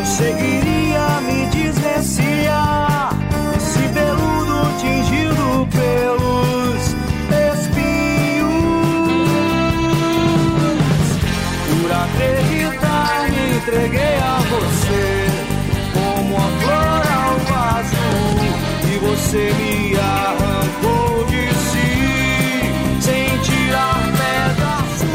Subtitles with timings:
[0.00, 3.10] Conseguiria me desvencilhar
[3.56, 6.82] Esse peludo tingido pelos
[7.52, 8.48] espinhos.
[11.68, 15.04] Por acreditar me entreguei a você
[15.92, 18.08] Como a flor ao vaso
[18.90, 21.90] E você me arrancou de si
[23.02, 25.10] Sem tirar pedaço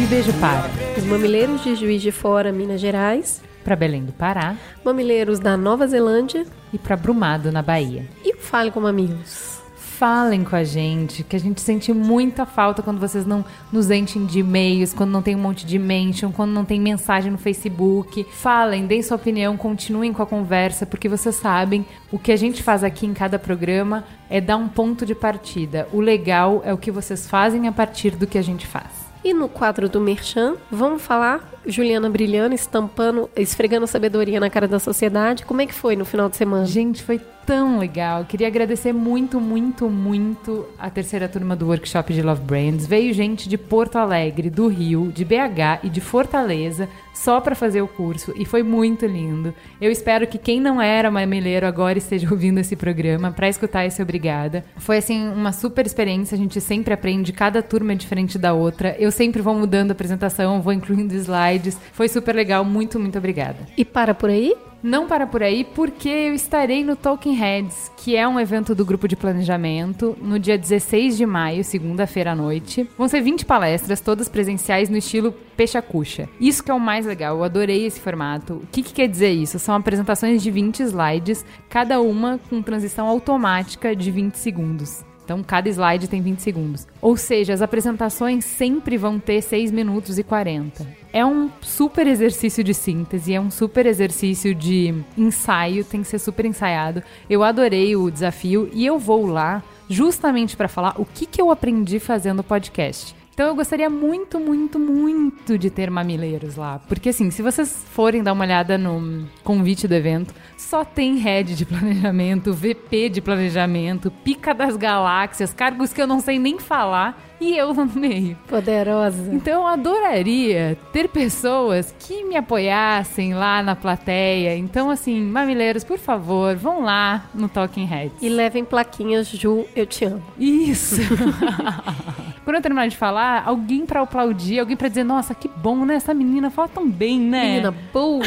[0.00, 0.70] E beijo para.
[0.96, 3.40] Os mamileiros de Juiz de Fora, Minas Gerais.
[3.68, 6.46] Para Belém do Pará Mamileiros da Nova Zelândia.
[6.72, 8.08] e para Brumado na Bahia.
[8.24, 9.60] E Fale com Mamilos.
[9.76, 14.24] Falem com a gente, que a gente sente muita falta quando vocês não nos enchem
[14.24, 18.24] de e-mails, quando não tem um monte de mention, quando não tem mensagem no Facebook.
[18.32, 22.62] Falem, deem sua opinião, continuem com a conversa, porque vocês sabem, o que a gente
[22.62, 25.86] faz aqui em cada programa é dar um ponto de partida.
[25.92, 29.07] O legal é o que vocês fazem a partir do que a gente faz.
[29.24, 34.78] E no quadro do Merchan, vamos falar Juliana brilhando, estampando, esfregando sabedoria na cara da
[34.78, 35.44] sociedade.
[35.44, 36.64] Como é que foi no final de semana?
[36.64, 38.26] Gente, foi tão legal.
[38.26, 42.86] Queria agradecer muito, muito, muito a terceira turma do workshop de Love Brands.
[42.86, 47.80] Veio gente de Porto Alegre, do Rio, de BH e de Fortaleza só para fazer
[47.80, 49.54] o curso e foi muito lindo.
[49.80, 54.02] Eu espero que quem não era mamileiro agora esteja ouvindo esse programa para escutar esse
[54.02, 54.62] obrigada.
[54.76, 58.94] Foi assim uma super experiência, a gente sempre aprende, cada turma é diferente da outra.
[58.98, 61.78] Eu sempre vou mudando a apresentação, vou incluindo slides.
[61.92, 63.56] Foi super legal, muito, muito obrigada.
[63.74, 64.54] E para por aí?
[64.80, 68.84] Não para por aí, porque eu estarei no Talking Heads, que é um evento do
[68.84, 72.88] grupo de planejamento, no dia 16 de maio, segunda-feira à noite.
[72.96, 76.28] Vão ser 20 palestras, todas presenciais no estilo Peixe-Cuxa.
[76.40, 78.54] Isso que é o mais legal, eu adorei esse formato.
[78.54, 79.58] O que, que quer dizer isso?
[79.58, 85.07] São apresentações de 20 slides, cada uma com transição automática de 20 segundos.
[85.28, 86.88] Então, cada slide tem 20 segundos.
[87.02, 90.86] Ou seja, as apresentações sempre vão ter 6 minutos e 40.
[91.12, 96.18] É um super exercício de síntese, é um super exercício de ensaio, tem que ser
[96.18, 97.02] super ensaiado.
[97.28, 101.50] Eu adorei o desafio e eu vou lá justamente para falar o que, que eu
[101.50, 103.14] aprendi fazendo podcast.
[103.38, 106.80] Então eu gostaria muito, muito, muito de ter mamileiros lá.
[106.88, 111.54] Porque assim, se vocês forem dar uma olhada no convite do evento, só tem head
[111.54, 117.27] de planejamento, VP de planejamento, pica das galáxias, cargos que eu não sei nem falar
[117.40, 118.36] e eu no meio.
[118.48, 119.32] Poderosa.
[119.32, 124.56] Então eu adoraria ter pessoas que me apoiassem lá na plateia.
[124.56, 128.22] Então, assim, mamileiros, por favor, vão lá no Talking Heads.
[128.22, 130.22] E levem plaquinhas, Ju, eu te amo.
[130.38, 130.96] Isso!
[132.44, 135.96] Quando eu terminar de falar, alguém pra aplaudir, alguém pra dizer, nossa, que bom, né?
[135.96, 137.44] Essa menina fala tão bem, né?
[137.44, 138.24] Menina boa.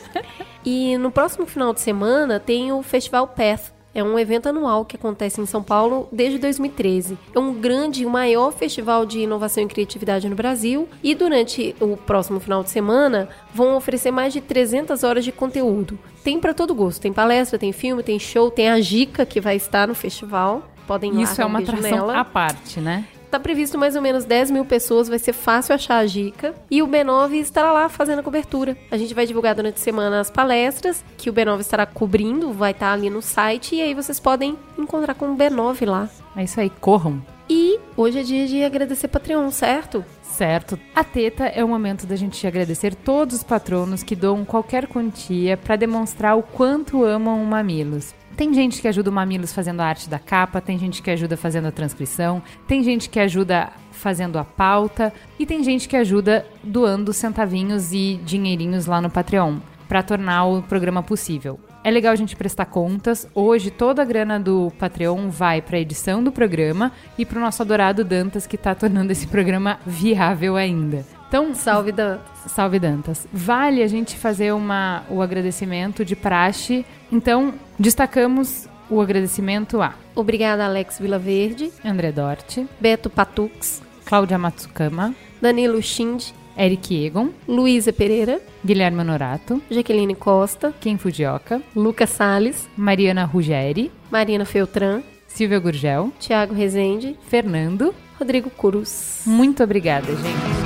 [0.64, 4.94] e no próximo final de semana tem o Festival Path É um evento anual que
[4.94, 7.16] acontece em São Paulo desde 2013.
[7.34, 11.74] É um grande e o maior festival de inovação e criatividade no Brasil e durante
[11.80, 15.98] o próximo final de semana vão oferecer mais de 300 horas de conteúdo.
[16.22, 19.56] Tem para todo gosto, tem palestra, tem filme, tem show, tem a Gica que vai
[19.56, 20.68] estar no festival.
[20.86, 22.20] Podem ir lá, Isso dar é um uma atração nela.
[22.20, 23.06] à parte, né?
[23.30, 26.54] Tá previsto mais ou menos 10 mil pessoas, vai ser fácil achar a dica.
[26.70, 28.76] E o B9 estará lá fazendo a cobertura.
[28.90, 32.72] A gente vai divulgar durante a semana as palestras, que o B9 estará cobrindo, vai
[32.72, 36.08] estar ali no site, e aí vocês podem encontrar com o B9 lá.
[36.36, 37.22] É isso aí, corram.
[37.48, 40.04] E hoje é dia de agradecer Patreon, certo?
[40.20, 40.78] Certo.
[40.94, 45.56] A teta é o momento da gente agradecer todos os patronos que doam qualquer quantia
[45.56, 48.12] para demonstrar o quanto amam o Mamilos.
[48.36, 51.38] Tem gente que ajuda o Mamilos fazendo a arte da capa, tem gente que ajuda
[51.38, 56.46] fazendo a transcrição, tem gente que ajuda fazendo a pauta e tem gente que ajuda
[56.62, 59.56] doando centavinhos e dinheirinhos lá no Patreon
[59.88, 61.58] para tornar o programa possível.
[61.82, 63.26] É legal a gente prestar contas.
[63.34, 67.40] Hoje toda a grana do Patreon vai para a edição do programa e para o
[67.40, 71.15] nosso adorado Dantas que está tornando esse programa viável ainda.
[71.28, 72.18] Então, Salve, Dan.
[72.46, 73.26] Salve Dantas.
[73.32, 76.84] Vale a gente fazer uma, o agradecimento de praxe.
[77.10, 85.82] Então, destacamos o agradecimento a Obrigada, Alex Vilaverde, André Dorte, Beto Patux, Cláudia Matsukama, Danilo
[85.82, 93.92] Shind, Eric Egon, Luísa Pereira, Guilherme Honorato, Jaqueline Costa, Ken Fujioka, Lucas Salles, Mariana Ruggeri,
[94.10, 97.94] Marina Feltran, Silvia Gurgel, Tiago Rezende, Fernando.
[98.18, 99.24] Rodrigo Cruz.
[99.26, 100.65] Muito obrigada, gente.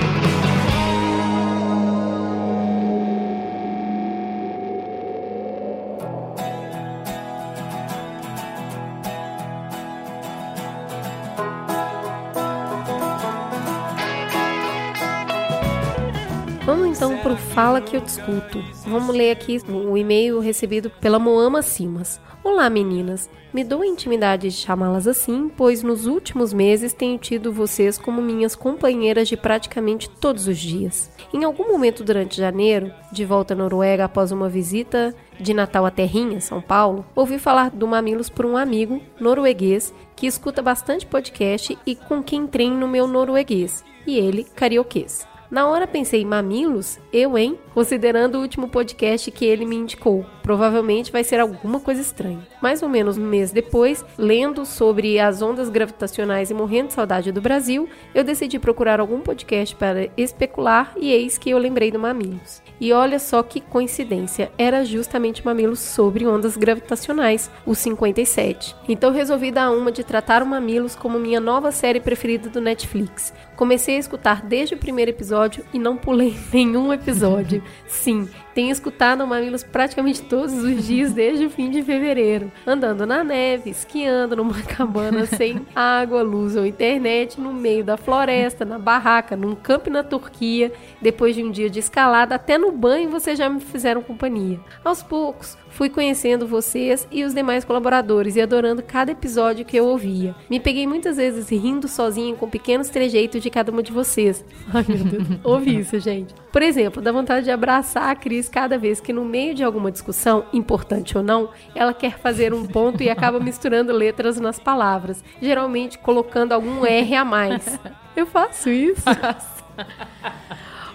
[17.62, 18.64] Fala que eu discuto.
[18.86, 22.18] Vamos ler aqui o e-mail recebido pela Moama Simas.
[22.42, 27.52] Olá meninas, me dou a intimidade de chamá-las assim, pois nos últimos meses tenho tido
[27.52, 31.12] vocês como minhas companheiras de praticamente todos os dias.
[31.34, 35.90] Em algum momento durante janeiro, de volta à Noruega após uma visita de Natal à
[35.90, 41.76] Terrinha, São Paulo, ouvi falar do Mamilos por um amigo norueguês que escuta bastante podcast
[41.84, 45.28] e com quem treino no meu norueguês, e ele carioquês.
[45.50, 47.00] Na hora pensei, mamilos?
[47.12, 47.58] Eu, hein?
[47.74, 50.24] Considerando o último podcast que ele me indicou.
[50.44, 52.46] Provavelmente vai ser alguma coisa estranha.
[52.62, 57.32] Mais ou menos um mês depois, lendo sobre as ondas gravitacionais e morrendo de saudade
[57.32, 61.98] do Brasil, eu decidi procurar algum podcast para especular e eis que eu lembrei do
[61.98, 62.62] Mamilos.
[62.80, 68.76] E olha só que coincidência, era justamente Mamilos sobre ondas gravitacionais, o 57.
[68.88, 73.32] Então resolvi dar uma de tratar o Mamilos como minha nova série preferida do Netflix.
[73.60, 77.62] Comecei a escutar desde o primeiro episódio e não pulei nenhum episódio.
[77.86, 82.50] Sim, tenho escutado o Mamilos praticamente todos os dias desde o fim de fevereiro.
[82.66, 88.64] Andando na neve, esquiando numa cabana sem água, luz ou internet, no meio da floresta,
[88.64, 90.72] na barraca, num campo na Turquia.
[91.00, 94.58] Depois de um dia de escalada, até no banho vocês já me fizeram companhia.
[94.84, 99.86] Aos poucos, fui conhecendo vocês e os demais colaboradores e adorando cada episódio que eu
[99.86, 100.34] ouvia.
[100.48, 104.44] Me peguei muitas vezes rindo sozinha com pequenos trejeitos de cada uma de vocês.
[104.72, 105.28] Ai, meu Deus.
[105.44, 106.34] Ouvi isso, gente.
[106.52, 109.90] Por exemplo, dá vontade de abraçar a Cris cada vez que no meio de alguma
[109.90, 115.22] discussão, importante ou não, ela quer fazer um ponto e acaba misturando letras nas palavras,
[115.40, 117.78] geralmente colocando algum R a mais.
[118.16, 119.04] Eu faço isso.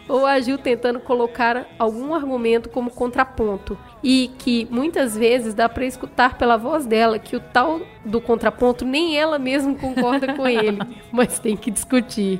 [0.07, 5.83] ou a Gil tentando colocar algum argumento como contraponto e que muitas vezes dá para
[5.83, 10.77] escutar pela voz dela que o tal do contraponto nem ela mesma concorda com ele,
[11.11, 12.39] mas tem que discutir.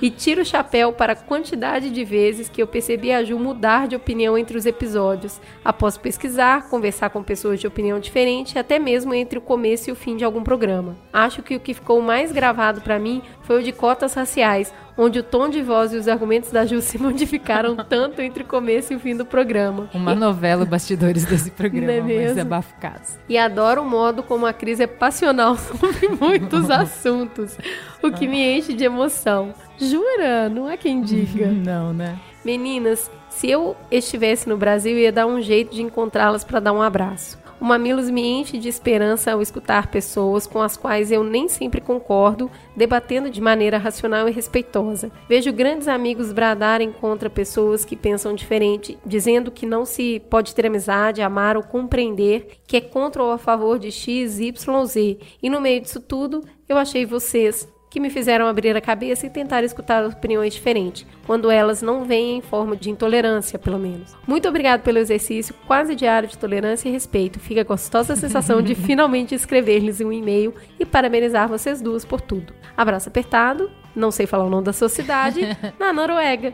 [0.00, 3.86] E tiro o chapéu para a quantidade de vezes que eu percebi a Ju mudar
[3.86, 9.12] de opinião entre os episódios, após pesquisar, conversar com pessoas de opinião diferente, até mesmo
[9.12, 10.96] entre o começo e o fim de algum programa.
[11.12, 15.18] Acho que o que ficou mais gravado para mim foi o de cotas raciais, onde
[15.18, 18.92] o tom de voz e os argumentos da Ju se modificaram tanto entre o começo
[18.92, 19.88] e o fim do programa.
[19.92, 20.64] Uma novela
[21.02, 23.18] bastidores desse programa, Não é mas.
[23.28, 27.58] E adoro o modo como a Cris é passional sobre muitos assuntos,
[28.02, 29.52] o que me enche de emoção.
[29.78, 30.48] Jura?
[30.48, 31.48] Não é quem diga.
[31.48, 32.18] Não, né?
[32.44, 36.82] Meninas, se eu estivesse no Brasil, ia dar um jeito de encontrá-las para dar um
[36.82, 37.41] abraço.
[37.62, 41.80] O Mamilos me enche de esperança ao escutar pessoas com as quais eu nem sempre
[41.80, 45.12] concordo, debatendo de maneira racional e respeitosa.
[45.28, 50.66] Vejo grandes amigos bradarem contra pessoas que pensam diferente, dizendo que não se pode ter
[50.66, 55.18] amizade, amar ou compreender, que é contra ou a favor de X, Y, Z.
[55.40, 59.30] E no meio disso tudo, eu achei vocês que me fizeram abrir a cabeça e
[59.30, 64.16] tentar escutar opiniões diferentes, quando elas não vêm em forma de intolerância, pelo menos.
[64.26, 67.38] Muito obrigado pelo exercício quase diário de tolerância e respeito.
[67.38, 72.54] Fica a gostosa sensação de finalmente escrever-lhes um e-mail e parabenizar vocês duas por tudo.
[72.74, 75.40] Abraço apertado, não sei falar o nome da sua cidade,
[75.78, 76.52] na Noruega.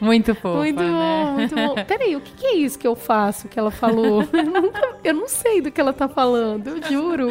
[0.00, 0.88] Muito fofa, Muito né?
[0.90, 1.74] bom, muito bom.
[1.86, 4.22] Peraí, o que, que é isso que eu faço que ela falou?
[4.32, 7.28] Eu, nunca- eu não sei do que ela tá falando, eu juro.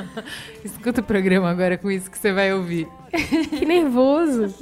[0.64, 2.88] Escuta o programa agora com isso que você vai ouvir.
[3.50, 4.54] Que nervoso.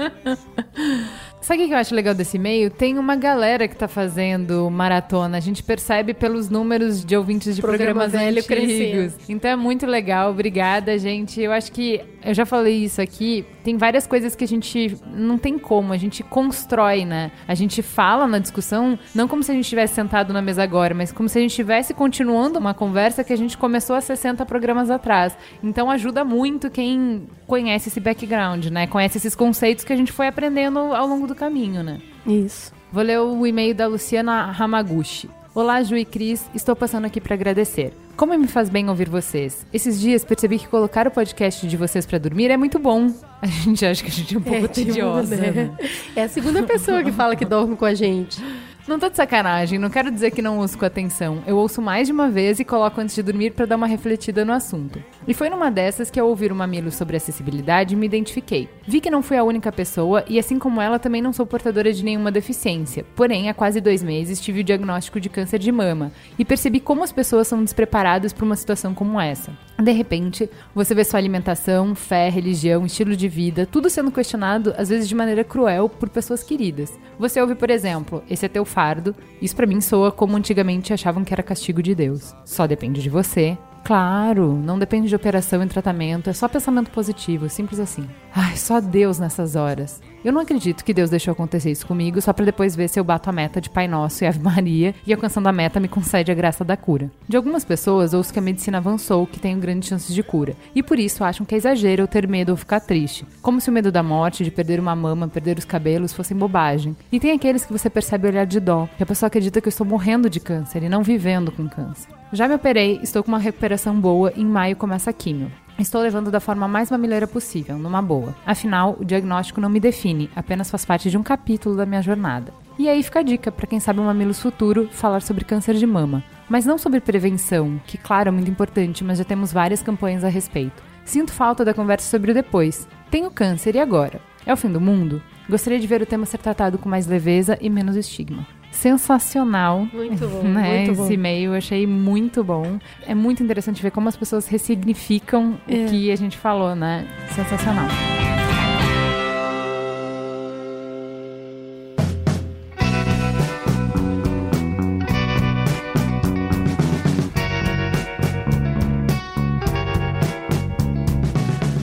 [1.40, 2.70] Sabe o que eu acho legal desse e-mail?
[2.70, 5.38] Tem uma galera que tá fazendo maratona.
[5.38, 9.14] A gente percebe pelos números de ouvintes de Programa programas velho antigos.
[9.28, 10.30] Então é muito legal.
[10.30, 11.40] Obrigada, gente.
[11.40, 13.44] Eu acho que eu já falei isso aqui.
[13.62, 17.30] Tem várias coisas que a gente não tem como, a gente constrói, né?
[17.46, 20.94] A gente fala na discussão, não como se a gente estivesse sentado na mesa agora,
[20.94, 24.44] mas como se a gente estivesse continuando uma conversa que a gente começou há 60
[24.46, 25.36] programas atrás.
[25.62, 28.86] Então ajuda muito quem conhece esse background, né?
[28.86, 32.00] Conhece esses conceitos que a gente foi aprendendo ao longo do caminho, né?
[32.26, 32.72] Isso.
[32.92, 35.28] Vou ler o e-mail da Luciana Hamaguchi.
[35.52, 37.92] Olá, Ju e Cris, estou passando aqui para agradecer.
[38.16, 39.66] Como me faz bem ouvir vocês?
[39.72, 43.12] Esses dias percebi que colocar o podcast de vocês para dormir é muito bom.
[43.42, 45.34] A gente acha que a gente é um pouco tipo, tediosa.
[45.34, 45.50] né?
[45.50, 45.76] né?
[46.14, 48.40] É a segunda pessoa que fala que dorme com a gente.
[48.86, 51.42] Não tô de sacanagem, não quero dizer que não ouço com atenção.
[51.46, 54.44] Eu ouço mais de uma vez e coloco antes de dormir para dar uma refletida
[54.44, 55.02] no assunto.
[55.28, 58.68] E foi numa dessas que ao ouvir o Mamilo sobre acessibilidade me identifiquei.
[58.86, 61.92] Vi que não fui a única pessoa e assim como ela também não sou portadora
[61.92, 63.04] de nenhuma deficiência.
[63.14, 67.04] Porém, há quase dois meses tive o diagnóstico de câncer de mama e percebi como
[67.04, 69.52] as pessoas são despreparadas para uma situação como essa.
[69.78, 74.88] De repente, você vê sua alimentação, fé, religião, estilo de vida, tudo sendo questionado, às
[74.88, 76.98] vezes de maneira cruel, por pessoas queridas.
[77.18, 79.14] Você ouve, por exemplo, esse é teu fardo.
[79.40, 82.34] Isso pra mim soa como antigamente achavam que era castigo de Deus.
[82.44, 83.56] Só depende de você.
[83.84, 88.06] Claro, não depende de operação e tratamento, é só pensamento positivo, simples assim.
[88.34, 90.00] Ai, só Deus nessas horas.
[90.22, 93.04] Eu não acredito que Deus deixou acontecer isso comigo só pra depois ver se eu
[93.04, 96.30] bato a meta de Pai Nosso e Ave Maria e alcançando a meta me concede
[96.30, 97.10] a graça da cura.
[97.26, 100.82] De algumas pessoas ouço que a medicina avançou, que tenho grandes chances de cura, e
[100.82, 103.24] por isso acham que é exagero eu ter medo ou ficar triste.
[103.40, 106.94] Como se o medo da morte, de perder uma mama, perder os cabelos fossem bobagem.
[107.10, 109.70] E tem aqueles que você percebe olhar de dó, que a pessoa acredita que eu
[109.70, 112.08] estou morrendo de câncer e não vivendo com câncer.
[112.32, 115.50] Já me operei, estou com uma recuperação boa e em maio começa a.
[115.80, 118.36] Estou levando da forma mais mamileira possível, numa boa.
[118.44, 122.52] Afinal, o diagnóstico não me define, apenas faz parte de um capítulo da minha jornada.
[122.78, 125.86] E aí fica a dica para quem sabe o Mamilos Futuro falar sobre câncer de
[125.86, 126.22] mama.
[126.50, 130.28] Mas não sobre prevenção, que claro é muito importante, mas já temos várias campanhas a
[130.28, 130.82] respeito.
[131.04, 132.86] Sinto falta da conversa sobre o depois.
[133.10, 134.20] Tenho câncer e agora?
[134.44, 135.22] É o fim do mundo?
[135.48, 138.46] Gostaria de ver o tema ser tratado com mais leveza e menos estigma.
[138.70, 139.86] Sensacional.
[139.92, 140.86] Muito bom, né?
[140.86, 141.02] muito.
[141.02, 142.78] Esse e-mail eu achei muito bom.
[143.06, 145.74] É muito interessante ver como as pessoas ressignificam É.
[145.86, 147.06] o que a gente falou, né?
[147.34, 147.88] Sensacional.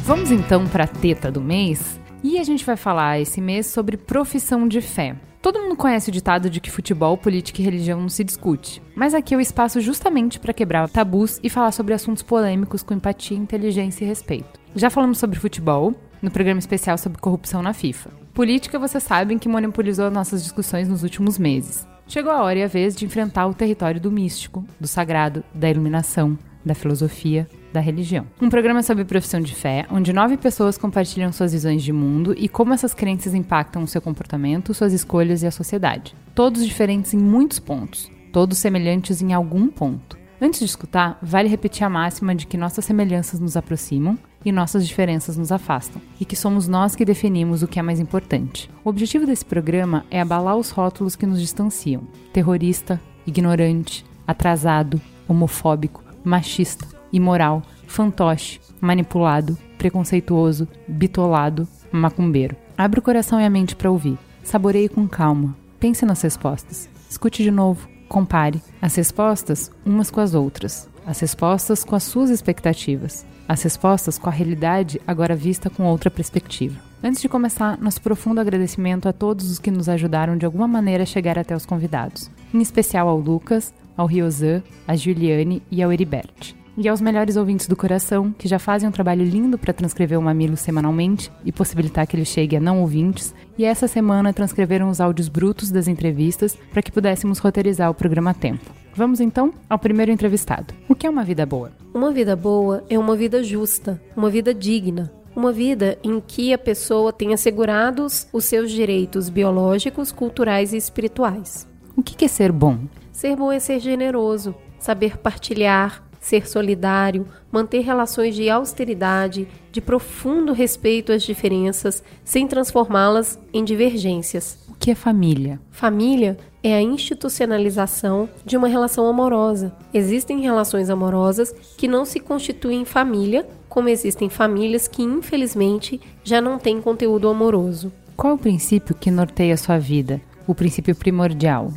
[0.04, 3.98] Vamos então para a teta do mês e a gente vai falar esse mês sobre
[3.98, 5.16] profissão de fé.
[5.42, 9.14] Todo mundo conhece o ditado de que futebol, política e religião não se discute, mas
[9.14, 13.38] aqui é o espaço justamente para quebrar tabus e falar sobre assuntos polêmicos com empatia,
[13.38, 14.60] inteligência e respeito.
[14.76, 18.12] Já falamos sobre futebol no programa especial sobre corrupção na FIFA.
[18.34, 21.88] Política, vocês sabem que monopolizou nossas discussões nos últimos meses.
[22.08, 25.70] Chegou a hora e a vez de enfrentar o território do místico, do sagrado, da
[25.70, 28.26] iluminação, da filosofia, da religião.
[28.42, 32.48] Um programa sobre profissão de fé, onde nove pessoas compartilham suas visões de mundo e
[32.48, 36.16] como essas crenças impactam o seu comportamento, suas escolhas e a sociedade.
[36.34, 40.18] Todos diferentes em muitos pontos, todos semelhantes em algum ponto.
[40.40, 44.88] Antes de escutar, vale repetir a máxima de que nossas semelhanças nos aproximam e nossas
[44.88, 48.70] diferenças nos afastam, e que somos nós que definimos o que é mais importante.
[48.84, 56.04] O objetivo desse programa é abalar os rótulos que nos distanciam: terrorista, ignorante, atrasado, homofóbico,
[56.24, 62.56] machista, imoral, fantoche, manipulado, preconceituoso, bitolado, macumbeiro.
[62.78, 64.18] Abra o coração e a mente para ouvir.
[64.44, 65.56] Saboreie com calma.
[65.80, 66.90] Pense nas respostas.
[67.10, 67.88] Escute de novo.
[68.08, 70.90] Compare as respostas umas com as outras.
[71.06, 73.26] As respostas com as suas expectativas.
[73.48, 76.80] As respostas com a realidade agora vista com outra perspectiva.
[77.02, 81.04] Antes de começar, nosso profundo agradecimento a todos os que nos ajudaram de alguma maneira
[81.04, 85.94] a chegar até os convidados, em especial ao Lucas, ao Riozan, a Juliane e ao
[85.94, 86.56] Heribert.
[86.80, 90.22] E aos melhores ouvintes do coração, que já fazem um trabalho lindo para transcrever o
[90.22, 95.02] Mamilo semanalmente e possibilitar que ele chegue a não ouvintes, e essa semana transcreveram os
[95.02, 98.72] áudios brutos das entrevistas para que pudéssemos roteirizar o programa a tempo.
[98.94, 100.72] Vamos então ao primeiro entrevistado.
[100.88, 101.72] O que é uma vida boa?
[101.96, 106.60] Uma vida boa é uma vida justa, uma vida digna, uma vida em que a
[106.60, 111.68] pessoa tenha assegurados os seus direitos biológicos, culturais e espirituais.
[111.96, 112.78] O que é ser bom?
[113.12, 120.52] Ser bom é ser generoso, saber partilhar, ser solidário, manter relações de austeridade, de profundo
[120.52, 124.60] respeito às diferenças, sem transformá-las em divergências.
[124.68, 125.58] O que é família?
[125.72, 129.74] Família é a institucionalização de uma relação amorosa.
[129.94, 136.60] Existem relações amorosas que não se constituem família, como existem famílias que, infelizmente, já não
[136.60, 137.90] têm conteúdo amoroso.
[138.18, 140.20] Qual é o princípio que norteia a sua vida?
[140.46, 141.72] O princípio primordial?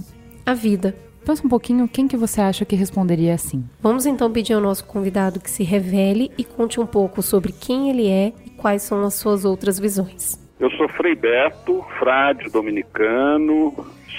[0.44, 0.92] A vida.
[1.24, 3.64] Pensa um pouquinho quem que você acha que responderia assim.
[3.80, 7.90] Vamos então pedir ao nosso convidado que se revele e conte um pouco sobre quem
[7.90, 10.38] ele é e quais são as suas outras visões.
[10.58, 13.74] Eu sou Frei Beto, frade dominicano,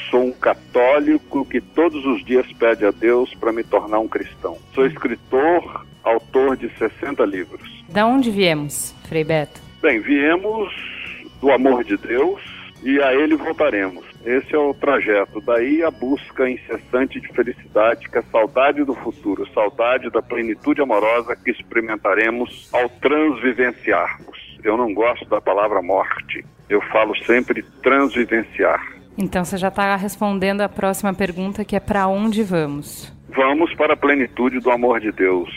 [0.10, 4.58] sou um católico que todos os dias pede a Deus para me tornar um cristão.
[4.74, 7.84] Sou escritor, autor de 60 livros.
[7.90, 9.62] Da onde viemos, Frei Beto?
[9.82, 10.74] Bem, viemos
[11.40, 12.42] do amor de Deus
[12.84, 14.11] e a ele voltaremos.
[14.26, 15.42] Esse é o trajeto.
[15.42, 21.36] Daí a busca incessante de felicidade, que é saudade do futuro, saudade da plenitude amorosa
[21.36, 24.38] que experimentaremos ao transvivenciarmos.
[24.64, 26.46] Eu não gosto da palavra morte.
[26.70, 28.80] Eu falo sempre transvivenciar.
[29.18, 33.12] Então você já está respondendo a próxima pergunta, que é para onde vamos?
[33.30, 35.50] Vamos para a plenitude do amor de Deus,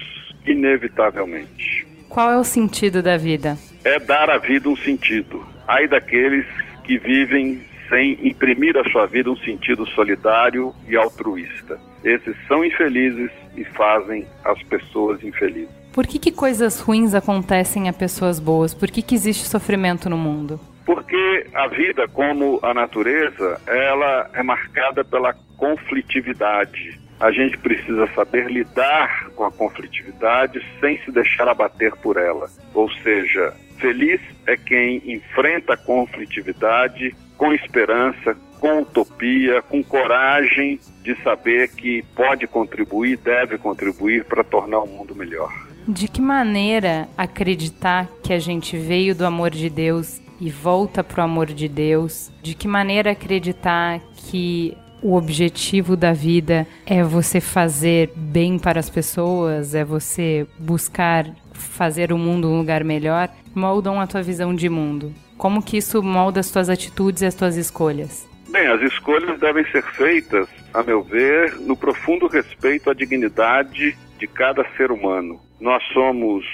[0.47, 1.87] inevitavelmente.
[2.09, 3.59] Qual é o sentido da vida?
[3.85, 5.44] É dar à vida um sentido.
[5.66, 6.47] Ai daqueles
[6.85, 7.61] que vivem
[7.94, 11.78] sem imprimir à sua vida um sentido solidário e altruísta.
[12.02, 15.70] Esses são infelizes e fazem as pessoas infelizes.
[15.92, 18.74] Por que, que coisas ruins acontecem a pessoas boas?
[18.74, 20.58] Por que, que existe sofrimento no mundo?
[20.84, 27.00] Porque a vida, como a natureza, ela é marcada pela conflitividade.
[27.20, 32.48] A gente precisa saber lidar com a conflitividade sem se deixar abater por ela.
[32.74, 41.14] Ou seja, feliz é quem enfrenta a conflitividade com esperança, com utopia, com coragem de
[41.23, 45.52] saber que pode contribuir, deve contribuir para tornar o mundo melhor.
[45.87, 51.20] De que maneira acreditar que a gente veio do amor de Deus e volta para
[51.20, 52.33] o amor de Deus?
[52.42, 58.88] De que maneira acreditar que o objetivo da vida é você fazer bem para as
[58.88, 64.69] pessoas, é você buscar fazer o mundo um lugar melhor, moldam a tua visão de
[64.69, 65.12] mundo?
[65.37, 68.29] Como que isso molda as tuas atitudes e as tuas escolhas?
[68.51, 74.27] Bem, as escolhas devem ser feitas, a meu ver, no profundo respeito à dignidade de
[74.27, 75.40] cada ser humano.
[75.61, 76.45] Nós somos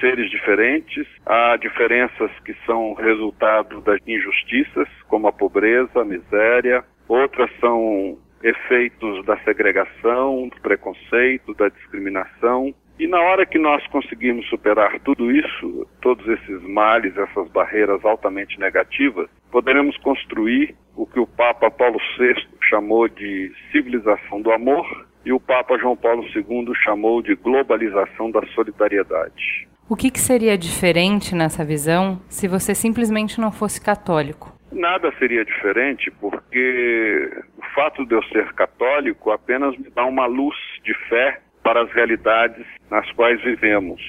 [0.00, 7.50] seres diferentes, há diferenças que são resultado das injustiças, como a pobreza, a miséria, outras
[7.60, 12.74] são efeitos da segregação, do preconceito, da discriminação.
[12.98, 18.58] E na hora que nós conseguimos superar tudo isso, todos esses males, essas barreiras altamente
[18.58, 22.34] negativas, poderemos construir o que o Papa Paulo VI
[22.68, 24.86] chamou de civilização do amor
[25.24, 29.66] e o Papa João Paulo II chamou de globalização da solidariedade.
[29.88, 34.52] O que, que seria diferente nessa visão se você simplesmente não fosse católico?
[34.72, 40.56] Nada seria diferente porque o fato de eu ser católico apenas me dá uma luz
[40.82, 44.00] de fé para as realidades nas quais vivemos.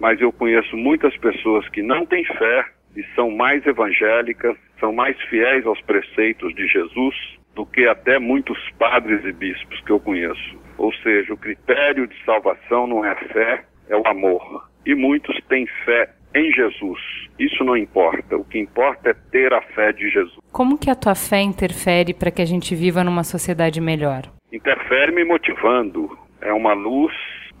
[0.00, 2.64] Mas eu conheço muitas pessoas que não têm fé
[2.96, 7.14] e são mais evangélicas, são mais fiéis aos preceitos de Jesus
[7.54, 10.58] do que até muitos padres e bispos que eu conheço.
[10.78, 14.68] Ou seja, o critério de salvação não é fé, é o amor.
[14.84, 16.98] E muitos têm fé em Jesus.
[17.38, 18.36] Isso não importa.
[18.36, 20.38] O que importa é ter a fé de Jesus.
[20.50, 24.22] Como que a tua fé interfere para que a gente viva numa sociedade melhor?
[24.50, 26.18] Interfere me motivando.
[26.42, 27.14] É uma luz,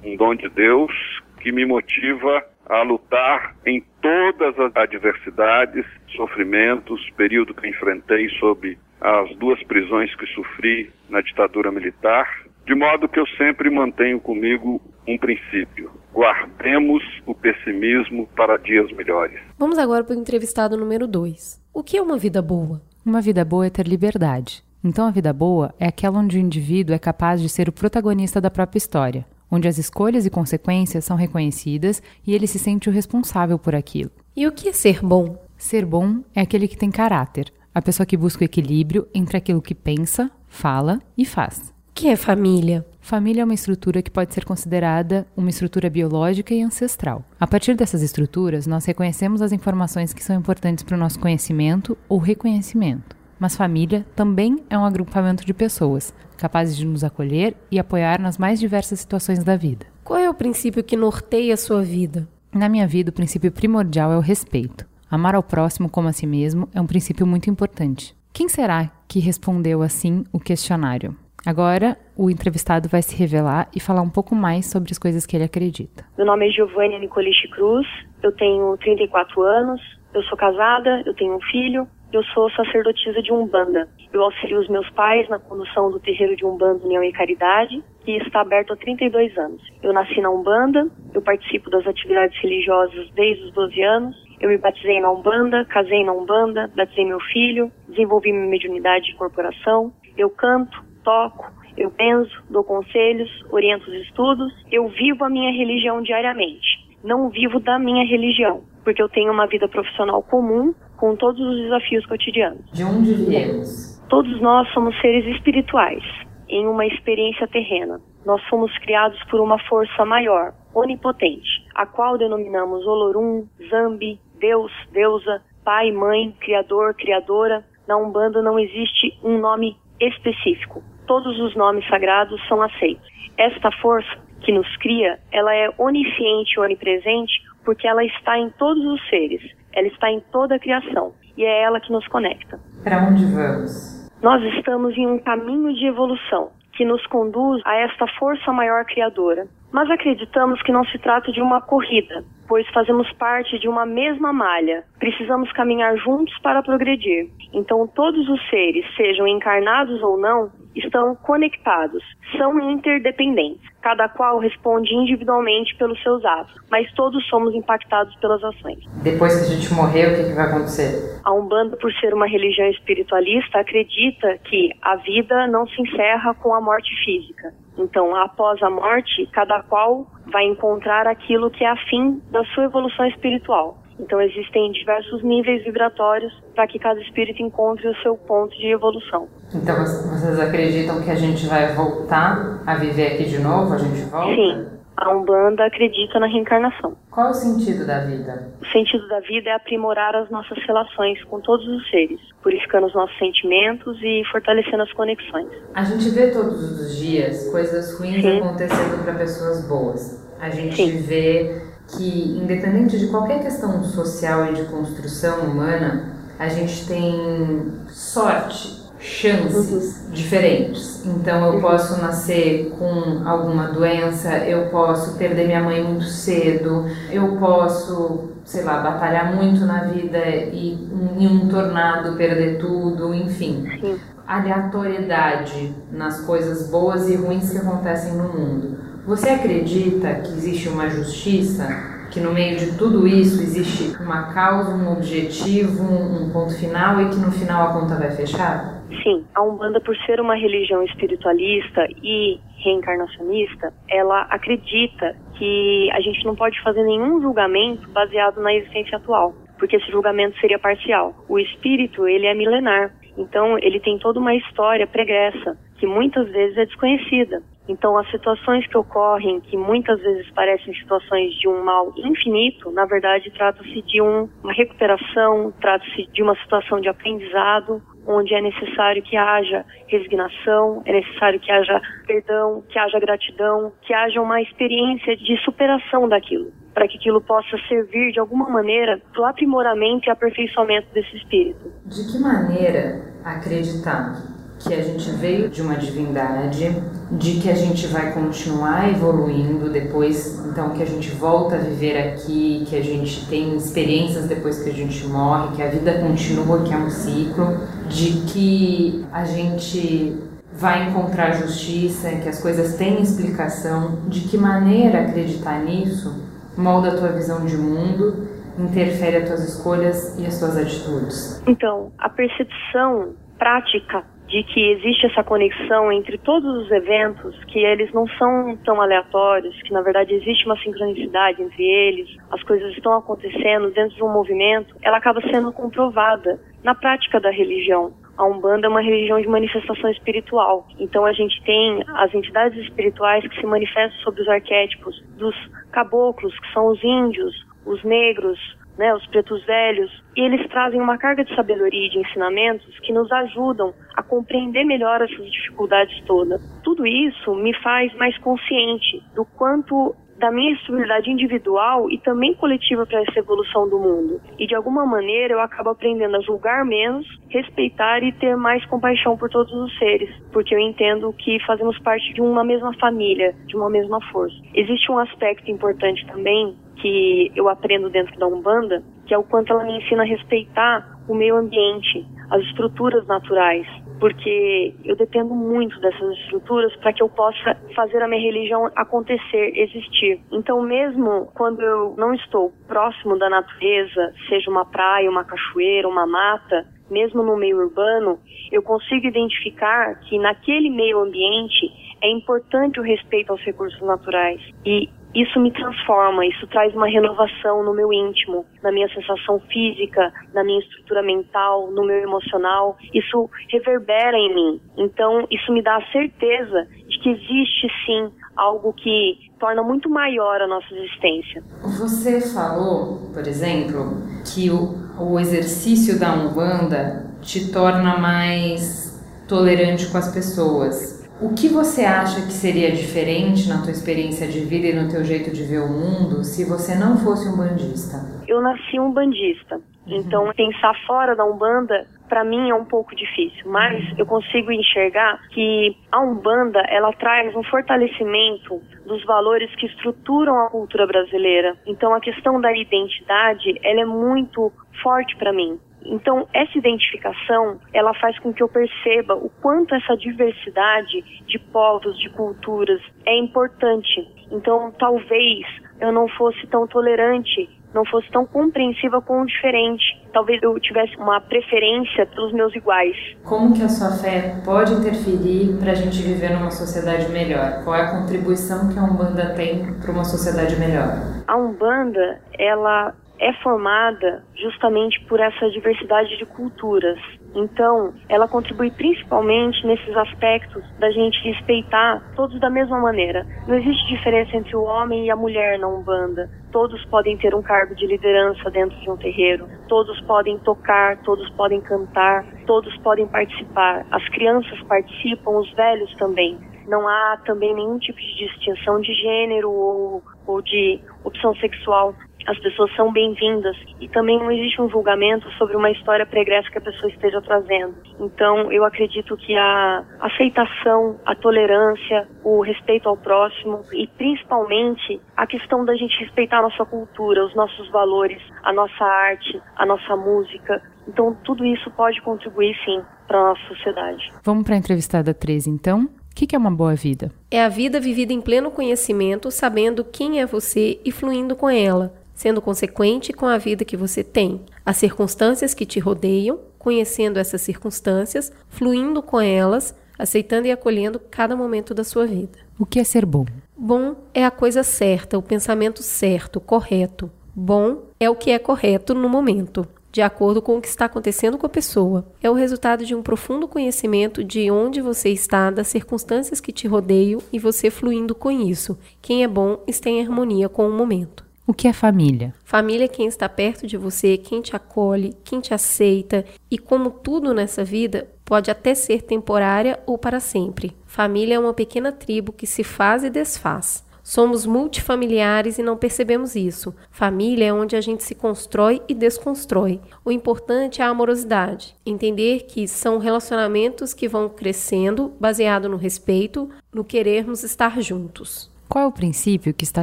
[0.04, 0.92] um dom de Deus
[1.40, 5.84] que me motiva a lutar em todas as adversidades,
[6.16, 12.26] sofrimentos, período que enfrentei sob as duas prisões que sofri na ditadura militar,
[12.64, 19.40] de modo que eu sempre mantenho comigo um princípio: guardemos o pessimismo para dias melhores.
[19.58, 21.60] Vamos agora para o entrevistado número 2.
[21.74, 22.80] O que é uma vida boa?
[23.04, 24.62] Uma vida boa é ter liberdade.
[24.84, 28.40] Então, a vida boa é aquela onde o indivíduo é capaz de ser o protagonista
[28.40, 32.92] da própria história, onde as escolhas e consequências são reconhecidas e ele se sente o
[32.92, 34.10] responsável por aquilo.
[34.34, 35.36] E o que é ser bom?
[35.56, 39.62] Ser bom é aquele que tem caráter, a pessoa que busca o equilíbrio entre aquilo
[39.62, 41.72] que pensa, fala e faz.
[41.90, 42.84] O que é família?
[43.00, 47.24] Família é uma estrutura que pode ser considerada uma estrutura biológica e ancestral.
[47.38, 51.96] A partir dessas estruturas, nós reconhecemos as informações que são importantes para o nosso conhecimento
[52.08, 53.21] ou reconhecimento.
[53.42, 58.38] Mas família também é um agrupamento de pessoas capazes de nos acolher e apoiar nas
[58.38, 59.84] mais diversas situações da vida.
[60.04, 62.28] Qual é o princípio que norteia a sua vida?
[62.54, 64.86] Na minha vida, o princípio primordial é o respeito.
[65.10, 68.14] Amar ao próximo como a si mesmo é um princípio muito importante.
[68.32, 71.16] Quem será que respondeu assim o questionário?
[71.44, 75.36] Agora, o entrevistado vai se revelar e falar um pouco mais sobre as coisas que
[75.36, 76.04] ele acredita.
[76.16, 77.88] Meu nome é Giovanni Nicoliche Cruz,
[78.22, 79.80] eu tenho 34 anos,
[80.14, 83.88] eu sou casada, eu tenho um filho, eu sou sacerdotisa de Umbanda.
[84.12, 88.12] Eu auxilio os meus pais na condução do terreiro de Umbanda União e Caridade, que
[88.18, 89.62] está aberto há 32 anos.
[89.82, 94.58] Eu nasci na Umbanda, eu participo das atividades religiosas desde os 12 anos, eu me
[94.58, 100.28] batizei na Umbanda, casei na Umbanda, batizei meu filho, desenvolvi minha mediunidade de corporação, eu
[100.30, 106.82] canto, toco, eu penso, dou conselhos, oriento os estudos, eu vivo a minha religião diariamente.
[107.02, 111.56] Não vivo da minha religião, porque eu tenho uma vida profissional comum com todos os
[111.62, 112.64] desafios cotidianos.
[112.72, 114.00] De onde viemos?
[114.08, 116.04] Todos nós somos seres espirituais
[116.48, 118.00] em uma experiência terrena.
[118.24, 125.42] Nós fomos criados por uma força maior, onipotente, a qual denominamos Olorum, Zambi, Deus, Deusa,
[125.64, 127.64] Pai, Mãe, Criador, Criadora.
[127.88, 130.84] Na Umbanda não existe um nome específico.
[131.08, 133.08] Todos os nomes sagrados são aceitos.
[133.36, 138.84] Esta força que nos cria, ela é onisciente e onipresente porque ela está em todos
[138.84, 142.58] os seres, ela está em toda a criação e é ela que nos conecta.
[142.84, 144.10] Para onde vamos?
[144.22, 149.46] Nós estamos em um caminho de evolução que nos conduz a esta força maior criadora.
[149.70, 154.30] Mas acreditamos que não se trata de uma corrida, pois fazemos parte de uma mesma
[154.30, 154.84] malha.
[154.98, 157.30] Precisamos caminhar juntos para progredir.
[157.50, 162.04] Então, todos os seres, sejam encarnados ou não, estão conectados,
[162.36, 163.62] são interdependentes.
[163.80, 168.80] Cada qual responde individualmente pelos seus atos, mas todos somos impactados pelas ações.
[169.02, 171.22] Depois que a gente morrer, o que, que vai acontecer?
[171.24, 176.54] A Umbanda, por ser uma religião espiritualista, acredita que a vida não se encerra com
[176.54, 177.54] a morte física.
[177.78, 183.06] Então, após a morte, cada qual vai encontrar aquilo que é afim da sua evolução
[183.06, 183.78] espiritual.
[184.00, 189.28] Então, existem diversos níveis vibratórios para que cada espírito encontre o seu ponto de evolução.
[189.54, 193.74] Então, vocês acreditam que a gente vai voltar a viver aqui de novo?
[193.74, 194.34] A gente volta?
[194.34, 194.66] Sim.
[194.96, 196.96] A Umbanda acredita na reencarnação.
[197.10, 198.52] Qual é o sentido da vida?
[198.60, 202.94] O sentido da vida é aprimorar as nossas relações com todos os seres, purificando os
[202.94, 205.48] nossos sentimentos e fortalecendo as conexões.
[205.74, 208.38] A gente vê todos os dias coisas ruins Sim.
[208.38, 210.28] acontecendo para pessoas boas.
[210.38, 210.98] A gente Sim.
[210.98, 218.82] vê que, independente de qualquer questão social e de construção humana, a gente tem sorte
[219.02, 221.04] chances diferentes.
[221.04, 221.60] Então eu uhum.
[221.60, 228.62] posso nascer com alguma doença, eu posso perder minha mãe muito cedo, eu posso, sei
[228.62, 230.78] lá, batalhar muito na vida e
[231.18, 233.68] em um tornado perder tudo, enfim.
[233.80, 233.98] Sim.
[234.26, 238.81] Aleatoriedade nas coisas boas e ruins que acontecem no mundo.
[239.04, 241.66] Você acredita que existe uma justiça
[242.12, 247.08] que no meio de tudo isso existe uma causa, um objetivo, um ponto final e
[247.08, 248.80] que no final a conta vai fechar?
[249.02, 256.24] Sim, a Umbanda, por ser uma religião espiritualista e reencarnacionista, ela acredita que a gente
[256.24, 261.12] não pode fazer nenhum julgamento baseado na existência atual, porque esse julgamento seria parcial.
[261.28, 266.56] O espírito, ele é milenar, então ele tem toda uma história pregressa que muitas vezes
[266.56, 267.42] é desconhecida.
[267.68, 272.84] Então, as situações que ocorrem, que muitas vezes parecem situações de um mal infinito, na
[272.84, 279.02] verdade, trata-se de um, uma recuperação, trata-se de uma situação de aprendizado, onde é necessário
[279.02, 285.16] que haja resignação, é necessário que haja perdão, que haja gratidão, que haja uma experiência
[285.16, 290.10] de superação daquilo, para que aquilo possa servir de alguma maneira para o aprimoramento e
[290.10, 291.72] aperfeiçoamento desse espírito.
[291.86, 296.76] De que maneira acreditar que a gente veio de uma divindade,
[297.10, 301.98] de que a gente vai continuar evoluindo depois, então que a gente volta a viver
[301.98, 306.62] aqui, que a gente tem experiências depois que a gente morre, que a vida continua,
[306.62, 310.16] que é um ciclo, de que a gente
[310.52, 316.22] vai encontrar justiça, que as coisas têm explicação, de que maneira acreditar nisso
[316.56, 321.42] molda a tua visão de mundo interfere as tuas escolhas e as tuas atitudes?
[321.46, 327.92] Então, a percepção prática de que existe essa conexão entre todos os eventos, que eles
[327.92, 332.96] não são tão aleatórios, que na verdade existe uma sincronicidade entre eles, as coisas estão
[332.96, 337.92] acontecendo dentro de um movimento, ela acaba sendo comprovada na prática da religião.
[338.16, 340.66] A Umbanda é uma religião de manifestação espiritual.
[340.78, 345.36] Então a gente tem as entidades espirituais que se manifestam sobre os arquétipos dos
[345.72, 347.34] caboclos, que são os índios,
[347.66, 348.38] os negros,
[348.78, 352.92] né, os pretos velhos, e eles trazem uma carga de sabedoria e de ensinamentos que
[352.92, 356.40] nos ajudam a compreender melhor essas dificuldades todas.
[356.62, 362.86] Tudo isso me faz mais consciente do quanto da minha responsabilidade individual e também coletiva
[362.86, 364.20] para essa evolução do mundo.
[364.38, 369.16] E de alguma maneira eu acabo aprendendo a julgar menos, respeitar e ter mais compaixão
[369.16, 373.56] por todos os seres, porque eu entendo que fazemos parte de uma mesma família, de
[373.56, 374.36] uma mesma força.
[374.54, 379.52] Existe um aspecto importante também que eu aprendo dentro da Umbanda, que é o quanto
[379.52, 383.66] ela me ensina a respeitar o meio ambiente, as estruturas naturais,
[383.98, 389.52] porque eu dependo muito dessas estruturas para que eu possa fazer a minha religião acontecer,
[389.54, 390.20] existir.
[390.32, 396.06] Então, mesmo quando eu não estou próximo da natureza, seja uma praia, uma cachoeira, uma
[396.06, 398.18] mata, mesmo no meio urbano,
[398.50, 401.70] eu consigo identificar que naquele meio ambiente
[402.02, 404.40] é importante o respeito aos recursos naturais.
[404.66, 410.12] E isso me transforma, isso traz uma renovação no meu íntimo, na minha sensação física,
[410.32, 412.76] na minha estrutura mental, no meu emocional.
[412.94, 414.60] Isso reverbera em mim.
[414.76, 420.40] Então, isso me dá a certeza de que existe sim algo que torna muito maior
[420.40, 421.42] a nossa existência.
[421.78, 428.92] Você falou, por exemplo, que o, o exercício da Umbanda te torna mais
[429.28, 431.01] tolerante com as pessoas.
[431.22, 435.04] O que você acha que seria diferente na tua experiência de vida e no teu
[435.04, 437.96] jeito de ver o mundo se você não fosse um bandista?
[438.26, 439.54] Eu nasci um bandista,
[439.86, 439.96] uhum.
[439.98, 445.20] então pensar fora da Umbanda para mim é um pouco difícil, mas eu consigo enxergar
[445.30, 451.56] que a Umbanda ela traz um fortalecimento dos valores que estruturam a cultura brasileira.
[451.64, 455.58] Então a questão da identidade, ela é muito forte para mim.
[455.84, 461.98] Então, essa identificação, ela faz com que eu perceba o quanto essa diversidade de povos,
[461.98, 464.08] de culturas é importante.
[464.30, 465.46] Então, talvez
[465.80, 469.82] eu não fosse tão tolerante, não fosse tão compreensiva com o diferente.
[470.12, 472.96] Talvez eu tivesse uma preferência pelos meus iguais.
[473.24, 477.64] Como que a sua fé pode interferir para a gente viver numa sociedade melhor?
[477.64, 481.22] Qual é a contribuição que a Umbanda tem para uma sociedade melhor?
[481.26, 486.98] A Umbanda, ela é formada justamente por essa diversidade de culturas.
[487.36, 493.24] Então, ela contribui principalmente nesses aspectos da gente respeitar todos da mesma maneira.
[493.46, 496.28] Não existe diferença entre o homem e a mulher na Umbanda.
[496.50, 499.48] Todos podem ter um cargo de liderança dentro de um terreiro.
[499.68, 503.86] Todos podem tocar, todos podem cantar, todos podem participar.
[503.92, 506.36] As crianças participam, os velhos também.
[506.66, 511.94] Não há também nenhum tipo de distinção de gênero ou, ou de opção sexual
[512.26, 516.58] as pessoas são bem-vindas e também não existe um julgamento sobre uma história pregressa que
[516.58, 517.74] a pessoa esteja trazendo.
[517.98, 525.26] Então, eu acredito que a aceitação, a tolerância, o respeito ao próximo e principalmente a
[525.26, 529.96] questão da gente respeitar a nossa cultura, os nossos valores, a nossa arte, a nossa
[529.96, 530.62] música.
[530.86, 534.12] Então, tudo isso pode contribuir sim para a nossa sociedade.
[534.22, 535.88] Vamos para a entrevistada 13, então.
[536.10, 537.10] O que é uma boa vida?
[537.30, 542.01] É a vida vivida em pleno conhecimento, sabendo quem é você e fluindo com ela
[542.14, 547.40] sendo consequente com a vida que você tem, as circunstâncias que te rodeiam, conhecendo essas
[547.40, 552.38] circunstâncias, fluindo com elas, aceitando e acolhendo cada momento da sua vida.
[552.58, 553.26] O que é ser bom?
[553.56, 557.10] Bom é a coisa certa, o pensamento certo, correto.
[557.34, 561.38] Bom é o que é correto no momento, de acordo com o que está acontecendo
[561.38, 562.06] com a pessoa.
[562.22, 566.66] É o resultado de um profundo conhecimento de onde você está, das circunstâncias que te
[566.66, 568.78] rodeiam e você fluindo com isso.
[569.00, 571.24] Quem é bom está em harmonia com o momento.
[571.44, 572.32] O que é família?
[572.44, 576.88] Família é quem está perto de você, quem te acolhe, quem te aceita e, como
[576.88, 580.76] tudo nessa vida, pode até ser temporária ou para sempre.
[580.86, 583.84] Família é uma pequena tribo que se faz e desfaz.
[584.04, 586.72] Somos multifamiliares e não percebemos isso.
[586.90, 589.80] Família é onde a gente se constrói e desconstrói.
[590.04, 591.74] O importante é a amorosidade.
[591.84, 598.51] Entender que são relacionamentos que vão crescendo baseado no respeito, no querermos estar juntos.
[598.72, 599.82] Qual é o princípio que está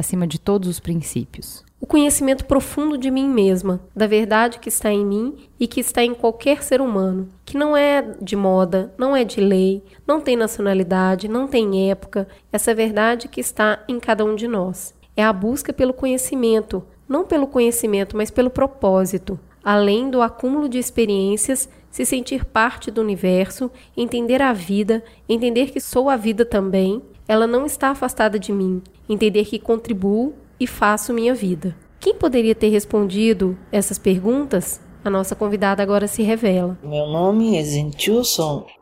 [0.00, 1.64] acima de todos os princípios?
[1.80, 6.02] O conhecimento profundo de mim mesma, da verdade que está em mim e que está
[6.02, 10.34] em qualquer ser humano, que não é de moda, não é de lei, não tem
[10.34, 14.92] nacionalidade, não tem época, essa verdade que está em cada um de nós.
[15.16, 20.78] É a busca pelo conhecimento, não pelo conhecimento, mas pelo propósito, além do acúmulo de
[20.78, 27.00] experiências, se sentir parte do universo, entender a vida, entender que sou a vida também,
[27.30, 31.76] ela não está afastada de mim, entender que contribuo e faço minha vida.
[32.00, 34.80] Quem poderia ter respondido essas perguntas?
[35.04, 36.76] A nossa convidada agora se revela.
[36.82, 38.20] Meu nome é Zenchu.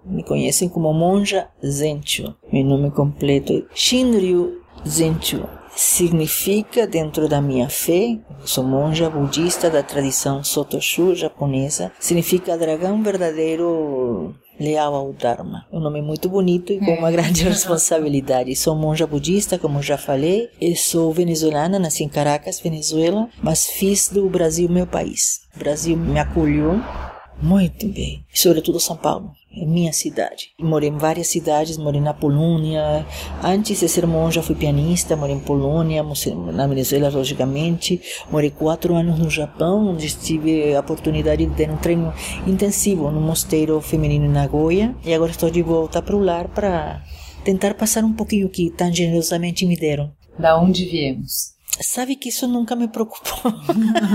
[0.02, 2.34] Me conhecem como Monja Zenchu.
[2.50, 5.46] Meu nome completo é Shinryu Zenchu.
[5.76, 14.34] Significa, dentro da minha fé, sou monja budista da tradição Sotoshu japonesa, significa dragão verdadeiro
[14.58, 15.66] leal ao Dharma.
[15.72, 18.54] É um nome muito bonito e com uma grande responsabilidade.
[18.56, 20.50] Sou monja budista, como já falei.
[20.60, 25.40] Eu sou venezuelana, nasci em Caracas, Venezuela, mas fiz do Brasil meu país.
[25.54, 26.80] O Brasil me acolheu
[27.40, 29.32] muito bem, sobretudo São Paulo
[29.66, 30.50] minha cidade.
[30.58, 33.06] Morei em várias cidades, morei na Polônia.
[33.42, 36.04] Antes de ser monja, fui pianista, morei em Polônia,
[36.52, 38.00] na Venezuela, logicamente.
[38.30, 42.12] Morei quatro anos no Japão, onde tive a oportunidade de ter um treino
[42.46, 44.94] intensivo no mosteiro feminino em Nagoya.
[45.04, 47.02] E agora estou de volta para o lar para
[47.44, 50.12] tentar passar um pouquinho que tão generosamente me deram.
[50.38, 51.57] Da onde viemos?
[51.80, 53.52] Sabe que isso nunca me preocupou.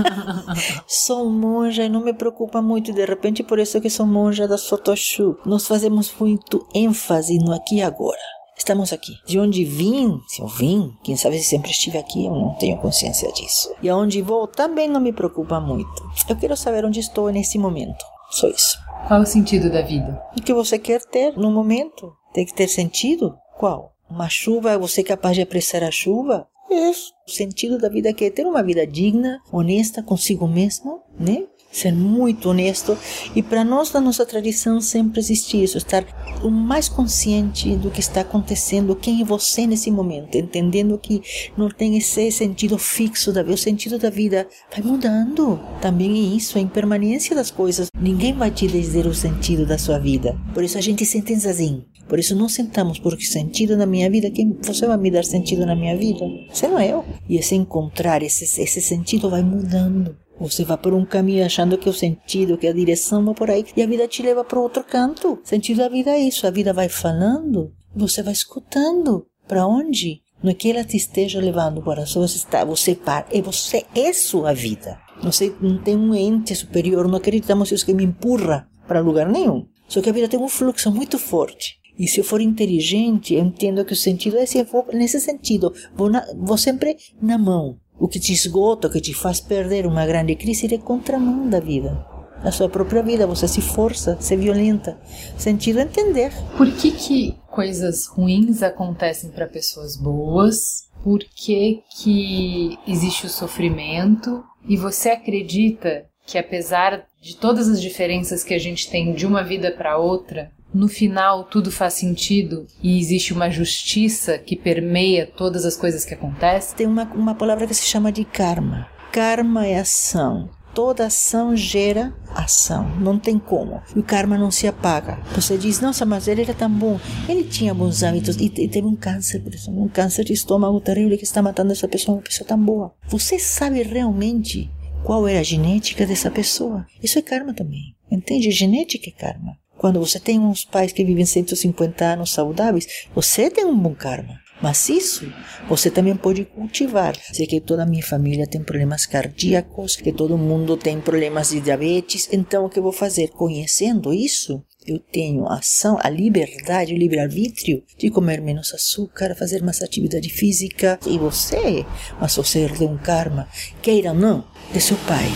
[0.86, 2.92] sou monja e não me preocupa muito.
[2.92, 5.38] De repente, por isso que sou monja da Sotoshu.
[5.44, 8.20] Nós fazemos muito ênfase no aqui e agora.
[8.56, 9.12] Estamos aqui.
[9.26, 12.78] De onde vim, se eu vim, quem sabe se sempre estive aqui, eu não tenho
[12.78, 13.74] consciência disso.
[13.82, 16.08] E aonde vou também não me preocupa muito.
[16.28, 18.04] Eu quero saber onde estou nesse momento.
[18.30, 18.78] Só isso.
[19.06, 20.22] Qual o sentido da vida?
[20.38, 22.12] O que você quer ter no momento?
[22.32, 23.36] Tem que ter sentido?
[23.58, 23.92] Qual?
[24.08, 26.46] Uma chuva, você é capaz de apreciar a chuva?
[26.74, 27.12] Isso.
[27.26, 31.44] O sentido da vida é ter uma vida digna, honesta consigo mesmo, né?
[31.72, 32.96] Ser muito honesto.
[33.34, 36.04] E para nós, na nossa tradição, sempre existe isso: estar
[36.42, 41.22] o mais consciente do que está acontecendo, quem é você nesse momento, entendendo que
[41.56, 43.54] não tem esse sentido fixo da vida.
[43.54, 45.58] O sentido da vida vai mudando.
[45.80, 47.88] Também é isso, a impermanência das coisas.
[47.98, 50.38] Ninguém vai te dizer o sentido da sua vida.
[50.52, 51.84] Por isso a gente sente assim.
[52.08, 55.64] Por isso não sentamos porque sentido na minha vida, quem você vai me dar sentido
[55.64, 56.24] na minha vida?
[56.50, 57.04] Você não é eu.
[57.28, 60.16] E esse encontrar esse, esse sentido vai mudando.
[60.38, 63.64] Você vai por um caminho achando que o sentido, que a direção vai por aí,
[63.76, 65.38] e a vida te leva para outro canto.
[65.44, 69.26] Sentido da vida é isso, a vida vai falando, você vai escutando.
[69.46, 70.22] Para onde?
[70.42, 74.12] Não é que ela te esteja levando para você está, você para, e você é
[74.12, 74.98] sua vida.
[75.22, 79.66] Você não tem um ente superior, não acreditamos isso que me empurra para lugar nenhum.
[79.88, 81.78] Só que a vida tem um fluxo muito forte.
[81.98, 85.20] E se eu for inteligente, eu entendo que o sentido é se eu for nesse
[85.20, 87.78] sentido, vou, na, vou sempre na mão.
[87.98, 91.60] O que te esgota, o que te faz perder uma grande crise é contramão da
[91.60, 92.04] vida.
[92.42, 94.98] A sua própria vida, você se força, se violenta.
[95.38, 96.30] Sentido é entender.
[96.56, 100.90] Por que, que coisas ruins acontecem para pessoas boas?
[101.02, 104.44] Por que, que existe o sofrimento?
[104.68, 109.42] E você acredita que apesar de todas as diferenças que a gente tem de uma
[109.42, 115.64] vida para outra, no final tudo faz sentido e existe uma justiça que permeia todas
[115.64, 116.76] as coisas que acontecem?
[116.76, 118.88] Tem uma, uma palavra que se chama de karma.
[119.12, 120.50] Karma é ação.
[120.74, 123.80] Toda ação gera ação, não tem como.
[123.94, 125.20] E o karma não se apaga.
[125.32, 126.98] Você diz, nossa, mas ele era tão bom.
[127.28, 130.80] Ele tinha bons hábitos e, e teve um câncer, por exemplo, um câncer de estômago
[130.80, 132.92] terrível que está matando essa pessoa, uma pessoa tão boa.
[133.06, 134.68] Você sabe realmente
[135.04, 136.84] qual é a genética dessa pessoa?
[137.00, 137.94] Isso é karma também.
[138.10, 138.50] Entende?
[138.50, 139.56] Genética é karma.
[139.76, 144.44] Quando você tem uns pais que vivem 150 anos saudáveis, você tem um bom karma.
[144.62, 145.30] Mas isso
[145.68, 147.14] você também pode cultivar.
[147.32, 151.60] Sei que toda a minha família tem problemas cardíacos, que todo mundo tem problemas de
[151.60, 152.28] diabetes.
[152.32, 153.28] Então, o que eu vou fazer?
[153.28, 159.62] Conhecendo isso, eu tenho a ação, a liberdade, o livre-arbítrio de comer menos açúcar, fazer
[159.62, 160.98] mais atividade física.
[161.06, 161.84] E você,
[162.20, 163.48] mas você herdou um karma,
[163.82, 165.26] queira ou não, de seu pai,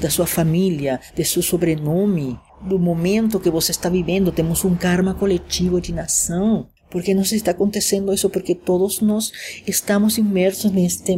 [0.00, 5.14] da sua família, de seu sobrenome, do momento que você está vivendo, temos um karma
[5.14, 6.66] coletivo de nação.
[6.92, 8.28] Por que nos está acontecendo isso?
[8.28, 9.32] Porque todos nós
[9.66, 11.16] estamos imersos neste,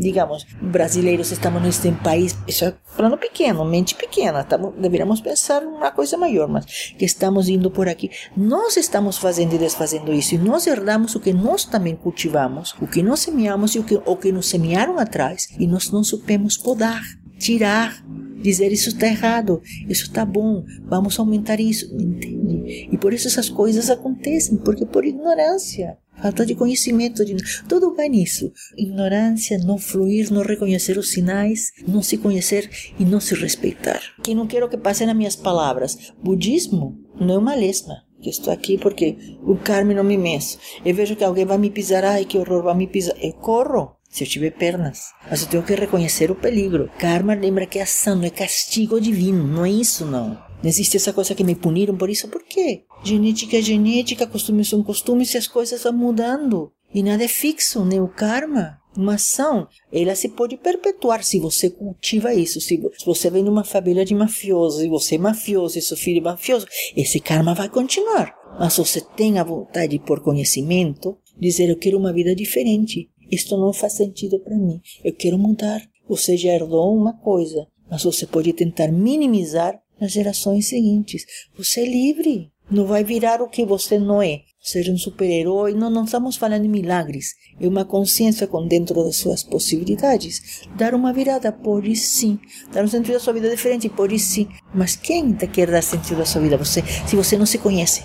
[0.00, 5.92] digamos, brasileiros estamos neste país, isso é plano pequeno, mente pequena, estamos, deveríamos pensar uma
[5.92, 8.10] coisa maior, mas que estamos indo por aqui.
[8.36, 12.88] Nós estamos fazendo e desfazendo isso, e nós herdamos o que nós também cultivamos, o
[12.88, 16.56] que nós semeamos e o que, o que nos semearam atrás, e nós não supemos
[16.56, 17.00] podar,
[17.42, 18.04] tirar,
[18.40, 22.88] dizer isso está errado, isso está bom, vamos aumentar isso, entende?
[22.90, 27.36] E por isso essas coisas acontecem, porque por ignorância, falta de conhecimento, de...
[27.68, 28.52] tudo vai nisso.
[28.76, 34.00] Ignorância, não fluir, não reconhecer os sinais, não se conhecer e não se respeitar.
[34.28, 36.12] E não quero que passem as minhas palavras.
[36.22, 40.58] Budismo não é uma lesma que estou aqui porque o Carme não me meço.
[40.84, 43.16] Eu vejo que alguém vai me pisar, ai que horror, vai me pisar.
[43.20, 45.06] Eu corro se eu tiver pernas.
[45.28, 46.90] Mas eu tenho que reconhecer o peligro.
[46.98, 50.38] Karma lembra que é ação, não é castigo divino, não é isso não.
[50.62, 52.84] Não existe essa coisa que me puniram por isso, por quê?
[53.02, 56.70] Genética é genética, costumes são costumes e as coisas vão mudando.
[56.94, 58.78] E nada é fixo, nem o karma.
[58.94, 62.60] Uma ação, ela se pode perpetuar se você cultiva isso.
[62.60, 66.18] Se você vem de uma família de mafiosos e você é mafioso e seu filho
[66.18, 68.34] é mafioso, esse karma vai continuar.
[68.60, 73.08] Mas você tem a vontade, por conhecimento, dizer eu quero uma vida diferente.
[73.32, 74.78] Isto não faz sentido para mim.
[75.02, 75.80] Eu quero mudar.
[76.06, 81.24] Você já herdou uma coisa, mas você pode tentar minimizar nas gerações seguintes.
[81.56, 82.52] Você é livre.
[82.70, 84.42] Não vai virar o que você não é.
[84.60, 85.72] Seja um super-herói.
[85.74, 87.34] Não, não estamos falando de milagres.
[87.58, 90.62] É uma consciência com dentro das suas possibilidades.
[90.76, 92.38] Dar uma virada, pode sim.
[92.70, 94.46] Dar um sentido à sua vida diferente, pode sim.
[94.74, 96.56] Mas quem quer dar sentido à sua vida?
[96.58, 98.04] Você, se você não se conhece,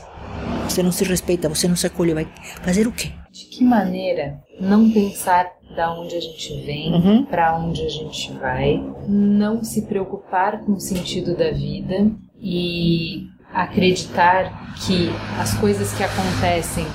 [0.67, 2.27] você não se respeita, você não se acolhe, vai
[2.61, 3.11] fazer o quê?
[3.31, 7.25] De que maneira não pensar da onde a gente vem, Uhum.
[7.25, 14.73] para onde a gente vai, não se preocupar com o sentido da vida e acreditar
[14.75, 16.85] que as coisas que acontecem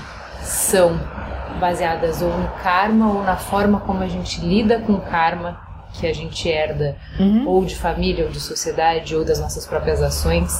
[0.43, 0.99] são
[1.61, 5.61] baseadas ou no karma ou na forma como a gente lida com o karma
[6.01, 6.97] que a gente herda
[7.47, 10.51] ou de família ou de sociedade ou das nossas próprias ações.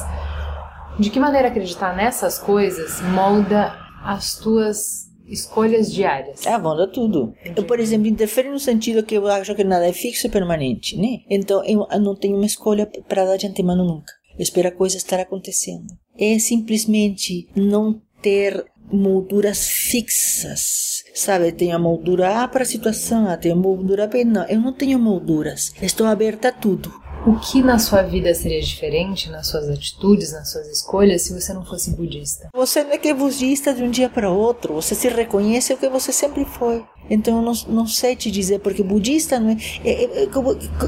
[0.99, 3.73] De que maneira acreditar nessas coisas molda
[4.03, 6.45] as tuas escolhas diárias?
[6.45, 7.33] Ah, muda tudo.
[7.55, 10.95] Eu, por exemplo, interfere no sentido que eu acho que nada é fixo e permanente,
[10.97, 11.19] né?
[11.29, 14.13] Então, eu não tenho uma escolha para dar de antemano nunca.
[14.37, 15.87] Eu espero a coisa estar acontecendo.
[16.17, 21.03] É simplesmente não ter molduras fixas.
[21.15, 24.23] Sabe, tenho a moldura A para a situação, tenho a moldura B.
[24.23, 25.73] Não, eu não tenho molduras.
[25.81, 26.91] Estou aberta a tudo.
[27.25, 31.53] O que na sua vida seria diferente nas suas atitudes, nas suas escolhas, se você
[31.53, 32.49] não fosse budista?
[32.53, 34.73] Você não é que é budista de um dia para outro.
[34.73, 36.83] Você se reconhece o que você sempre foi.
[37.09, 39.57] Então não, não sei te dizer, porque budista não é.
[39.85, 40.29] é- é- é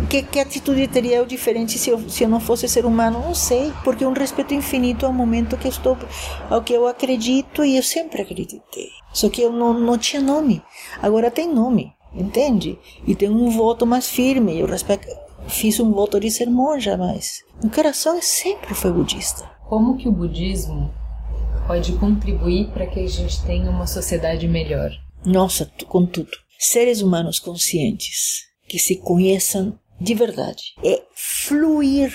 [0.10, 3.22] que, que atitude teria eu diferente se eu, se eu não fosse ser humano?
[3.22, 3.72] Não sei.
[3.86, 5.98] Porque é um respeito infinito ao momento que eu estou.
[6.50, 8.90] ao que eu acredito e eu sempre acreditei.
[9.14, 10.62] Só que eu não, não tinha nome.
[11.02, 12.78] Agora tem nome, entende?
[13.08, 14.60] E tem um voto mais firme.
[14.60, 15.08] Eu respeito.
[15.48, 19.50] Fiz um voto de ser monja, mas o coração sempre foi budista.
[19.68, 20.94] Como que o budismo
[21.68, 24.92] pode contribuir para que a gente tenha uma sociedade melhor?
[25.26, 26.32] Nossa, com tudo.
[26.60, 30.62] Seres humanos conscientes que se conheçam de verdade.
[30.84, 32.14] É fluir,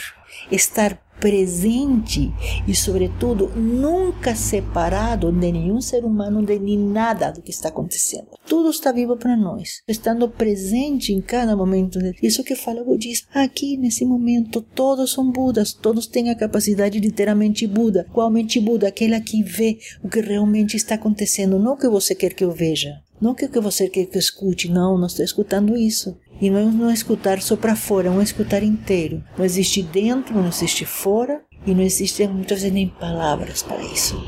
[0.51, 2.32] estar presente
[2.66, 8.28] e, sobretudo, nunca separado de nenhum ser humano, de nada do que está acontecendo.
[8.46, 11.98] Tudo está vivo para nós, estando presente em cada momento.
[12.22, 13.28] Isso que fala o budismo.
[13.32, 18.06] Aqui, nesse momento, todos são Budas, todos têm a capacidade de ter a mente Buda.
[18.12, 18.88] Qual mente Buda?
[18.88, 22.50] Aquela que vê o que realmente está acontecendo, não o que você quer que eu
[22.50, 23.00] veja.
[23.20, 26.16] Não o que você quer que eu escute, não, não estou escutando isso.
[26.41, 29.22] E não, não é escutar só para fora, é um escutar inteiro.
[29.36, 34.22] Não existe dentro, não existe fora, e não existe muitas vezes nem palavras para isso.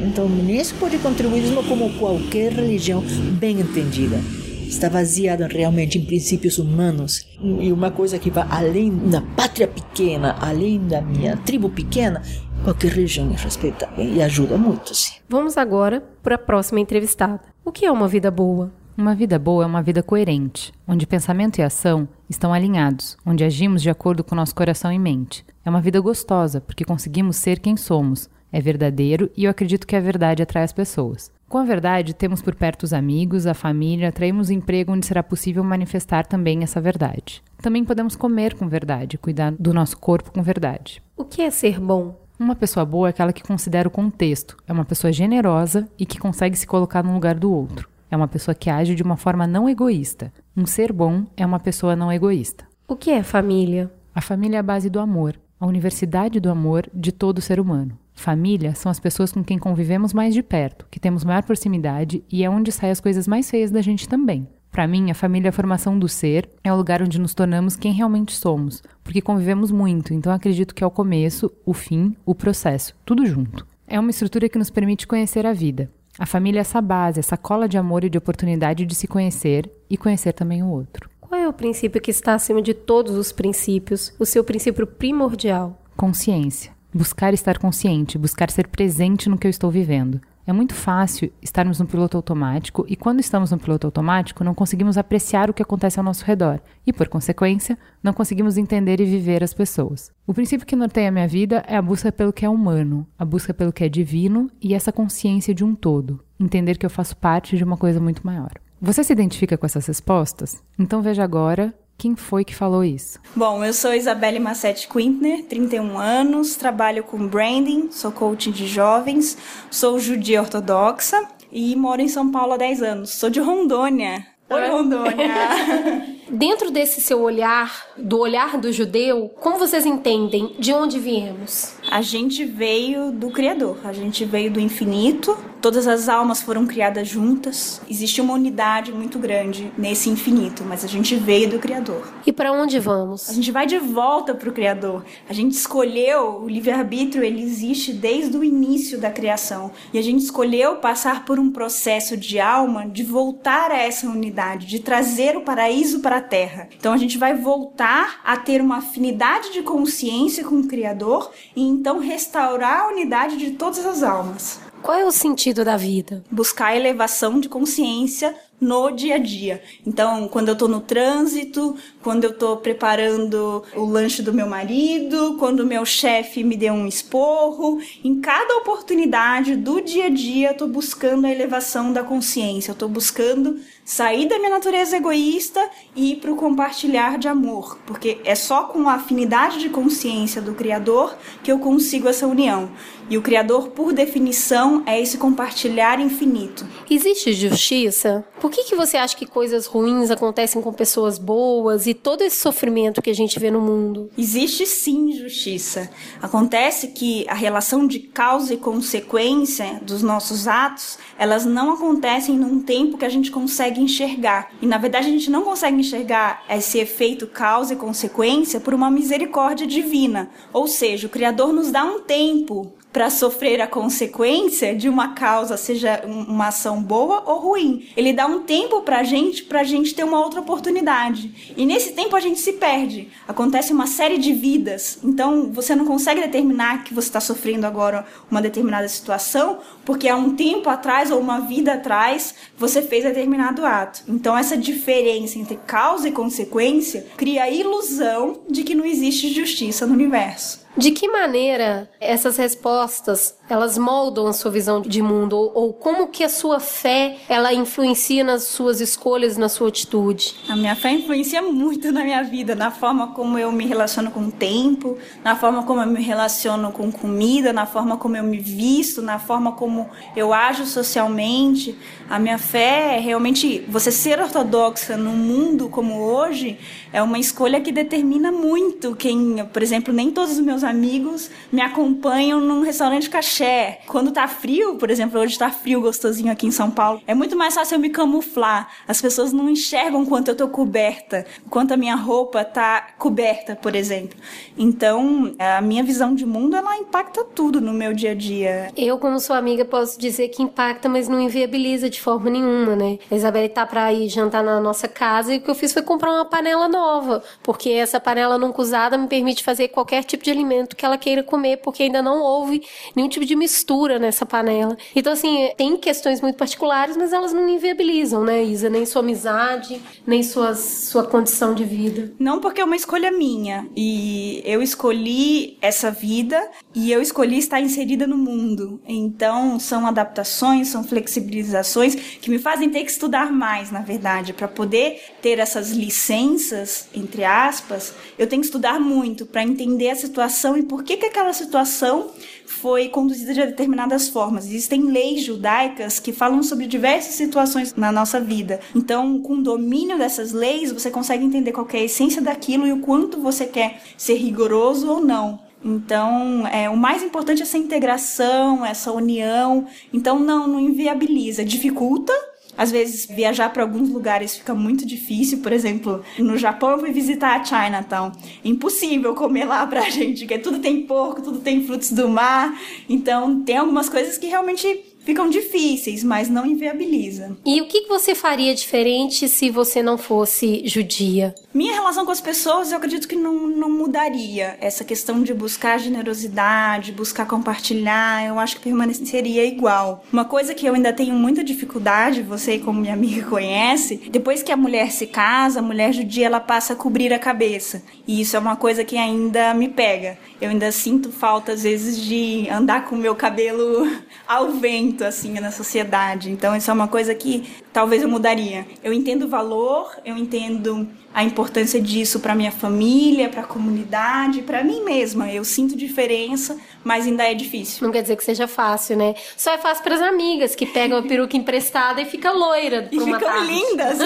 [0.00, 3.02] Então, nisso pode contribuir como qualquer religião
[3.38, 4.20] bem entendida.
[4.66, 7.26] Está baseada realmente em princípios humanos
[7.60, 12.22] e uma coisa que vai além da pátria pequena, além da minha tribo pequena,
[12.64, 15.14] qualquer religião é respeitável e ajuda muito, sim.
[15.28, 17.42] Vamos agora para a próxima entrevistada.
[17.64, 18.72] O que é uma vida boa?
[18.96, 23.82] Uma vida boa é uma vida coerente, onde pensamento e ação estão alinhados, onde agimos
[23.82, 25.44] de acordo com nosso coração e mente.
[25.64, 28.30] É uma vida gostosa, porque conseguimos ser quem somos.
[28.52, 31.28] É verdadeiro e eu acredito que a verdade atrai as pessoas.
[31.48, 35.64] Com a verdade, temos por perto os amigos, a família, atraímos emprego onde será possível
[35.64, 37.42] manifestar também essa verdade.
[37.60, 41.02] Também podemos comer com verdade, cuidar do nosso corpo com verdade.
[41.16, 42.14] O que é ser bom?
[42.38, 46.18] Uma pessoa boa é aquela que considera o contexto, é uma pessoa generosa e que
[46.18, 47.92] consegue se colocar no lugar do outro.
[48.10, 50.32] É uma pessoa que age de uma forma não egoísta.
[50.56, 52.66] Um ser bom é uma pessoa não egoísta.
[52.86, 53.90] O que é família?
[54.14, 57.98] A família é a base do amor, a universidade do amor de todo ser humano.
[58.14, 62.44] Família são as pessoas com quem convivemos mais de perto, que temos maior proximidade e
[62.44, 64.46] é onde saem as coisas mais feias da gente também.
[64.70, 67.76] Para mim, a família é a formação do ser, é o lugar onde nos tornamos
[67.76, 72.34] quem realmente somos, porque convivemos muito, então acredito que é o começo, o fim, o
[72.34, 73.66] processo, tudo junto.
[73.86, 75.90] É uma estrutura que nos permite conhecer a vida.
[76.18, 79.68] A família é essa base, essa cola de amor e de oportunidade de se conhecer
[79.90, 81.10] e conhecer também o outro.
[81.20, 85.82] Qual é o princípio que está acima de todos os princípios, o seu princípio primordial?
[85.96, 86.72] Consciência.
[86.92, 90.20] Buscar estar consciente, buscar ser presente no que eu estou vivendo.
[90.46, 94.98] É muito fácil estarmos no piloto automático e, quando estamos no piloto automático, não conseguimos
[94.98, 99.42] apreciar o que acontece ao nosso redor e, por consequência, não conseguimos entender e viver
[99.42, 100.12] as pessoas.
[100.26, 103.24] O princípio que norteia a minha vida é a busca pelo que é humano, a
[103.24, 107.16] busca pelo que é divino e essa consciência de um todo, entender que eu faço
[107.16, 108.52] parte de uma coisa muito maior.
[108.82, 110.62] Você se identifica com essas respostas?
[110.78, 113.18] Então veja agora quem foi que falou isso.
[113.34, 119.38] Bom, eu sou Isabelle Massetti Quintner, 31 anos, trabalho com branding, sou coach de jovens,
[119.70, 123.10] sou judia ortodoxa e moro em São Paulo há 10 anos.
[123.10, 124.33] Sou de Rondônia.
[124.50, 126.14] Oi, Rondônia!
[126.30, 131.74] Dentro desse seu olhar, do olhar do judeu, como vocês entendem de onde viemos?
[131.90, 137.08] A gente veio do Criador, a gente veio do infinito, todas as almas foram criadas
[137.08, 137.80] juntas.
[137.88, 142.06] Existe uma unidade muito grande nesse infinito, mas a gente veio do Criador.
[142.26, 143.30] E para onde vamos?
[143.30, 145.04] A gente vai de volta para o Criador.
[145.28, 149.70] A gente escolheu, o livre-arbítrio, ele existe desde o início da criação.
[149.92, 154.33] E a gente escolheu passar por um processo de alma de voltar a essa unidade,
[154.66, 156.68] de trazer o paraíso para a terra.
[156.76, 161.62] Então a gente vai voltar a ter uma afinidade de consciência com o Criador e
[161.62, 164.60] então restaurar a unidade de todas as almas.
[164.82, 166.22] Qual é o sentido da vida?
[166.30, 168.34] Buscar a elevação de consciência
[168.64, 169.62] no dia a dia.
[169.86, 175.36] Então, quando eu tô no trânsito, quando eu tô preparando o lanche do meu marido,
[175.38, 180.48] quando o meu chefe me deu um esporro, em cada oportunidade do dia a dia,
[180.48, 185.60] eu tô buscando a elevação da consciência, eu tô buscando sair da minha natureza egoísta
[185.94, 190.40] e ir para o compartilhar de amor, porque é só com a afinidade de consciência
[190.40, 192.70] do Criador que eu consigo essa união.
[193.10, 196.66] E o Criador, por definição, é esse compartilhar infinito.
[196.90, 198.24] Existe justiça?
[198.40, 202.36] Por que, que você acha que coisas ruins acontecem com pessoas boas e todo esse
[202.36, 204.08] sofrimento que a gente vê no mundo?
[204.16, 205.90] Existe sim justiça.
[206.22, 212.60] Acontece que a relação de causa e consequência dos nossos atos, elas não acontecem num
[212.60, 214.50] tempo que a gente consegue enxergar.
[214.62, 218.90] E na verdade a gente não consegue enxergar esse efeito causa e consequência por uma
[218.90, 220.30] misericórdia divina.
[220.52, 225.56] Ou seja, o Criador nos dá um tempo para sofrer a consequência de uma causa,
[225.56, 227.88] seja uma ação boa ou ruim.
[227.96, 231.52] Ele dá um tempo pra gente, pra gente ter uma outra oportunidade.
[231.56, 233.08] E nesse tempo a gente se perde.
[233.26, 235.00] Acontece uma série de vidas.
[235.02, 240.14] Então você não consegue determinar que você está sofrendo agora uma determinada situação, porque há
[240.14, 244.04] um tempo atrás ou uma vida atrás você fez determinado ato.
[244.06, 249.84] Então essa diferença entre causa e consequência cria a ilusão de que não existe justiça
[249.84, 250.63] no universo.
[250.76, 256.08] De que maneira essas respostas elas moldam a sua visão de mundo ou, ou, como
[256.08, 260.34] que a sua fé ela influencia nas suas escolhas, na sua atitude?
[260.48, 264.20] A minha fé influencia muito na minha vida, na forma como eu me relaciono com
[264.20, 268.38] o tempo, na forma como eu me relaciono com comida, na forma como eu me
[268.38, 271.76] visto, na forma como eu ajo socialmente.
[272.08, 276.58] A minha fé é realmente você ser ortodoxa num mundo como hoje
[276.92, 281.60] é uma escolha que determina muito quem, por exemplo, nem todos os meus amigos me
[281.60, 283.80] acompanham num restaurante caché.
[283.86, 287.36] Quando tá frio, por exemplo, hoje tá frio gostosinho aqui em São Paulo, é muito
[287.36, 288.68] mais fácil eu me camuflar.
[288.88, 293.74] As pessoas não enxergam quanto eu tô coberta, quanto a minha roupa tá coberta, por
[293.74, 294.18] exemplo.
[294.56, 298.70] Então, a minha visão de mundo, ela impacta tudo no meu dia a dia.
[298.76, 302.98] Eu, como sua amiga, posso dizer que impacta, mas não inviabiliza de forma nenhuma, né?
[303.10, 305.82] A Isabelle tá pra ir jantar na nossa casa e o que eu fiz foi
[305.82, 310.30] comprar uma panela nova, porque essa panela nunca usada me permite fazer qualquer tipo de
[310.30, 312.62] alimento que ela queira comer, porque ainda não houve
[312.94, 314.76] nenhum tipo de mistura nessa panela.
[314.94, 318.68] Então, assim, tem questões muito particulares, mas elas não inviabilizam, né, Isa?
[318.68, 322.12] Nem sua amizade, nem suas, sua condição de vida.
[322.18, 323.66] Não porque é uma escolha minha.
[323.76, 328.80] E eu escolhi essa vida e eu escolhi estar inserida no mundo.
[328.86, 334.48] Então, são adaptações, são flexibilizações que me fazem ter que estudar mais, na verdade, para
[334.48, 340.43] poder ter essas licenças, entre aspas, eu tenho que estudar muito para entender a situação
[340.56, 342.10] e por que que aquela situação
[342.46, 344.46] foi conduzida de determinadas formas.
[344.46, 348.60] Existem leis judaicas que falam sobre diversas situações na nossa vida.
[348.74, 352.72] Então, com o domínio dessas leis, você consegue entender qual é a essência daquilo e
[352.72, 355.40] o quanto você quer ser rigoroso ou não.
[355.64, 359.66] Então, é, o mais importante é essa integração, essa união.
[359.92, 362.12] Então, não, não inviabiliza, dificulta,
[362.56, 365.38] às vezes, viajar para alguns lugares fica muito difícil.
[365.38, 368.12] Por exemplo, no Japão eu fui visitar a Chinatown.
[368.44, 372.58] Impossível comer lá pra gente, porque tudo tem porco, tudo tem frutos do mar.
[372.88, 377.36] Então, tem algumas coisas que realmente ficam difíceis, mas não inviabiliza.
[377.44, 381.34] E o que você faria diferente se você não fosse judia?
[381.52, 384.56] Minha relação com as pessoas, eu acredito que não, não mudaria.
[384.60, 390.04] Essa questão de buscar generosidade, buscar compartilhar, eu acho que permaneceria igual.
[390.12, 394.50] Uma coisa que eu ainda tenho muita dificuldade, você como minha amiga conhece, depois que
[394.50, 397.82] a mulher se casa, a mulher judia ela passa a cobrir a cabeça.
[398.06, 400.18] E isso é uma coisa que ainda me pega.
[400.40, 403.88] Eu ainda sinto falta às vezes de andar com o meu cabelo
[404.26, 406.30] ao vento muito assim na sociedade.
[406.30, 408.64] Então isso é uma coisa que talvez eu mudaria.
[408.82, 414.42] Eu entendo o valor, eu entendo a importância disso para minha família, para a comunidade,
[414.42, 415.30] para mim mesma.
[415.30, 417.86] Eu sinto diferença, mas ainda é difícil.
[417.86, 419.14] Não quer dizer que seja fácil, né?
[419.36, 422.98] Só é fácil para as amigas que pegam a peruca emprestada e fica loira e
[422.98, 423.46] ficam tarde.
[423.46, 423.98] lindas.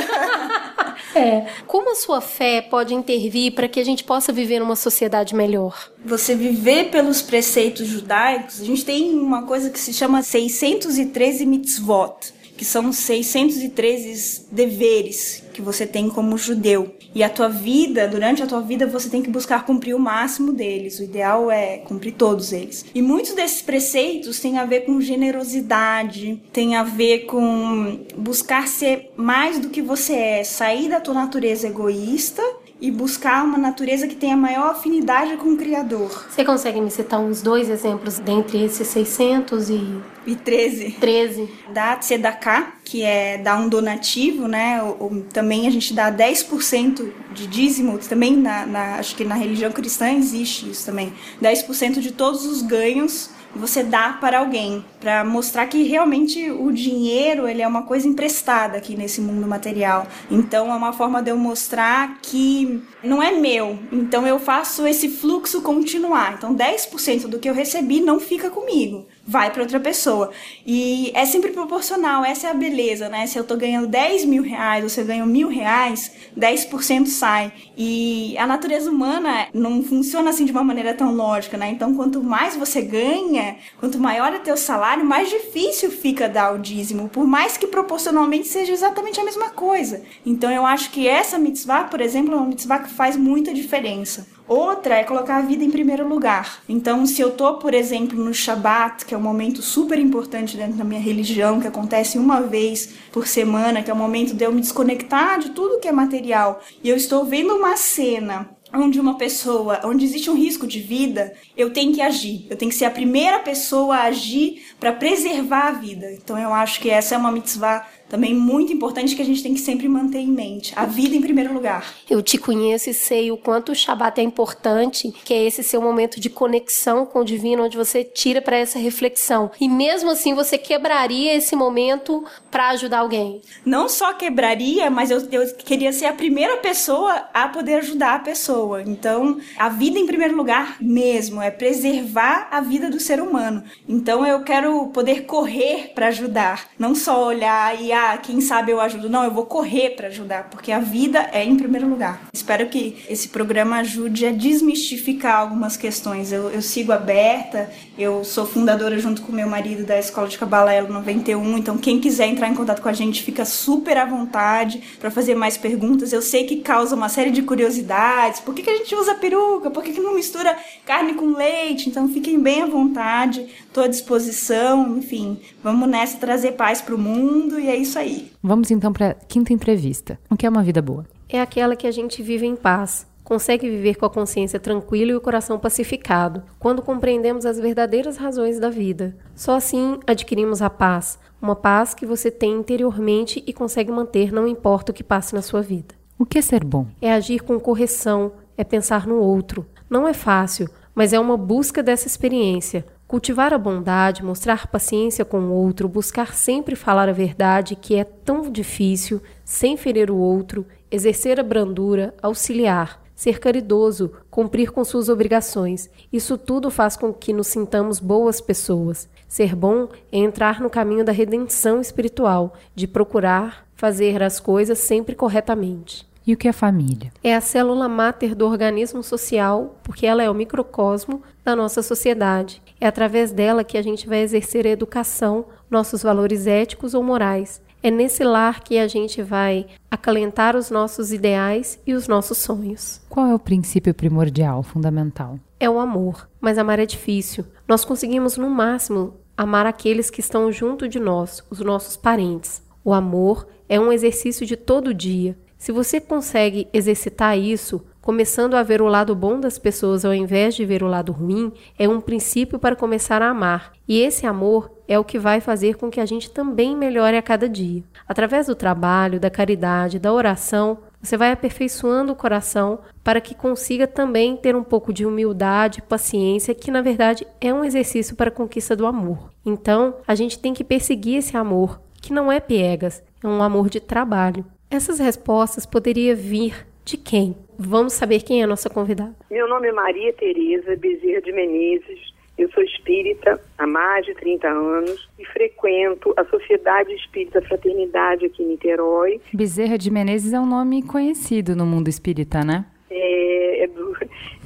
[1.14, 1.46] É.
[1.66, 5.90] Como a sua fé pode intervir para que a gente possa viver numa sociedade melhor?
[6.04, 12.32] Você viver pelos preceitos judaicos, a gente tem uma coisa que se chama 613 mitzvot,
[12.58, 16.94] que são 613 deveres que você tem como judeu.
[17.14, 20.52] E a tua vida, durante a tua vida, você tem que buscar cumprir o máximo
[20.52, 20.98] deles.
[20.98, 22.84] O ideal é cumprir todos eles.
[22.94, 29.10] E muitos desses preceitos têm a ver com generosidade, tem a ver com buscar ser
[29.16, 32.42] mais do que você é, sair da tua natureza egoísta
[32.80, 36.26] e buscar uma natureza que tenha maior afinidade com o Criador.
[36.30, 40.00] Você consegue me citar uns dois exemplos dentre esses 600 e...
[40.26, 40.92] E 13.
[41.00, 41.48] 13.
[41.72, 44.82] Da Tzedakah, que é dar um donativo, né?
[44.82, 49.34] Ou, ou, também a gente dá 10% de dízimo, também na, na, acho que na
[49.34, 51.14] religião cristã existe isso também.
[51.42, 57.48] 10% de todos os ganhos você dá para alguém, para mostrar que realmente o dinheiro
[57.48, 60.06] ele é uma coisa emprestada aqui nesse mundo material.
[60.30, 63.78] Então é uma forma de eu mostrar que não é meu.
[63.92, 66.34] Então eu faço esse fluxo continuar.
[66.34, 70.30] Então 10% do que eu recebi não fica comigo vai para outra pessoa.
[70.66, 73.26] E é sempre proporcional, essa é a beleza, né?
[73.26, 77.52] Se eu tô ganhando 10 mil reais ou se eu ganho mil reais, 10% sai.
[77.76, 81.68] E a natureza humana não funciona assim de uma maneira tão lógica, né?
[81.68, 86.58] Então, quanto mais você ganha, quanto maior é teu salário, mais difícil fica dar o
[86.58, 90.02] dízimo, por mais que proporcionalmente seja exatamente a mesma coisa.
[90.24, 94.37] Então, eu acho que essa mitzvah, por exemplo, é uma mitzvah que faz muita diferença.
[94.48, 96.62] Outra é colocar a vida em primeiro lugar.
[96.66, 100.78] Então, se eu tô, por exemplo, no Shabat, que é um momento super importante dentro
[100.78, 104.52] da minha religião, que acontece uma vez por semana, que é o momento de eu
[104.52, 109.16] me desconectar de tudo que é material, e eu estou vendo uma cena onde uma
[109.16, 112.46] pessoa, onde existe um risco de vida, eu tenho que agir.
[112.50, 116.12] Eu tenho que ser a primeira pessoa a agir para preservar a vida.
[116.12, 119.54] Então eu acho que essa é uma mitzvah também muito importante que a gente tem
[119.54, 120.72] que sempre manter em mente.
[120.76, 121.94] A vida em primeiro lugar.
[122.08, 125.80] Eu te conheço e sei o quanto o Shabat é importante, que é esse seu
[125.80, 129.50] momento de conexão com o divino, onde você tira para essa reflexão.
[129.60, 133.40] E mesmo assim você quebraria esse momento para ajudar alguém.
[133.64, 138.20] Não só quebraria, mas eu, eu queria ser a primeira pessoa a poder ajudar a
[138.20, 138.82] pessoa.
[138.82, 143.62] Então, a vida em primeiro lugar mesmo, é preservar a vida do ser humano.
[143.88, 148.80] Então, eu quero poder correr para ajudar, não só olhar e ah, quem sabe eu
[148.80, 149.08] ajudo.
[149.08, 152.20] Não, eu vou correr para ajudar, porque a vida é em primeiro lugar.
[152.32, 156.32] Espero que esse programa ajude a desmistificar algumas questões.
[156.32, 160.72] Eu, eu sigo aberta, eu sou fundadora junto com meu marido da Escola de Cabala
[160.72, 164.82] Elo 91, então quem quiser entrar em contato com a gente fica super à vontade
[165.00, 166.12] para fazer mais perguntas.
[166.12, 168.40] Eu sei que causa uma série de curiosidades.
[168.40, 169.70] Por que, que a gente usa peruca?
[169.70, 171.88] Por que, que não mistura carne com leite?
[171.88, 175.40] Então fiquem bem à vontade, estou à disposição, enfim.
[175.62, 178.32] Vamos nessa trazer paz para o mundo e é isso aí.
[178.42, 180.18] Vamos então para a quinta entrevista.
[180.28, 181.06] O que é uma vida boa?
[181.28, 185.14] É aquela que a gente vive em paz, consegue viver com a consciência tranquila e
[185.14, 189.16] o coração pacificado, quando compreendemos as verdadeiras razões da vida.
[189.36, 194.48] Só assim adquirimos a paz, uma paz que você tem interiormente e consegue manter não
[194.48, 195.94] importa o que passe na sua vida.
[196.18, 196.86] O que é ser bom?
[197.00, 199.66] É agir com correção, é pensar no outro.
[199.88, 205.40] Não é fácil, mas é uma busca dessa experiência, Cultivar a bondade, mostrar paciência com
[205.40, 210.66] o outro, buscar sempre falar a verdade, que é tão difícil, sem ferir o outro,
[210.90, 215.88] exercer a brandura, auxiliar, ser caridoso, cumprir com suas obrigações.
[216.12, 219.08] Isso tudo faz com que nos sintamos boas pessoas.
[219.26, 225.14] Ser bom é entrar no caminho da redenção espiritual, de procurar fazer as coisas sempre
[225.14, 226.06] corretamente.
[226.26, 227.10] E o que é família?
[227.24, 232.60] É a célula máter do organismo social, porque ela é o microcosmo da nossa sociedade.
[232.80, 237.60] É através dela que a gente vai exercer a educação, nossos valores éticos ou morais.
[237.82, 243.00] É nesse lar que a gente vai acalentar os nossos ideais e os nossos sonhos.
[243.08, 245.38] Qual é o princípio primordial, fundamental?
[245.60, 247.44] É o amor, mas amar é difícil.
[247.66, 252.62] Nós conseguimos, no máximo, amar aqueles que estão junto de nós, os nossos parentes.
[252.84, 255.36] O amor é um exercício de todo dia.
[255.56, 260.54] Se você consegue exercitar isso, começando a ver o lado bom das pessoas ao invés
[260.54, 263.72] de ver o lado ruim, é um princípio para começar a amar.
[263.86, 267.22] E esse amor é o que vai fazer com que a gente também melhore a
[267.22, 267.84] cada dia.
[268.08, 273.86] Através do trabalho, da caridade, da oração, você vai aperfeiçoando o coração para que consiga
[273.86, 278.32] também ter um pouco de humildade, paciência, que na verdade é um exercício para a
[278.32, 279.28] conquista do amor.
[279.44, 283.68] Então, a gente tem que perseguir esse amor, que não é piegas, é um amor
[283.68, 284.46] de trabalho.
[284.70, 287.36] Essas respostas poderiam vir de quem?
[287.58, 289.16] Vamos saber quem é a nossa convidada.
[289.28, 292.14] Meu nome é Maria Tereza Bezerra de Menezes.
[292.38, 298.44] Eu sou espírita há mais de 30 anos e frequento a Sociedade Espírita Fraternidade aqui
[298.44, 299.20] em Niterói.
[299.34, 302.64] Bezerra de Menezes é um nome conhecido no mundo espírita, né?
[302.88, 303.92] É, é do,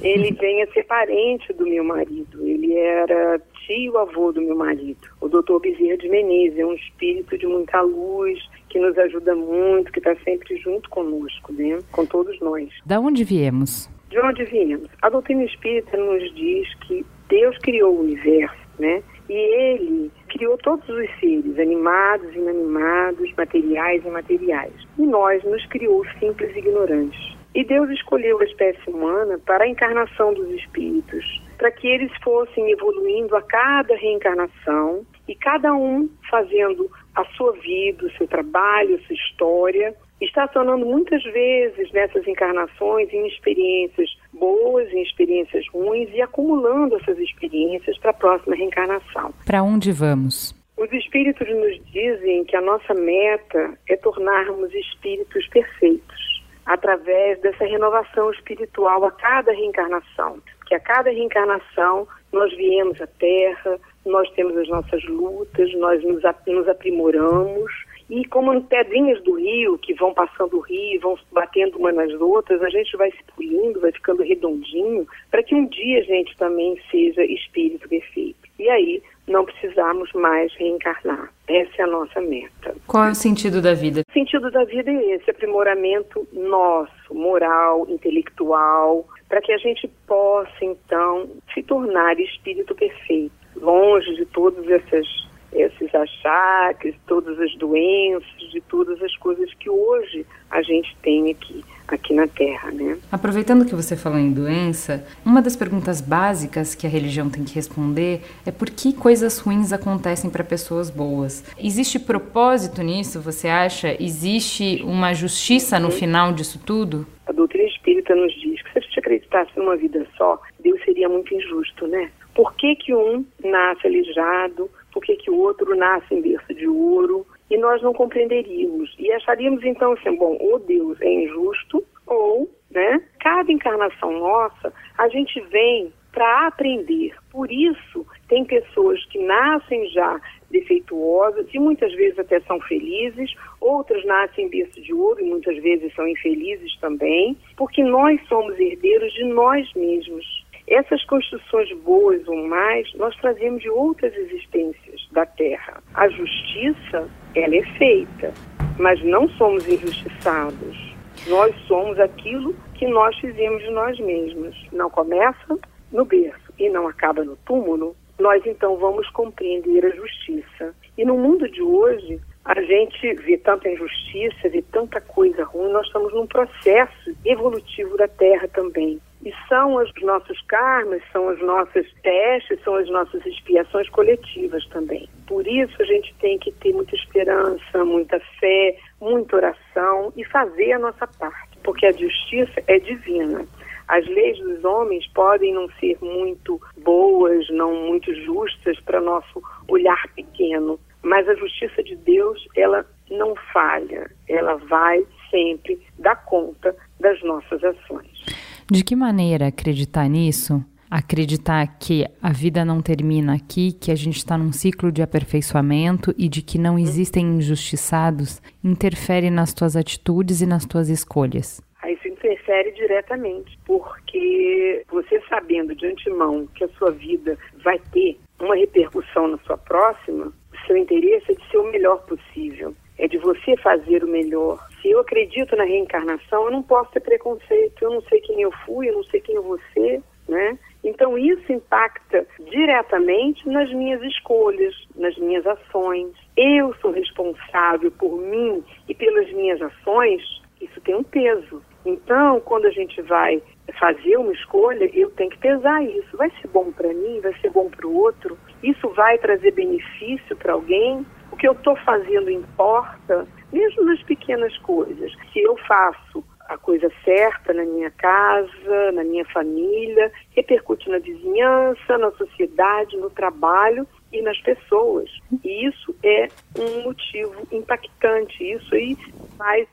[0.01, 2.43] ele vem a ser parente do meu marido.
[2.43, 5.07] Ele era tio-avô do meu marido.
[5.33, 9.91] O doutor Bezerra de Menezes é um espírito de muita luz, que nos ajuda muito,
[9.91, 11.79] que está sempre junto conosco, né?
[11.91, 12.69] com todos nós.
[12.85, 13.89] Da onde viemos?
[14.11, 14.87] De onde viemos?
[15.01, 19.01] A doutrina espírita nos diz que Deus criou o universo, né?
[19.27, 24.73] E ele criou todos os seres, animados, inanimados, materiais e imateriais.
[24.99, 27.35] E nós nos criou simples e ignorantes.
[27.55, 32.71] E Deus escolheu a espécie humana para a encarnação dos espíritos, para que eles fossem
[32.71, 39.07] evoluindo a cada reencarnação e cada um fazendo a sua vida, o seu trabalho, a
[39.07, 46.95] sua história, estacionando muitas vezes nessas encarnações em experiências boas, em experiências ruins e acumulando
[46.95, 49.33] essas experiências para a próxima reencarnação.
[49.45, 50.55] Para onde vamos?
[50.77, 58.31] Os espíritos nos dizem que a nossa meta é tornarmos espíritos perfeitos através dessa renovação
[58.31, 60.39] espiritual a cada reencarnação.
[60.73, 66.23] Que a cada reencarnação nós viemos à Terra, nós temos as nossas lutas, nós nos,
[66.47, 67.71] nos aprimoramos
[68.09, 72.59] e como pedrinhas do rio, que vão passando o rio, vão batendo umas nas outras,
[72.63, 76.79] a gente vai se pulindo, vai ficando redondinho, para que um dia a gente também
[76.89, 78.37] seja espírito perfeito.
[78.57, 81.31] E aí não precisarmos mais reencarnar.
[81.47, 82.75] Essa é a nossa meta.
[82.87, 84.01] Qual é o sentido da vida?
[84.07, 90.53] O sentido da vida é esse, aprimoramento nosso, moral, intelectual, para que a gente possa,
[90.61, 95.07] então, se tornar espírito perfeito, longe de todas essas
[95.51, 101.63] esses achaques, todas as doenças, de todas as coisas que hoje a gente tem aqui,
[101.87, 102.97] aqui na Terra, né?
[103.11, 107.55] Aproveitando que você falou em doença, uma das perguntas básicas que a religião tem que
[107.55, 111.43] responder é por que coisas ruins acontecem para pessoas boas.
[111.57, 113.95] Existe propósito nisso, você acha?
[113.99, 117.07] Existe uma justiça no final disso tudo?
[117.25, 121.07] A doutrina espírita nos diz que se a gente acreditasse numa vida só, Deus seria
[121.07, 122.11] muito injusto, né?
[122.35, 126.67] Por que que um nasce aleijado, por que, que o outro nasce em berço de
[126.67, 128.93] ouro, e nós não compreenderíamos.
[128.97, 135.07] E acharíamos então assim, bom, ou Deus é injusto, ou, né, cada encarnação nossa, a
[135.07, 137.15] gente vem para aprender.
[137.31, 140.19] Por isso, tem pessoas que nascem já
[140.53, 145.61] defeituosas e muitas vezes até são felizes, outras nascem em berço de ouro e muitas
[145.61, 150.45] vezes são infelizes também, porque nós somos herdeiros de nós mesmos.
[150.65, 155.83] Essas construções boas ou mais, nós trazemos de outras existências da Terra.
[155.93, 158.33] A justiça, ela é feita,
[158.79, 160.93] mas não somos injustiçados.
[161.27, 164.55] Nós somos aquilo que nós fizemos de nós mesmos.
[164.71, 165.59] Não começa
[165.91, 167.95] no berço e não acaba no túmulo.
[168.19, 170.75] Nós então vamos compreender a justiça.
[170.97, 175.87] E no mundo de hoje, a gente vê tanta injustiça, vê tanta coisa ruim, nós
[175.87, 178.99] estamos num processo evolutivo da Terra também.
[179.25, 185.07] E são os nossos karmas, são os nossos testes, são as nossas expiações coletivas também.
[185.25, 190.73] Por isso a gente tem que ter muita esperança, muita fé, muita oração e fazer
[190.73, 193.47] a nossa parte, porque a justiça é divina.
[193.87, 200.07] As leis dos homens podem não ser muito boas, não muito justas para nosso olhar
[200.15, 207.21] pequeno, mas a justiça de Deus, ela não falha, ela vai sempre dar conta das
[207.23, 208.23] nossas ações.
[208.71, 210.63] De que maneira acreditar nisso?
[210.89, 216.13] Acreditar que a vida não termina aqui, que a gente está num ciclo de aperfeiçoamento
[216.17, 221.61] e de que não existem injustiçados, interfere nas tuas atitudes e nas tuas escolhas.
[221.85, 228.55] Isso interfere diretamente, porque você sabendo de antemão que a sua vida vai ter uma
[228.55, 233.17] repercussão na sua próxima, o seu interesse é de ser o melhor possível é de
[233.17, 234.65] você fazer o melhor.
[234.81, 238.51] Se eu acredito na reencarnação, eu não posso ter preconceito, eu não sei quem eu
[238.65, 240.57] fui, eu não sei quem eu vou ser, né?
[240.83, 246.11] Então isso impacta diretamente nas minhas escolhas, nas minhas ações.
[246.37, 250.21] Eu sou responsável por mim e pelas minhas ações,
[250.61, 251.61] isso tem um peso.
[251.85, 253.41] Então, quando a gente vai
[253.79, 256.17] fazer uma escolha, eu tenho que pesar isso.
[256.17, 257.19] Vai ser bom para mim?
[257.21, 258.37] Vai ser bom para o outro?
[258.61, 261.05] Isso vai trazer benefício para alguém?
[261.31, 265.11] O que eu estou fazendo importa, mesmo nas pequenas coisas.
[265.31, 271.97] Se eu faço a coisa certa na minha casa, na minha família, repercute na vizinhança,
[271.97, 275.09] na sociedade, no trabalho e nas pessoas.
[275.43, 276.27] E isso é
[276.59, 278.43] um motivo impactante.
[278.43, 278.97] Isso aí
[279.37, 279.67] faz,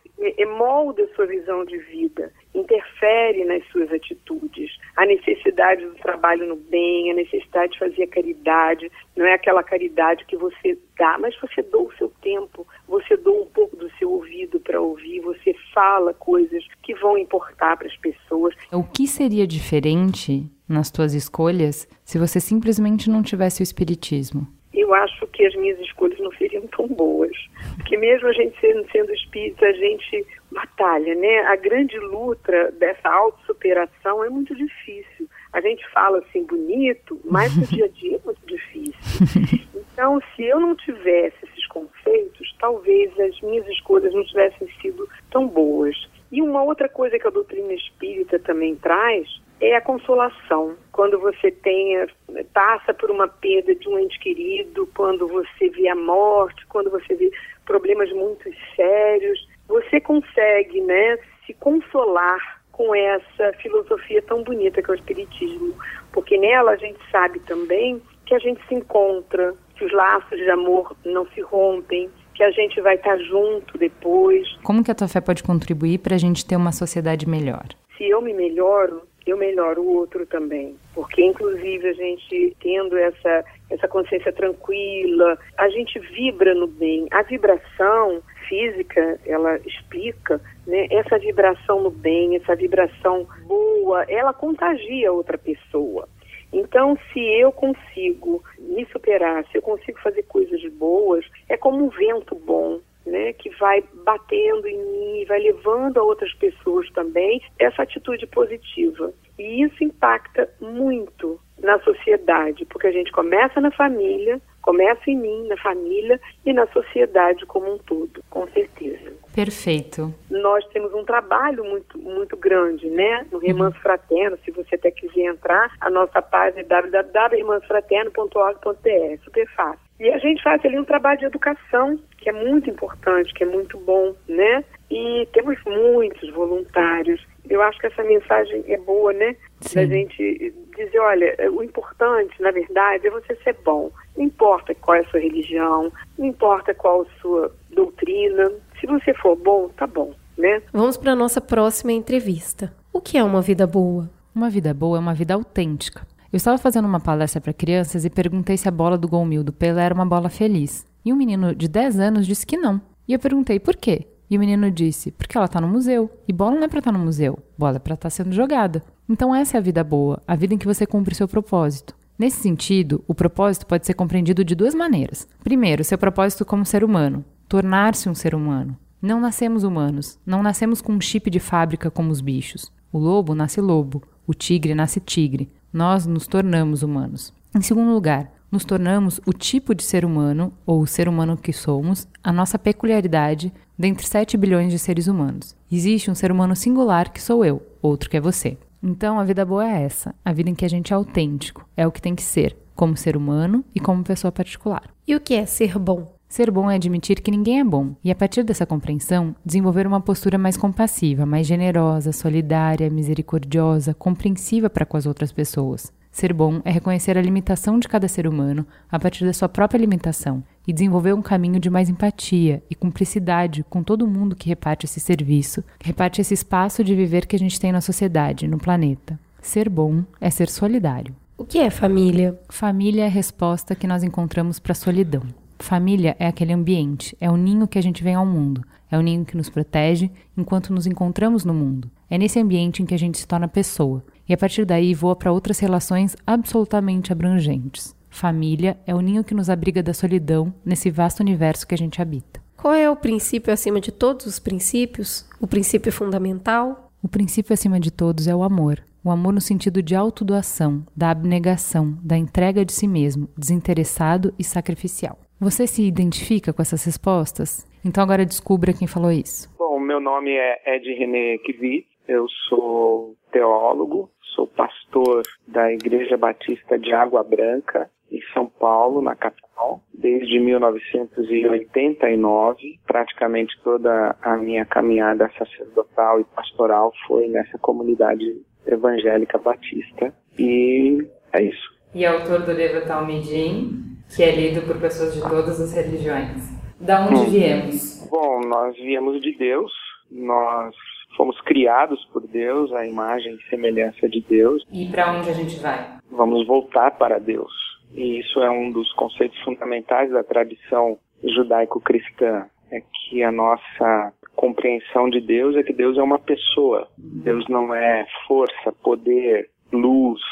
[0.57, 4.79] molda a sua visão de vida, interfere nas suas atitudes.
[4.97, 8.91] a necessidade do trabalho no bem, a necessidade de fazer a caridade.
[9.17, 13.43] Não é aquela caridade que você dá, mas você doa o seu tempo, você doa
[13.43, 17.97] um pouco do seu ouvido para ouvir, você fala coisas que vão importar para as
[17.97, 18.55] pessoas.
[18.73, 24.47] O que seria diferente nas tuas escolhas se você simplesmente não tivesse o espiritismo?
[24.91, 27.31] eu acho que as minhas escolhas não seriam tão boas.
[27.77, 31.41] Porque mesmo a gente sendo, sendo espírita, a gente batalha, né?
[31.47, 35.29] A grande luta dessa autossuperação é muito difícil.
[35.53, 39.71] A gente fala assim bonito, mas no dia a dia é muito difícil.
[39.93, 45.47] Então, se eu não tivesse esses conceitos, talvez as minhas escolhas não tivessem sido tão
[45.47, 45.95] boas.
[46.33, 49.29] E uma outra coisa que a doutrina espírita também traz
[49.61, 50.75] é a consolação.
[50.91, 52.09] Quando você tenha,
[52.55, 57.15] passa por uma perda de um ente querido, quando você vê a morte, quando você
[57.15, 57.31] vê
[57.67, 61.17] problemas muito sérios, você consegue, né,
[61.47, 65.75] se consolar com essa filosofia tão bonita que é o espiritismo,
[66.13, 70.51] porque nela a gente sabe também que a gente se encontra, que os laços de
[70.51, 74.49] amor não se rompem, que a gente vai estar junto depois.
[74.63, 77.67] Como que a tua fé pode contribuir para a gente ter uma sociedade melhor?
[77.97, 80.75] Se eu me melhoro, eu melhoro o outro também.
[80.95, 87.07] Porque, inclusive, a gente tendo essa, essa consciência tranquila, a gente vibra no bem.
[87.11, 90.89] A vibração física, ela explica, né?
[90.91, 96.09] Essa vibração no bem, essa vibração boa, ela contagia outra pessoa.
[96.53, 101.89] Então, se eu consigo me superar, se eu consigo fazer coisas boas, é como um
[101.89, 107.83] vento bom né, que vai batendo em mim, vai levando a outras pessoas também essa
[107.83, 109.13] atitude positiva.
[109.39, 115.49] E isso impacta muito na sociedade, porque a gente começa na família, começa em mim,
[115.49, 119.11] na família e na sociedade como um todo, com certeza.
[119.35, 120.15] Perfeito.
[120.29, 123.25] Nós temos um trabalho muito, muito grande, né?
[123.31, 123.83] No Remanso uhum.
[123.83, 129.79] Fraterno, se você até quiser entrar, a nossa página é www.irmansfraterno.org.br, super fácil.
[130.01, 133.47] E a gente faz ali um trabalho de educação, que é muito importante, que é
[133.47, 134.65] muito bom, né?
[134.91, 137.25] E temos muitos voluntários.
[137.49, 139.37] Eu acho que essa mensagem é boa, né?
[139.61, 139.75] Sim.
[139.77, 143.91] Da gente dizer, olha, o importante, na verdade, é você ser bom.
[144.17, 148.51] Não importa qual é a sua religião, não importa qual a sua doutrina.
[148.81, 150.63] Se você for bom, tá bom, né?
[150.73, 152.73] Vamos para a nossa próxima entrevista.
[152.93, 154.09] O que é uma vida boa?
[154.35, 156.07] Uma vida boa é uma vida autêntica.
[156.33, 159.43] Eu estava fazendo uma palestra para crianças e perguntei se a bola do gol mil
[159.43, 160.87] do Pelé era uma bola feliz.
[161.05, 162.81] E um menino de 10 anos disse que não.
[163.09, 164.07] E eu perguntei por quê?
[164.31, 166.09] E o menino disse: porque ela está no museu.
[166.29, 168.33] E bola não é para estar tá no museu, bola é para estar tá sendo
[168.33, 168.83] jogada.
[169.09, 171.95] Então essa é a vida boa, a vida em que você cumpre seu propósito.
[172.19, 175.27] Nesse sentido, o propósito pode ser compreendido de duas maneiras.
[175.43, 178.77] Primeiro, seu propósito como ser humano, tornar-se um ser humano.
[179.03, 182.71] Não nascemos humanos, não nascemos com um chip de fábrica como os bichos.
[182.93, 187.33] O lobo nasce lobo, o tigre nasce tigre nós nos tornamos humanos.
[187.55, 191.53] Em segundo lugar, nos tornamos o tipo de ser humano, ou o ser humano que
[191.53, 195.57] somos, a nossa peculiaridade dentre 7 bilhões de seres humanos.
[195.73, 198.59] Existe um ser humano singular que sou eu, outro que é você.
[198.83, 201.87] Então a vida boa é essa, a vida em que a gente é autêntico, é
[201.87, 204.91] o que tem que ser, como ser humano e como pessoa particular.
[205.09, 206.15] E o que é ser bom?
[206.29, 210.01] Ser bom é admitir que ninguém é bom, e a partir dessa compreensão, desenvolver uma
[210.01, 215.91] postura mais compassiva, mais generosa, solidária, misericordiosa, compreensiva para com as outras pessoas.
[216.13, 219.79] Ser bom é reconhecer a limitação de cada ser humano a partir da sua própria
[219.79, 224.87] limitação e desenvolver um caminho de mais empatia e cumplicidade com todo mundo que reparte
[224.87, 228.59] esse serviço, que reparte esse espaço de viver que a gente tem na sociedade, no
[228.59, 229.19] planeta.
[229.41, 231.15] Ser bom é ser solidário.
[231.39, 232.39] O que é família?
[232.49, 235.23] Família é a resposta que nós encontramos para a solidão.
[235.59, 239.03] Família é aquele ambiente, é o ninho que a gente vem ao mundo, é o
[239.03, 241.91] ninho que nos protege enquanto nos encontramos no mundo.
[242.11, 245.17] É nesse ambiente em que a gente se torna pessoa, e a partir daí voa
[245.17, 247.97] para outras relações absolutamente abrangentes.
[248.09, 252.01] Família é o ninho que nos abriga da solidão nesse vasto universo que a gente
[252.01, 252.41] habita.
[252.57, 255.29] Qual é o princípio acima de todos os princípios?
[255.41, 256.93] O princípio fundamental?
[257.03, 258.81] O princípio acima de todos é o amor.
[259.03, 264.45] O amor no sentido de autodoação, da abnegação, da entrega de si mesmo, desinteressado e
[264.45, 265.19] sacrificial.
[265.41, 267.67] Você se identifica com essas respostas?
[267.85, 269.51] Então agora descubra quem falou isso.
[269.59, 276.77] Bom, meu nome é Ed René Kivit, eu sou teólogo, sou pastor da Igreja Batista
[276.77, 282.81] de Água Branca, em São Paulo, na capital, desde 1989.
[282.85, 290.13] Praticamente toda a minha caminhada sacerdotal e pastoral foi nessa comunidade evangélica batista.
[290.37, 291.79] E é isso.
[291.95, 293.85] E autor do livro Talmidim,
[294.15, 296.51] que é lido por pessoas de todas as religiões.
[296.81, 297.31] Da onde hum.
[297.31, 298.05] viemos?
[298.11, 299.71] Bom, nós viemos de Deus,
[300.11, 300.75] nós
[301.21, 304.65] fomos criados por Deus, a imagem e semelhança de Deus.
[304.73, 305.99] E para onde a gente vai?
[306.11, 307.53] Vamos voltar para Deus.
[307.95, 315.11] E isso é um dos conceitos fundamentais da tradição judaico-cristã, é que a nossa compreensão
[315.11, 316.89] de Deus é que Deus é uma pessoa.
[316.97, 320.23] Deus não é força, poder, luz,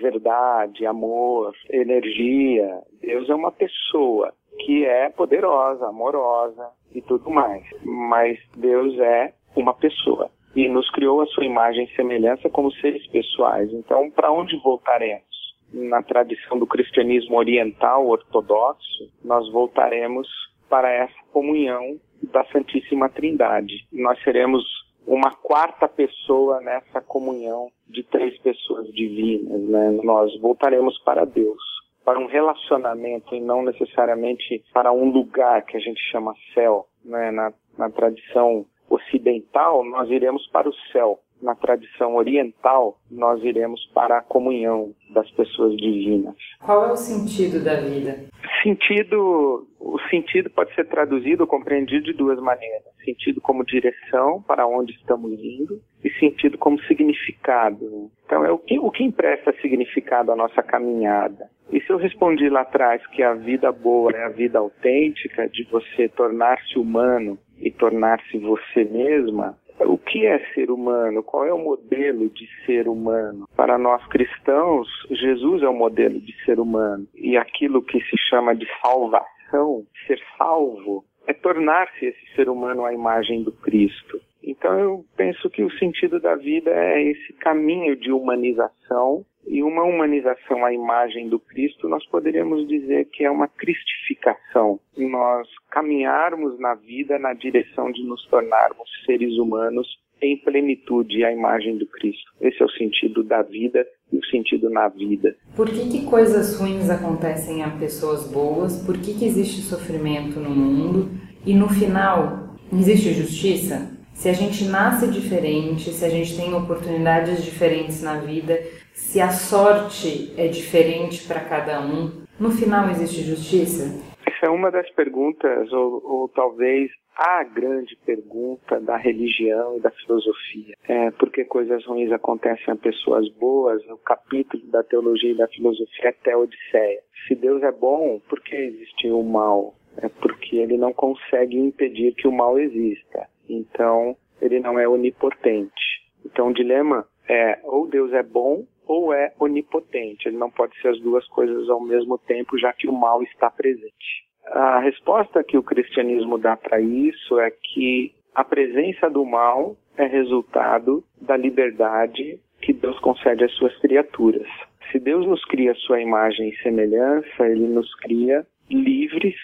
[0.00, 2.80] verdade, amor, energia.
[3.00, 7.62] Deus é uma pessoa que é poderosa, amorosa e tudo mais.
[7.84, 13.06] Mas Deus é uma pessoa e nos criou a sua imagem e semelhança como seres
[13.08, 13.72] pessoais.
[13.72, 15.26] Então, para onde voltaremos?
[15.72, 20.26] Na tradição do cristianismo oriental ortodoxo, nós voltaremos
[20.68, 23.86] para essa comunhão da Santíssima Trindade.
[23.92, 24.64] Nós seremos
[25.06, 29.60] uma quarta pessoa nessa comunhão de três pessoas divinas.
[29.62, 30.00] Né?
[30.02, 31.62] Nós voltaremos para Deus,
[32.04, 36.86] para um relacionamento e não necessariamente para um lugar que a gente chama céu.
[37.04, 37.30] Né?
[37.30, 38.66] Na, na tradição
[38.98, 41.18] ocidental, nós iremos para o céu.
[41.40, 46.34] Na tradição oriental, nós iremos para a comunhão das pessoas divinas.
[46.64, 48.24] Qual é o sentido da vida?
[48.60, 54.66] Sentido, o sentido pode ser traduzido ou compreendido de duas maneiras: sentido como direção para
[54.66, 58.10] onde estamos indo e sentido como significado.
[58.26, 61.48] Então é o que o que empresta significado à nossa caminhada.
[61.70, 65.64] E se eu respondi lá atrás que a vida boa é a vida autêntica, de
[65.64, 71.22] você tornar-se humano e tornar-se você mesma, o que é ser humano?
[71.22, 73.48] Qual é o modelo de ser humano?
[73.56, 77.06] Para nós cristãos, Jesus é o modelo de ser humano.
[77.14, 82.92] E aquilo que se chama de salvação, ser salvo, é tornar-se esse ser humano à
[82.92, 84.20] imagem do Cristo.
[84.42, 89.82] Então eu penso que o sentido da vida é esse caminho de humanização e uma
[89.82, 94.78] humanização à imagem do Cristo, nós poderíamos dizer que é uma cristificação.
[94.96, 99.86] Nós caminharmos na vida na direção de nos tornarmos seres humanos
[100.20, 102.32] em plenitude à imagem do Cristo.
[102.40, 105.36] Esse é o sentido da vida e o sentido na vida.
[105.54, 108.84] Por que, que coisas ruins acontecem a pessoas boas?
[108.84, 111.10] Por que, que existe sofrimento no mundo?
[111.46, 113.96] E no final, existe justiça?
[114.12, 118.60] Se a gente nasce diferente, se a gente tem oportunidades diferentes na vida,
[118.98, 123.84] se a sorte é diferente para cada um, no final existe justiça?
[124.26, 129.90] Essa é uma das perguntas, ou, ou talvez a grande pergunta da religião e da
[129.90, 130.76] filosofia.
[130.86, 133.82] É, por que coisas ruins acontecem a pessoas boas?
[133.88, 137.00] O capítulo da teologia e da filosofia é Teodiceia.
[137.26, 139.74] Se Deus é bom, por que existe o mal?
[139.96, 143.26] É porque ele não consegue impedir que o mal exista.
[143.48, 146.02] Então, ele não é onipotente.
[146.24, 150.26] Então, o dilema é ou Deus é bom ou é onipotente.
[150.26, 153.50] Ele não pode ser as duas coisas ao mesmo tempo, já que o mal está
[153.50, 154.26] presente.
[154.46, 160.06] A resposta que o cristianismo dá para isso é que a presença do mal é
[160.06, 164.48] resultado da liberdade que Deus concede às suas criaturas.
[164.90, 169.36] Se Deus nos cria sua imagem e semelhança, ele nos cria livres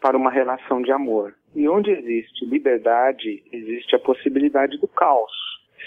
[0.00, 1.34] para uma relação de amor.
[1.54, 5.32] E onde existe liberdade, existe a possibilidade do caos.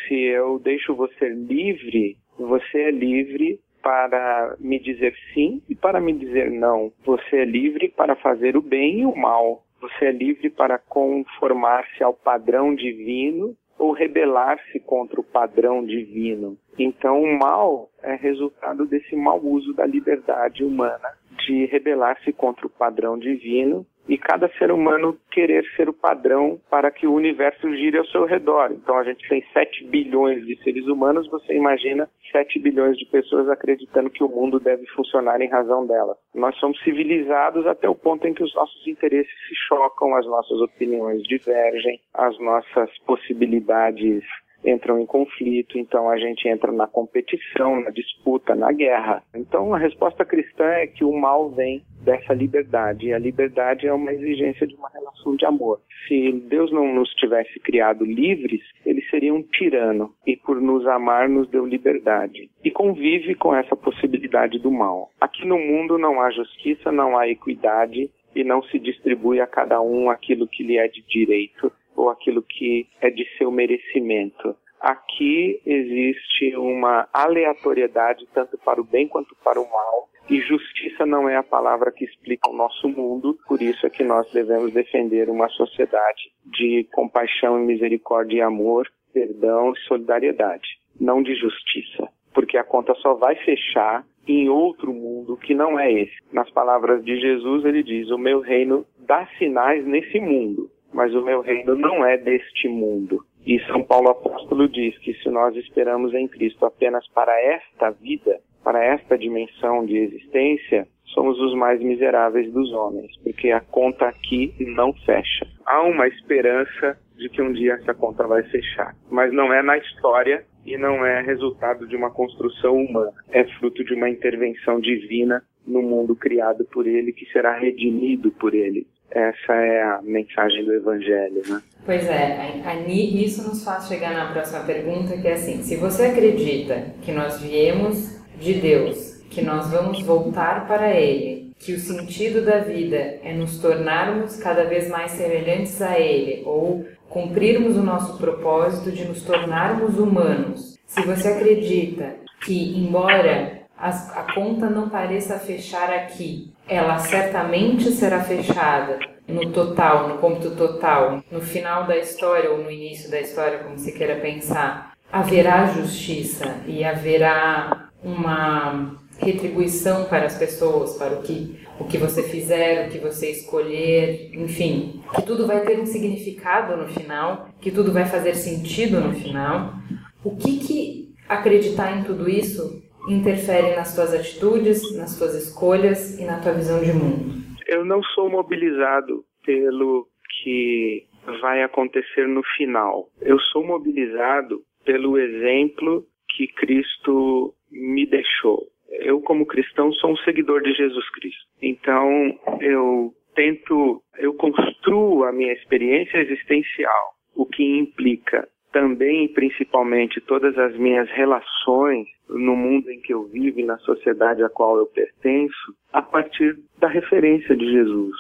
[0.08, 6.14] Se eu deixo você livre, você é livre para me dizer sim e para me
[6.14, 6.92] dizer não.
[7.04, 9.64] Você é livre para fazer o bem e o mal.
[9.82, 16.56] Você é livre para conformar-se ao padrão divino ou rebelar-se contra o padrão divino.
[16.78, 21.10] Então, o mal é resultado desse mau uso da liberdade humana
[21.44, 26.92] de rebelar-se contra o padrão divino e cada ser humano querer ser o padrão para
[26.92, 28.72] que o universo gire ao seu redor.
[28.72, 33.50] Então a gente tem 7 bilhões de seres humanos, você imagina 7 bilhões de pessoas
[33.50, 36.18] acreditando que o mundo deve funcionar em razão dela.
[36.34, 40.60] Nós somos civilizados até o ponto em que os nossos interesses se chocam, as nossas
[40.60, 44.24] opiniões divergem, as nossas possibilidades
[44.66, 49.24] entram em conflito, então a gente entra na competição, na disputa, na guerra.
[49.34, 53.94] Então a resposta cristã é que o mal vem dessa liberdade, e a liberdade é
[53.94, 55.80] uma exigência de uma relação de amor.
[56.08, 61.30] Se Deus não nos tivesse criado livres, ele seria um tirano, e por nos amar
[61.30, 62.50] nos deu liberdade.
[62.64, 65.12] E convive com essa possibilidade do mal.
[65.20, 69.82] Aqui no mundo não há justiça, não há equidade, e não se distribui a cada
[69.82, 74.56] um aquilo que lhe é de direito ou aquilo que é de seu merecimento.
[74.80, 81.30] Aqui existe uma aleatoriedade tanto para o bem quanto para o mal, e justiça não
[81.30, 85.30] é a palavra que explica o nosso mundo, por isso é que nós devemos defender
[85.30, 92.58] uma sociedade de compaixão e misericórdia e amor, perdão e solidariedade, não de justiça, porque
[92.58, 96.16] a conta só vai fechar em outro mundo que não é esse.
[96.32, 101.24] Nas palavras de Jesus, ele diz: O meu reino dá sinais nesse mundo mas o
[101.24, 103.24] meu reino não é deste mundo.
[103.46, 108.40] E São Paulo apóstolo diz que se nós esperamos em Cristo apenas para esta vida,
[108.64, 114.54] para esta dimensão de existência, somos os mais miseráveis dos homens, porque a conta aqui
[114.60, 115.48] não fecha.
[115.66, 119.78] Há uma esperança de que um dia essa conta vai fechar, mas não é na
[119.78, 125.44] história e não é resultado de uma construção humana, é fruto de uma intervenção divina
[125.66, 128.88] no mundo criado por ele que será redimido por ele.
[129.12, 131.62] Essa é a mensagem do Evangelho, né?
[131.86, 136.86] Pois é, isso nos faz chegar na próxima pergunta, que é assim: se você acredita
[137.02, 142.60] que nós viemos de Deus, que nós vamos voltar para Ele, que o sentido da
[142.60, 148.92] vida é nos tornarmos cada vez mais semelhantes a Ele, ou cumprirmos o nosso propósito
[148.92, 150.80] de nos tornarmos humanos.
[150.88, 159.00] Se você acredita que, embora a conta não pareça fechar aqui, ela certamente será fechada
[159.28, 163.78] no total, no cômputo total, no final da história ou no início da história, como
[163.78, 171.60] se queira pensar, haverá justiça e haverá uma retribuição para as pessoas, para o que,
[171.80, 176.76] o que você fizer, o que você escolher, enfim, que tudo vai ter um significado
[176.76, 179.76] no final, que tudo vai fazer sentido no final.
[180.24, 186.26] O que que acreditar em tudo isso interfere nas tuas atitudes, nas tuas escolhas e
[186.26, 187.42] na tua visão de mundo?
[187.68, 190.08] Eu não sou mobilizado pelo
[190.42, 191.06] que
[191.42, 193.10] vai acontecer no final.
[193.22, 198.68] Eu sou mobilizado pelo exemplo que Cristo me deixou.
[198.90, 201.46] Eu, como cristão, sou um seguidor de Jesus Cristo.
[201.62, 210.58] Então, eu tento, eu construo a minha experiência existencial, o que implica também, principalmente, todas
[210.58, 214.86] as minhas relações no mundo em que eu vivo e na sociedade a qual eu
[214.86, 218.16] pertenço, a partir da referência de Jesus.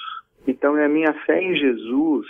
[0.47, 2.27] Então, é a minha fé em Jesus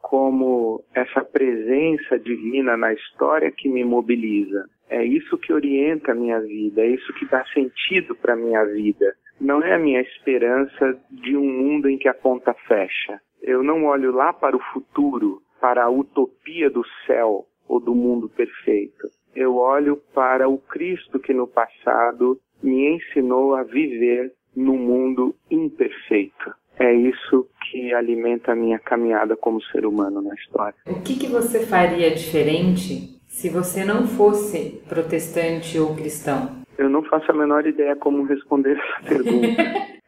[0.00, 4.68] como essa presença divina na história que me mobiliza.
[4.90, 8.62] É isso que orienta a minha vida, é isso que dá sentido para a minha
[8.64, 9.14] vida.
[9.40, 13.20] Não é a minha esperança de um mundo em que a conta fecha.
[13.40, 18.28] Eu não olho lá para o futuro, para a utopia do céu ou do mundo
[18.28, 19.08] perfeito.
[19.34, 26.52] Eu olho para o Cristo que no passado me ensinou a viver no mundo imperfeito.
[26.78, 30.74] É isso que alimenta a minha caminhada como ser humano na história.
[30.86, 36.62] O que, que você faria diferente se você não fosse protestante ou cristão?
[36.76, 39.62] Eu não faço a menor ideia como responder essa pergunta.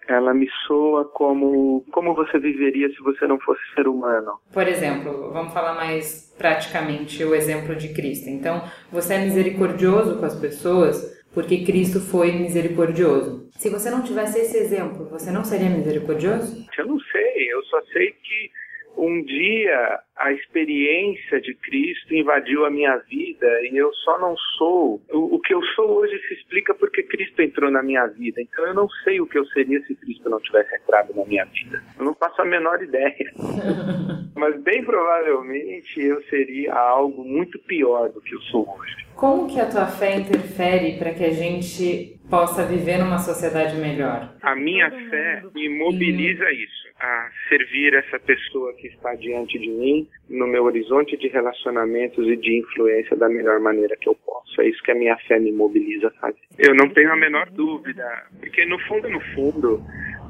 [0.08, 4.38] Ela me soa como como você viveria se você não fosse ser humano.
[4.52, 8.28] Por exemplo, vamos falar mais praticamente o exemplo de Cristo.
[8.28, 13.48] Então, você é misericordioso com as pessoas porque Cristo foi misericordioso.
[13.58, 16.64] Se você não tivesse esse exemplo, você não seria misericordioso?
[16.78, 18.50] Eu não sei, eu só sei que
[18.96, 25.02] um dia a experiência de Cristo invadiu a minha vida e eu só não sou.
[25.10, 28.40] O, o, que eu sou hoje se explica porque Cristo entrou na minha vida.
[28.40, 31.44] Então eu não sei o que eu seria se Cristo não tivesse entrado na minha
[31.46, 31.82] vida.
[31.98, 33.32] Eu não faço a menor ideia.
[34.36, 39.04] Mas bem provavelmente eu seria algo muito pior do que eu sou hoje.
[39.16, 44.34] Como que a tua fé interfere para que a gente possa viver numa sociedade melhor?
[44.42, 50.08] A minha fé me mobiliza isso, a servir essa pessoa que está diante de mim
[50.28, 54.60] no meu horizonte de relacionamentos e de influência da melhor maneira que eu posso.
[54.60, 56.40] É isso que a minha fé me mobiliza a fazer.
[56.58, 58.04] Eu não tenho a menor dúvida,
[58.40, 59.80] porque no fundo, no fundo,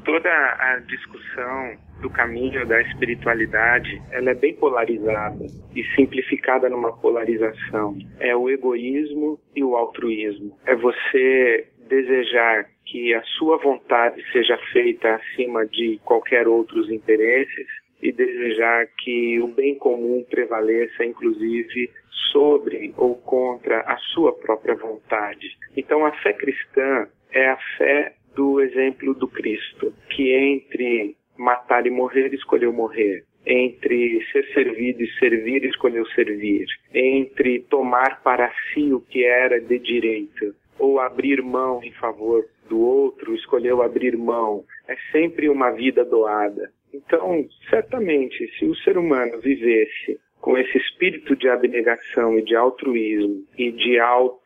[0.05, 5.45] toda a discussão do caminho da espiritualidade, ela é bem polarizada
[5.75, 7.97] e simplificada numa polarização.
[8.19, 10.57] É o egoísmo e o altruísmo.
[10.65, 17.67] É você desejar que a sua vontade seja feita acima de qualquer outros interesses
[18.01, 21.89] e desejar que o bem comum prevaleça, inclusive,
[22.31, 25.57] sobre ou contra a sua própria vontade.
[25.75, 31.89] Então, a fé cristã é a fé do exemplo do Cristo, que entre matar e
[31.89, 38.99] morrer escolheu morrer, entre ser servido e servir escolheu servir, entre tomar para si o
[38.99, 44.63] que era de direito ou abrir mão em favor do outro, escolheu abrir mão.
[44.87, 46.71] É sempre uma vida doada.
[46.93, 53.43] Então, certamente, se o ser humano vivesse com esse espírito de abnegação e de altruísmo
[53.57, 54.45] e de auto-entrega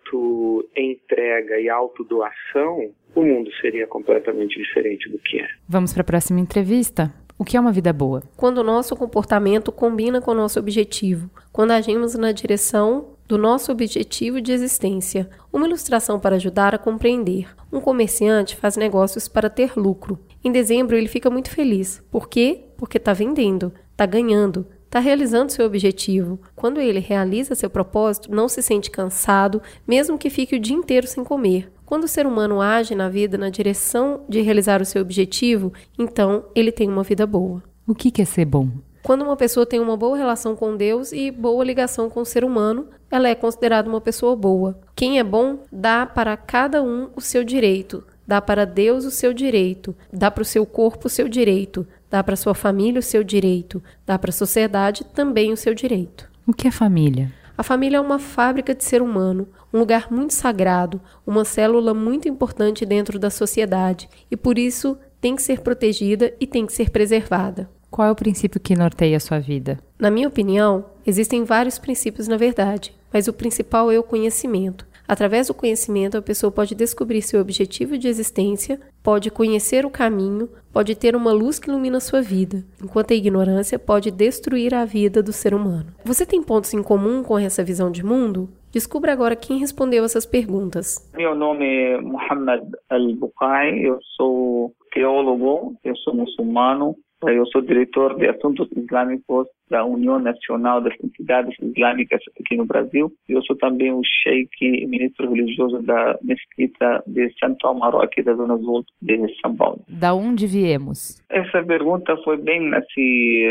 [1.59, 5.47] e autodoação, o mundo seria completamente diferente do que é.
[5.67, 7.13] Vamos para a próxima entrevista.
[7.37, 8.21] O que é uma vida boa?
[8.35, 13.71] Quando o nosso comportamento combina com o nosso objetivo, quando agimos na direção do nosso
[13.71, 15.29] objetivo de existência.
[15.53, 17.47] Uma ilustração para ajudar a compreender.
[17.71, 20.17] Um comerciante faz negócios para ter lucro.
[20.43, 22.03] Em dezembro ele fica muito feliz.
[22.09, 22.63] Por quê?
[22.75, 26.41] Porque está vendendo, está ganhando, está realizando seu objetivo.
[26.55, 31.05] Quando ele realiza seu propósito, não se sente cansado, mesmo que fique o dia inteiro
[31.05, 31.71] sem comer.
[31.89, 36.45] Quando o ser humano age na vida na direção de realizar o seu objetivo, então
[36.53, 37.63] ele tem uma vida boa.
[37.87, 38.69] O que é ser bom?
[39.01, 42.45] Quando uma pessoa tem uma boa relação com Deus e boa ligação com o ser
[42.45, 44.79] humano, ela é considerada uma pessoa boa.
[44.95, 49.33] Quem é bom dá para cada um o seu direito, dá para Deus o seu
[49.33, 53.23] direito, dá para o seu corpo o seu direito, dá para sua família o seu
[53.23, 56.29] direito, dá para a sociedade também o seu direito.
[56.45, 57.33] O que é família?
[57.59, 62.27] A família é uma fábrica de ser humano, um lugar muito sagrado, uma célula muito
[62.27, 66.89] importante dentro da sociedade e por isso tem que ser protegida e tem que ser
[66.89, 67.69] preservada.
[67.89, 69.79] Qual é o princípio que norteia a sua vida?
[69.97, 74.87] Na minha opinião, existem vários princípios na verdade, mas o principal é o conhecimento.
[75.09, 80.47] Através do conhecimento, a pessoa pode descobrir seu objetivo de existência, pode conhecer o caminho,
[80.71, 85.23] pode ter uma luz que ilumina sua vida, enquanto a ignorância pode destruir a vida
[85.23, 85.87] do ser humano.
[86.05, 88.49] Você tem pontos em comum com essa visão de mundo?
[88.71, 91.09] Descubra agora quem respondeu essas perguntas.
[91.15, 96.95] Meu nome é Muhammad Al-Bukai, eu sou teólogo, eu sou muçulmano,
[97.27, 103.11] eu sou diretor de assuntos islâmicos da União Nacional das Entidades Islâmicas aqui no Brasil.
[103.27, 108.33] Eu sou também o sheik e ministro religioso da mesquita de Santo Amaro, aqui da
[108.33, 109.81] Zona Sul de São Paulo.
[109.87, 111.21] Da onde viemos?
[111.29, 113.45] Essa pergunta foi bem assim,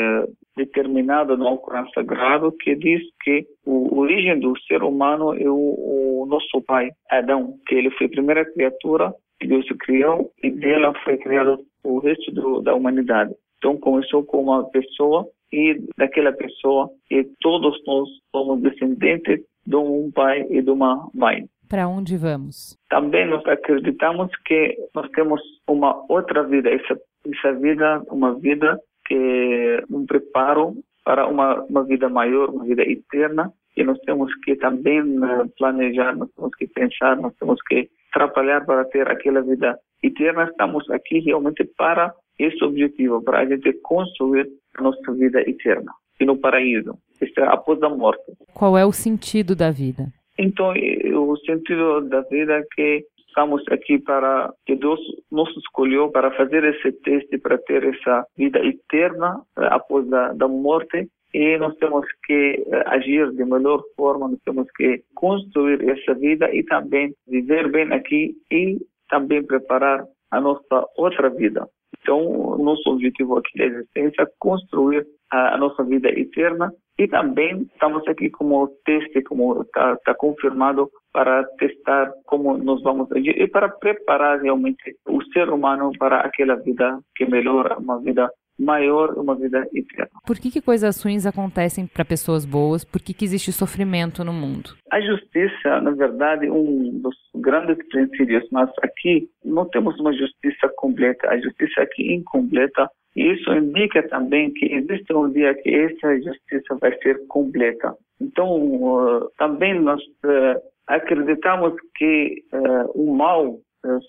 [0.56, 6.26] determinada no Alcorão Sagrado, que diz que a origem do ser humano é o, o
[6.26, 11.16] nosso pai, Adão, que ele foi a primeira criatura que Deus criou e dela foi
[11.18, 13.34] criado o resto do, da humanidade.
[13.58, 20.10] Então começou com uma pessoa e daquela pessoa e todos nós somos descendentes de um
[20.10, 21.46] pai e de uma mãe.
[21.68, 22.78] Para onde vamos?
[22.88, 29.84] Também nós acreditamos que nós temos uma outra vida, essa, essa vida, uma vida que
[29.90, 30.74] um preparo
[31.04, 36.16] para uma, uma vida maior, uma vida eterna, e nós temos que também uh, planejar,
[36.16, 40.44] nós temos que pensar, nós temos que trabalhar para ter aquela vida eterna.
[40.44, 46.24] Estamos aqui realmente para esse objetivo, para a gente construir a nossa vida eterna e
[46.24, 48.32] no paraíso, é após a morte.
[48.54, 50.06] Qual é o sentido da vida?
[50.38, 55.00] Então, o sentido da vida é que estamos aqui para que Deus
[55.30, 60.48] nos escolheu para fazer esse teste para ter essa vida eterna eh, após a da
[60.48, 66.14] morte e nós temos que eh, agir de melhor forma, nós temos que construir essa
[66.14, 68.78] vida e também viver bem aqui e
[69.08, 71.68] também preparar a nossa outra vida.
[72.00, 77.62] Então, nosso objetivo aqui da existência é construir a, a nossa vida eterna e também
[77.72, 83.46] estamos aqui como teste, como está tá confirmado, para testar como nós vamos agir e
[83.48, 89.34] para preparar realmente o ser humano para aquela vida que melhora, uma vida maior, uma
[89.34, 90.10] vida eterna.
[90.26, 92.84] Por que, que coisas ruins acontecem para pessoas boas?
[92.84, 94.70] Por que, que existe sofrimento no mundo?
[94.90, 101.28] A justiça, na verdade, um dos grandes princípios, mas aqui não temos uma justiça completa.
[101.28, 106.96] A justiça aqui incompleta isso indica também que existe um dia que essa justiça vai
[106.98, 107.96] ser completa.
[108.20, 113.58] Então, uh, também nós uh, acreditamos que uh, o mal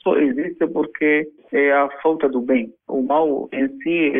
[0.03, 2.73] só existe porque é a falta do bem.
[2.87, 4.13] O mal em si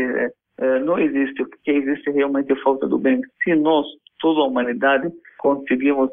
[0.86, 3.22] não existe, porque existe realmente a falta do bem.
[3.44, 3.86] Se nós,
[4.20, 6.12] toda a humanidade, conseguimos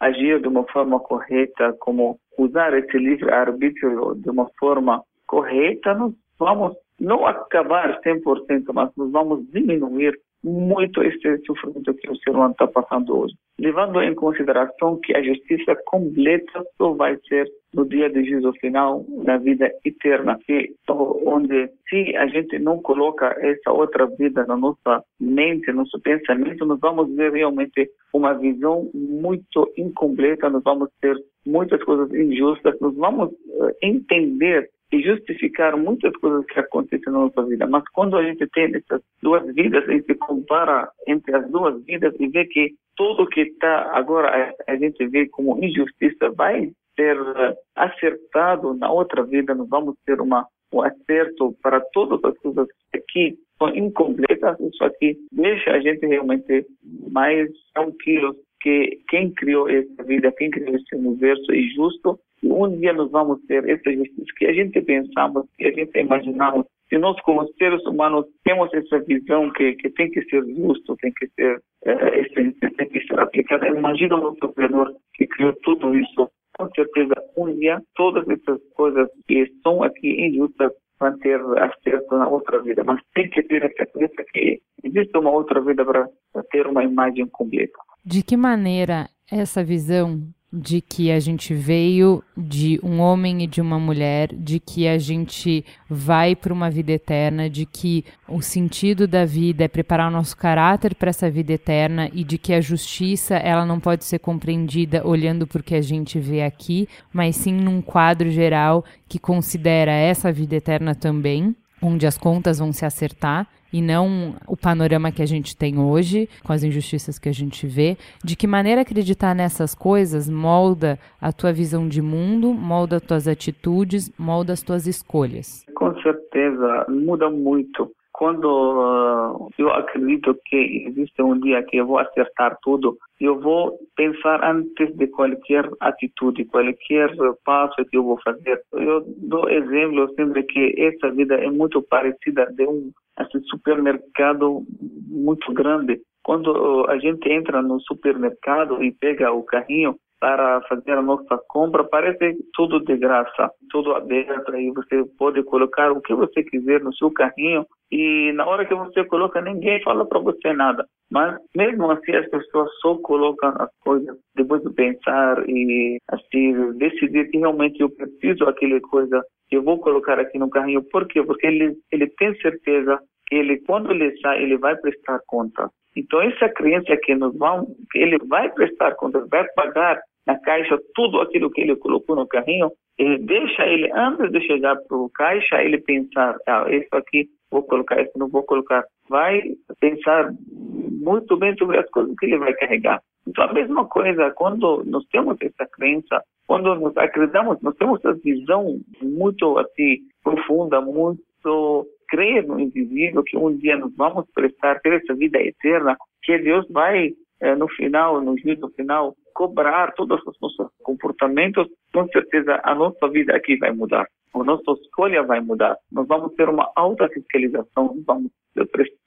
[0.00, 6.76] agir de uma forma correta, como usar esse livre-arbítrio de uma forma correta, nós vamos
[7.00, 12.66] não acabar 100%, mas nós vamos diminuir muito esse sofrimento que o ser humano está
[12.66, 13.34] passando hoje.
[13.58, 19.04] Levando em consideração que a justiça completa só vai ser no dia de juízo final,
[19.24, 25.02] na vida eterna, que, onde se a gente não coloca essa outra vida na nossa
[25.18, 31.16] mente, no nosso pensamento, nós vamos ver realmente uma visão muito incompleta, nós vamos ter
[31.46, 37.42] muitas coisas injustas, nós vamos uh, entender e justificar muitas coisas que acontecem na nossa
[37.44, 37.66] vida.
[37.66, 42.14] Mas quando a gente tem essas duas vidas, a gente compara entre as duas vidas
[42.20, 47.54] e vê que tudo que está agora a, gente vê como injustiça vai ser uh,
[47.74, 52.68] acertado na outra vida, nós vamos ter uma, um acerto para todas as coisas
[53.08, 56.66] que são incompletas, isso aqui deixa a gente realmente
[57.10, 62.92] mais tranquilos que quem criou essa vida, quem criou esse universo é justo um dia
[62.92, 66.66] nós vamos ter essa justiça que a gente pensamos, que a gente imaginamos.
[66.88, 71.12] Se nós, como seres humanos, temos essa visão que, que tem que ser justo, tem
[71.12, 76.30] que ser, é, tem que ser aplicada, imagina o nosso Criador que criou tudo isso.
[76.58, 80.70] Com certeza, um dia, todas essas coisas que estão aqui injustas
[81.00, 85.30] vão ter acesso na outra vida, mas tem que ter a certeza que existe uma
[85.30, 86.08] outra vida para
[86.50, 87.78] ter uma imagem completa.
[88.04, 90.20] De que maneira essa visão
[90.52, 94.98] de que a gente veio de um homem e de uma mulher, de que a
[94.98, 100.12] gente vai para uma vida eterna, de que o sentido da vida é preparar o
[100.12, 104.18] nosso caráter para essa vida eterna e de que a justiça ela não pode ser
[104.18, 109.18] compreendida olhando para o que a gente vê aqui, mas sim num quadro geral que
[109.18, 115.10] considera essa vida eterna também onde as contas vão se acertar e não o panorama
[115.10, 117.96] que a gente tem hoje, com as injustiças que a gente vê.
[118.22, 123.28] De que maneira acreditar nessas coisas molda a tua visão de mundo, molda as tuas
[123.28, 125.64] atitudes, molda as tuas escolhas?
[125.74, 127.90] Com certeza, muda muito
[128.22, 133.76] quando uh, eu acredito que existe um dia que eu vou acertar tudo, eu vou
[133.96, 137.10] pensar antes de qualquer atitude, qualquer
[137.44, 138.62] passo que eu vou fazer.
[138.74, 144.62] Eu dou exemplo sempre que essa vida é muito parecida de um assim, supermercado
[145.08, 146.00] muito grande.
[146.22, 151.82] Quando a gente entra no supermercado e pega o carrinho, para fazer a nossa compra,
[151.82, 156.94] parece tudo de graça, tudo aberto, aí você pode colocar o que você quiser no
[156.94, 160.86] seu carrinho e na hora que você coloca, ninguém fala para você nada.
[161.10, 167.28] Mas mesmo assim, as pessoas só colocam as coisas depois de pensar e assim, decidir
[167.28, 169.20] que realmente eu preciso daquela coisa
[169.50, 170.84] eu vou colocar aqui no carrinho.
[170.84, 171.20] Por quê?
[171.24, 172.96] Porque ele, ele tem certeza
[173.26, 175.68] que ele, quando ele sai, ele vai prestar conta.
[175.94, 181.20] Então, essa crença que vamos, que ele vai prestar conta, vai pagar na caixa tudo
[181.20, 185.62] aquilo que ele colocou no carrinho, ele deixa ele, antes de chegar para o caixa,
[185.62, 188.84] ele pensar, ah, isso aqui vou colocar, isso não vou colocar.
[189.08, 189.42] Vai
[189.80, 193.00] pensar muito bem sobre as coisas que ele vai carregar.
[193.26, 198.14] Então, a mesma coisa, quando nós temos essa crença, quando nós acreditamos, nós temos essa
[198.14, 204.94] visão muito assim, profunda, muito crer no indivíduo que um dia nós vamos prestar ter
[204.94, 210.36] essa vida eterna, que Deus vai é, no final, no juízo final, cobrar todos os
[210.40, 214.06] nossos comportamentos, com certeza a nossa vida aqui vai mudar.
[214.34, 215.76] A nossa escolha vai mudar.
[215.90, 218.30] Nós vamos ter uma alta fiscalização, vamos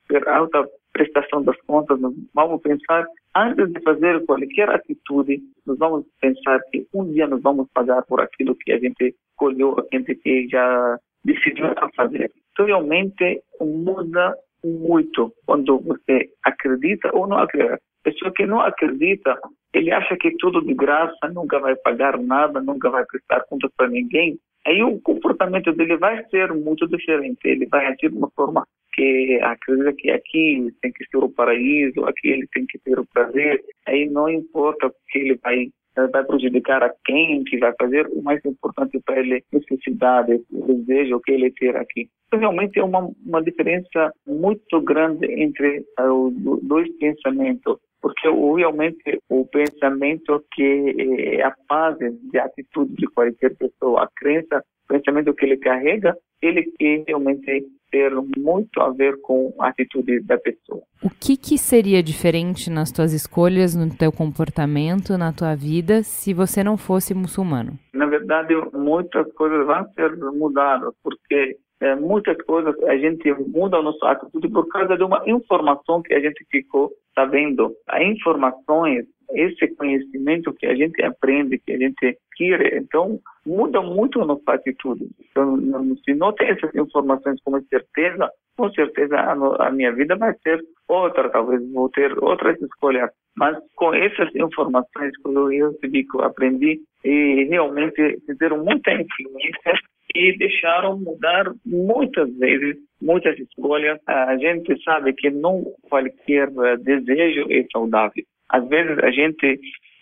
[0.08, 6.06] ter alta prestação das contas, nós vamos pensar, antes de fazer qualquer atitude, nós vamos
[6.22, 10.16] pensar que um dia nós vamos pagar por aquilo que a gente escolheu, a gente
[10.16, 11.66] que já decidiu
[11.96, 12.32] fazer.
[12.52, 14.34] Então, realmente muda
[14.64, 17.82] muito quando você acredita ou não acredita.
[18.06, 19.36] Pessoa que não acredita,
[19.74, 23.88] ele acha que tudo de graça, nunca vai pagar nada, nunca vai prestar contas para
[23.88, 24.38] ninguém.
[24.64, 27.40] Aí o comportamento dele vai ser muito diferente.
[27.44, 28.64] Ele vai agir de uma forma
[28.94, 33.08] que acredita que aqui tem que ser o paraíso, aqui ele tem que ter o
[33.12, 33.60] prazer.
[33.88, 38.44] Aí não importa que ele vai vai prejudicar a quem que vai fazer, o mais
[38.44, 42.10] importante para ele é necessidade, o desejo que ele ter aqui.
[42.28, 49.20] Então, realmente é uma, uma diferença muito grande entre uh, os dois pensamentos porque realmente
[49.28, 50.96] o pensamento que
[51.40, 56.16] é a base de atitude de qualquer pessoa, a crença, o pensamento que ele carrega,
[56.40, 60.84] ele que realmente ter muito a ver com a atitude da pessoa.
[61.02, 66.32] O que, que seria diferente nas tuas escolhas, no teu comportamento, na tua vida, se
[66.32, 67.74] você não fosse muçulmano?
[67.92, 73.82] Na verdade, muitas coisas vão ser mudadas, porque é, muitas coisas a gente muda a
[73.84, 77.74] nossa atitude por causa de uma informação que a gente ficou sabendo.
[77.88, 84.22] As informações, esse conhecimento que a gente aprende, que a gente quer, então muda muito
[84.22, 85.06] a nossa atitude.
[85.30, 85.58] Então,
[86.04, 90.62] se não tem essas informações com certeza, com certeza a, a minha vida vai ser
[90.88, 93.10] outra, talvez vou ter outras escolhas.
[93.36, 99.74] Mas com essas informações que eu recebi, que eu aprendi, e realmente fizeram muita influência
[100.16, 104.00] e deixaram mudar muitas vezes, muitas escolhas.
[104.08, 108.24] A gente sabe que não qualquer eh, desejo é saudável.
[108.50, 109.60] Às vezes a gente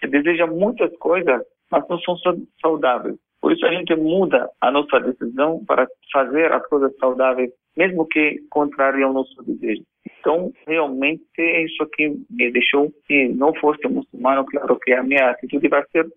[0.07, 1.41] deseja muitas coisas,
[1.71, 2.15] mas não são
[2.61, 3.15] saudáveis.
[3.41, 8.37] Por isso a gente muda a nossa decisão para fazer as coisas saudáveis, mesmo que
[8.49, 9.83] contrário ao nosso desejo.
[10.19, 15.31] Então, realmente, é isso que me deixou, se não fosse muçulmano, claro que a minha
[15.31, 16.07] atitude vai ser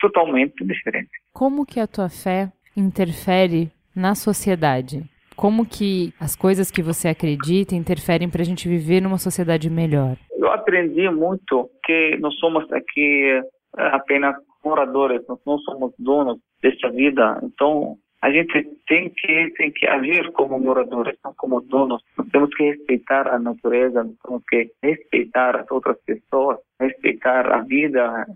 [0.00, 1.10] totalmente diferente.
[1.32, 5.02] Como que a tua fé interfere na sociedade?
[5.36, 10.16] Como que as coisas que você acredita interferem para a gente viver numa sociedade melhor?
[10.36, 13.42] Eu aprendi muito que nós somos aqui
[13.78, 14.34] eh, apenas
[14.64, 17.38] moradores, nós não somos donos dessa vida.
[17.42, 22.02] Então, a gente tem que tem que agir como moradores, não como donos.
[22.16, 27.60] Nós temos que respeitar a natureza, nós temos que respeitar as outras pessoas, respeitar a
[27.60, 28.26] vida